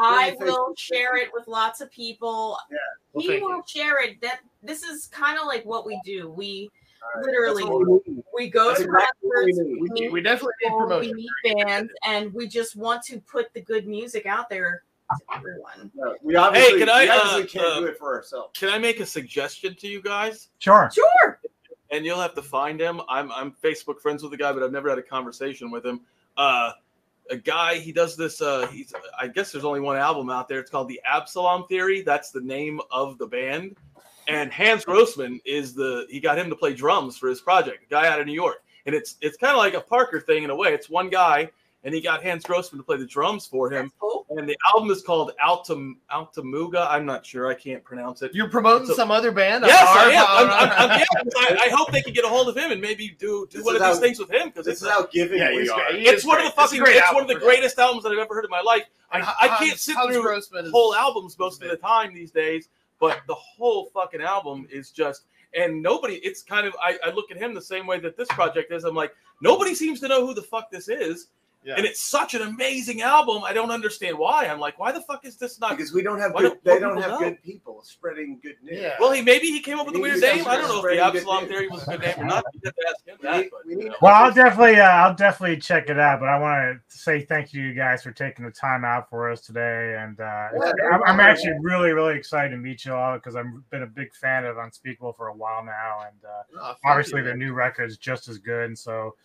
[0.00, 2.58] I will share it with lots of people.
[3.14, 3.62] Well, he will you.
[3.66, 4.20] share it.
[4.20, 6.28] That this is kind of like what we do.
[6.30, 6.70] We
[7.14, 10.52] That's literally we we go That's to exactly we concerts, we We, meet we definitely
[10.62, 14.48] need people, we meet bands, and we just want to put the good music out
[14.48, 15.90] there to everyone.
[15.94, 18.58] No, we obviously, can I, we obviously uh, can't uh, do it for ourselves.
[18.58, 20.48] Can I make a suggestion to you guys?
[20.58, 20.90] sure.
[20.92, 21.40] Sure.
[21.90, 23.00] and you'll have to find him.
[23.08, 26.00] I'm I'm Facebook friends with the guy, but I've never had a conversation with him.
[26.36, 26.72] Uh,
[27.30, 28.40] a guy he does this.
[28.40, 30.60] Uh, he's I guess there's only one album out there.
[30.60, 32.02] It's called the Absalom Theory.
[32.02, 33.76] That's the name of the band.
[34.28, 37.84] And Hans Grossman is the he got him to play drums for his project.
[37.84, 40.44] A guy out of New York, and it's it's kind of like a Parker thing
[40.44, 40.74] in a way.
[40.74, 41.50] It's one guy,
[41.82, 43.84] and he got Hans Grossman to play the drums for him.
[43.86, 44.26] That's cool.
[44.30, 46.86] And the album is called Altam Altamuga.
[46.90, 47.48] I'm not sure.
[47.48, 48.34] I can't pronounce it.
[48.34, 49.64] You're promoting It's a- some other band?
[49.66, 50.26] Yes, I am.
[50.28, 51.04] I'm, I'm, I'm, yeah,
[51.38, 53.64] I, I hope they can get a hold of him and maybe do do This
[53.64, 55.52] one is of these how- things with him because This it's is how giving Yeah,
[55.54, 55.80] we are.
[55.92, 56.48] it's one great.
[56.48, 57.46] of the It's fucking great it's one of the for that.
[57.46, 58.84] greatest albums that I've ever heard in my life.
[59.10, 62.30] I, I can't sit Hans through Grossman is- whole albums most of the time these
[62.30, 62.68] days,
[63.00, 66.16] but the whole fucking album is just and nobody.
[66.16, 68.84] It's kind of I, I look at him the same way that this project is.
[68.84, 71.28] I'm like nobody seems to know who the fuck this is,
[71.64, 71.74] Yeah.
[71.76, 73.42] and it's such an amazing album.
[73.44, 74.46] I don't understand why.
[74.46, 75.76] I'm like, why the fuck is this not?
[75.76, 77.26] because we don't have good, don't they don't people have know?
[77.28, 78.80] good people spreading good news.
[78.80, 78.96] Yeah.
[79.00, 80.46] Well, he maybe he came up with a weird name.
[80.46, 81.46] I don't know if the Absalom.
[81.48, 82.44] Theory was a good name or not.
[82.54, 83.50] You have to ask him We that.
[83.50, 83.94] but, we you know.
[84.00, 86.20] Well, I'll definitely, uh, I'll definitely check it out.
[86.20, 89.30] But I want to say thank you, you guys, for taking the time out for
[89.30, 89.96] us today.
[89.98, 93.46] And uh, Yeah, I'm, I'm actually really, really excited to meet you all because I've
[93.70, 97.24] been a big fan of Unspeakable for a while now, and uh, Oh, obviously you,
[97.24, 97.46] their man.
[97.48, 98.66] new record is just as good.
[98.66, 99.16] And so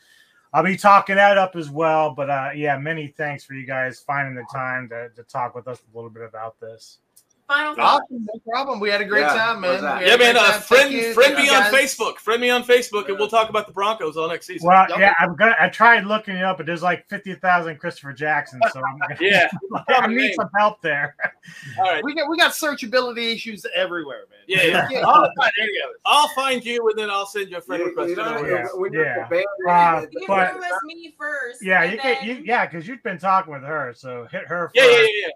[0.53, 2.13] I'll be talking that up as well.
[2.13, 5.67] But uh, yeah, many thanks for you guys finding the time to, to talk with
[5.67, 6.99] us a little bit about this.
[7.47, 8.05] Final thoughts.
[8.09, 8.79] Awesome, no problem.
[8.79, 9.71] We had a great Yeah, time, man.
[9.71, 10.01] what's that?
[10.03, 10.37] We had Yeah, man.
[10.37, 11.13] Uh, friend, you.
[11.13, 11.63] friend me you on.
[11.73, 12.17] Facebook.
[12.17, 14.67] Friend me on Facebook, and we'll talk about the Broncos all next season.
[14.67, 14.99] Well, Yep.
[14.99, 15.55] yeah, I'm gonna.
[15.59, 19.17] I tried looking it up, but there's like fifty thousand Christopher Jackson, so I'm gonna,
[19.21, 19.49] Yeah.
[19.89, 21.15] I need some help there.
[21.79, 22.03] All right.
[22.03, 24.39] We got we got searchability issues everywhere, man.
[24.47, 24.89] Yeah, yeah.
[24.89, 25.05] You can't
[25.37, 25.95] find any of it.
[26.05, 28.09] I'll find you, and then I'll send you a friend You- request.
[28.09, 29.27] you don't- Yeah, you're yeah.
[29.29, 31.63] a Uh, You But- can promise me first.
[31.63, 32.25] Yeah, and you can.
[32.25, 34.71] You, yeah, because you've been talking with her, so hit her.
[34.73, 34.93] Yeah, first.
[34.95, 35.27] yeah, yeah, yeah.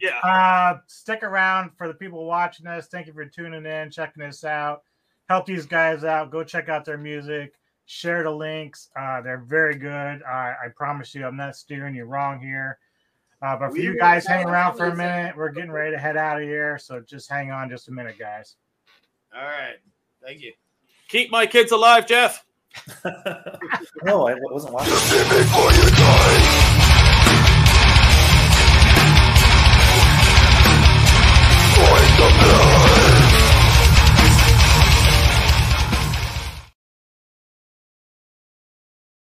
[0.00, 0.18] Yeah.
[0.22, 2.86] Uh, stick around for the people watching us.
[2.86, 4.82] Thank you for tuning in, checking us out.
[5.28, 6.30] Help these guys out.
[6.30, 7.54] Go check out their music.
[7.86, 8.88] Share the links.
[8.98, 10.22] Uh, they're very good.
[10.22, 12.78] I, I promise you, I'm not steering you wrong here.
[13.42, 15.36] Uh, but for We you guys, follow hang around for a minute.
[15.36, 18.18] We're getting ready to head out of here, so just hang on just a minute,
[18.18, 18.56] guys.
[19.34, 19.76] All right.
[20.22, 20.52] Thank you.
[21.08, 22.44] Keep my kids alive, Jeff.
[24.04, 24.92] no, I wasn't watching.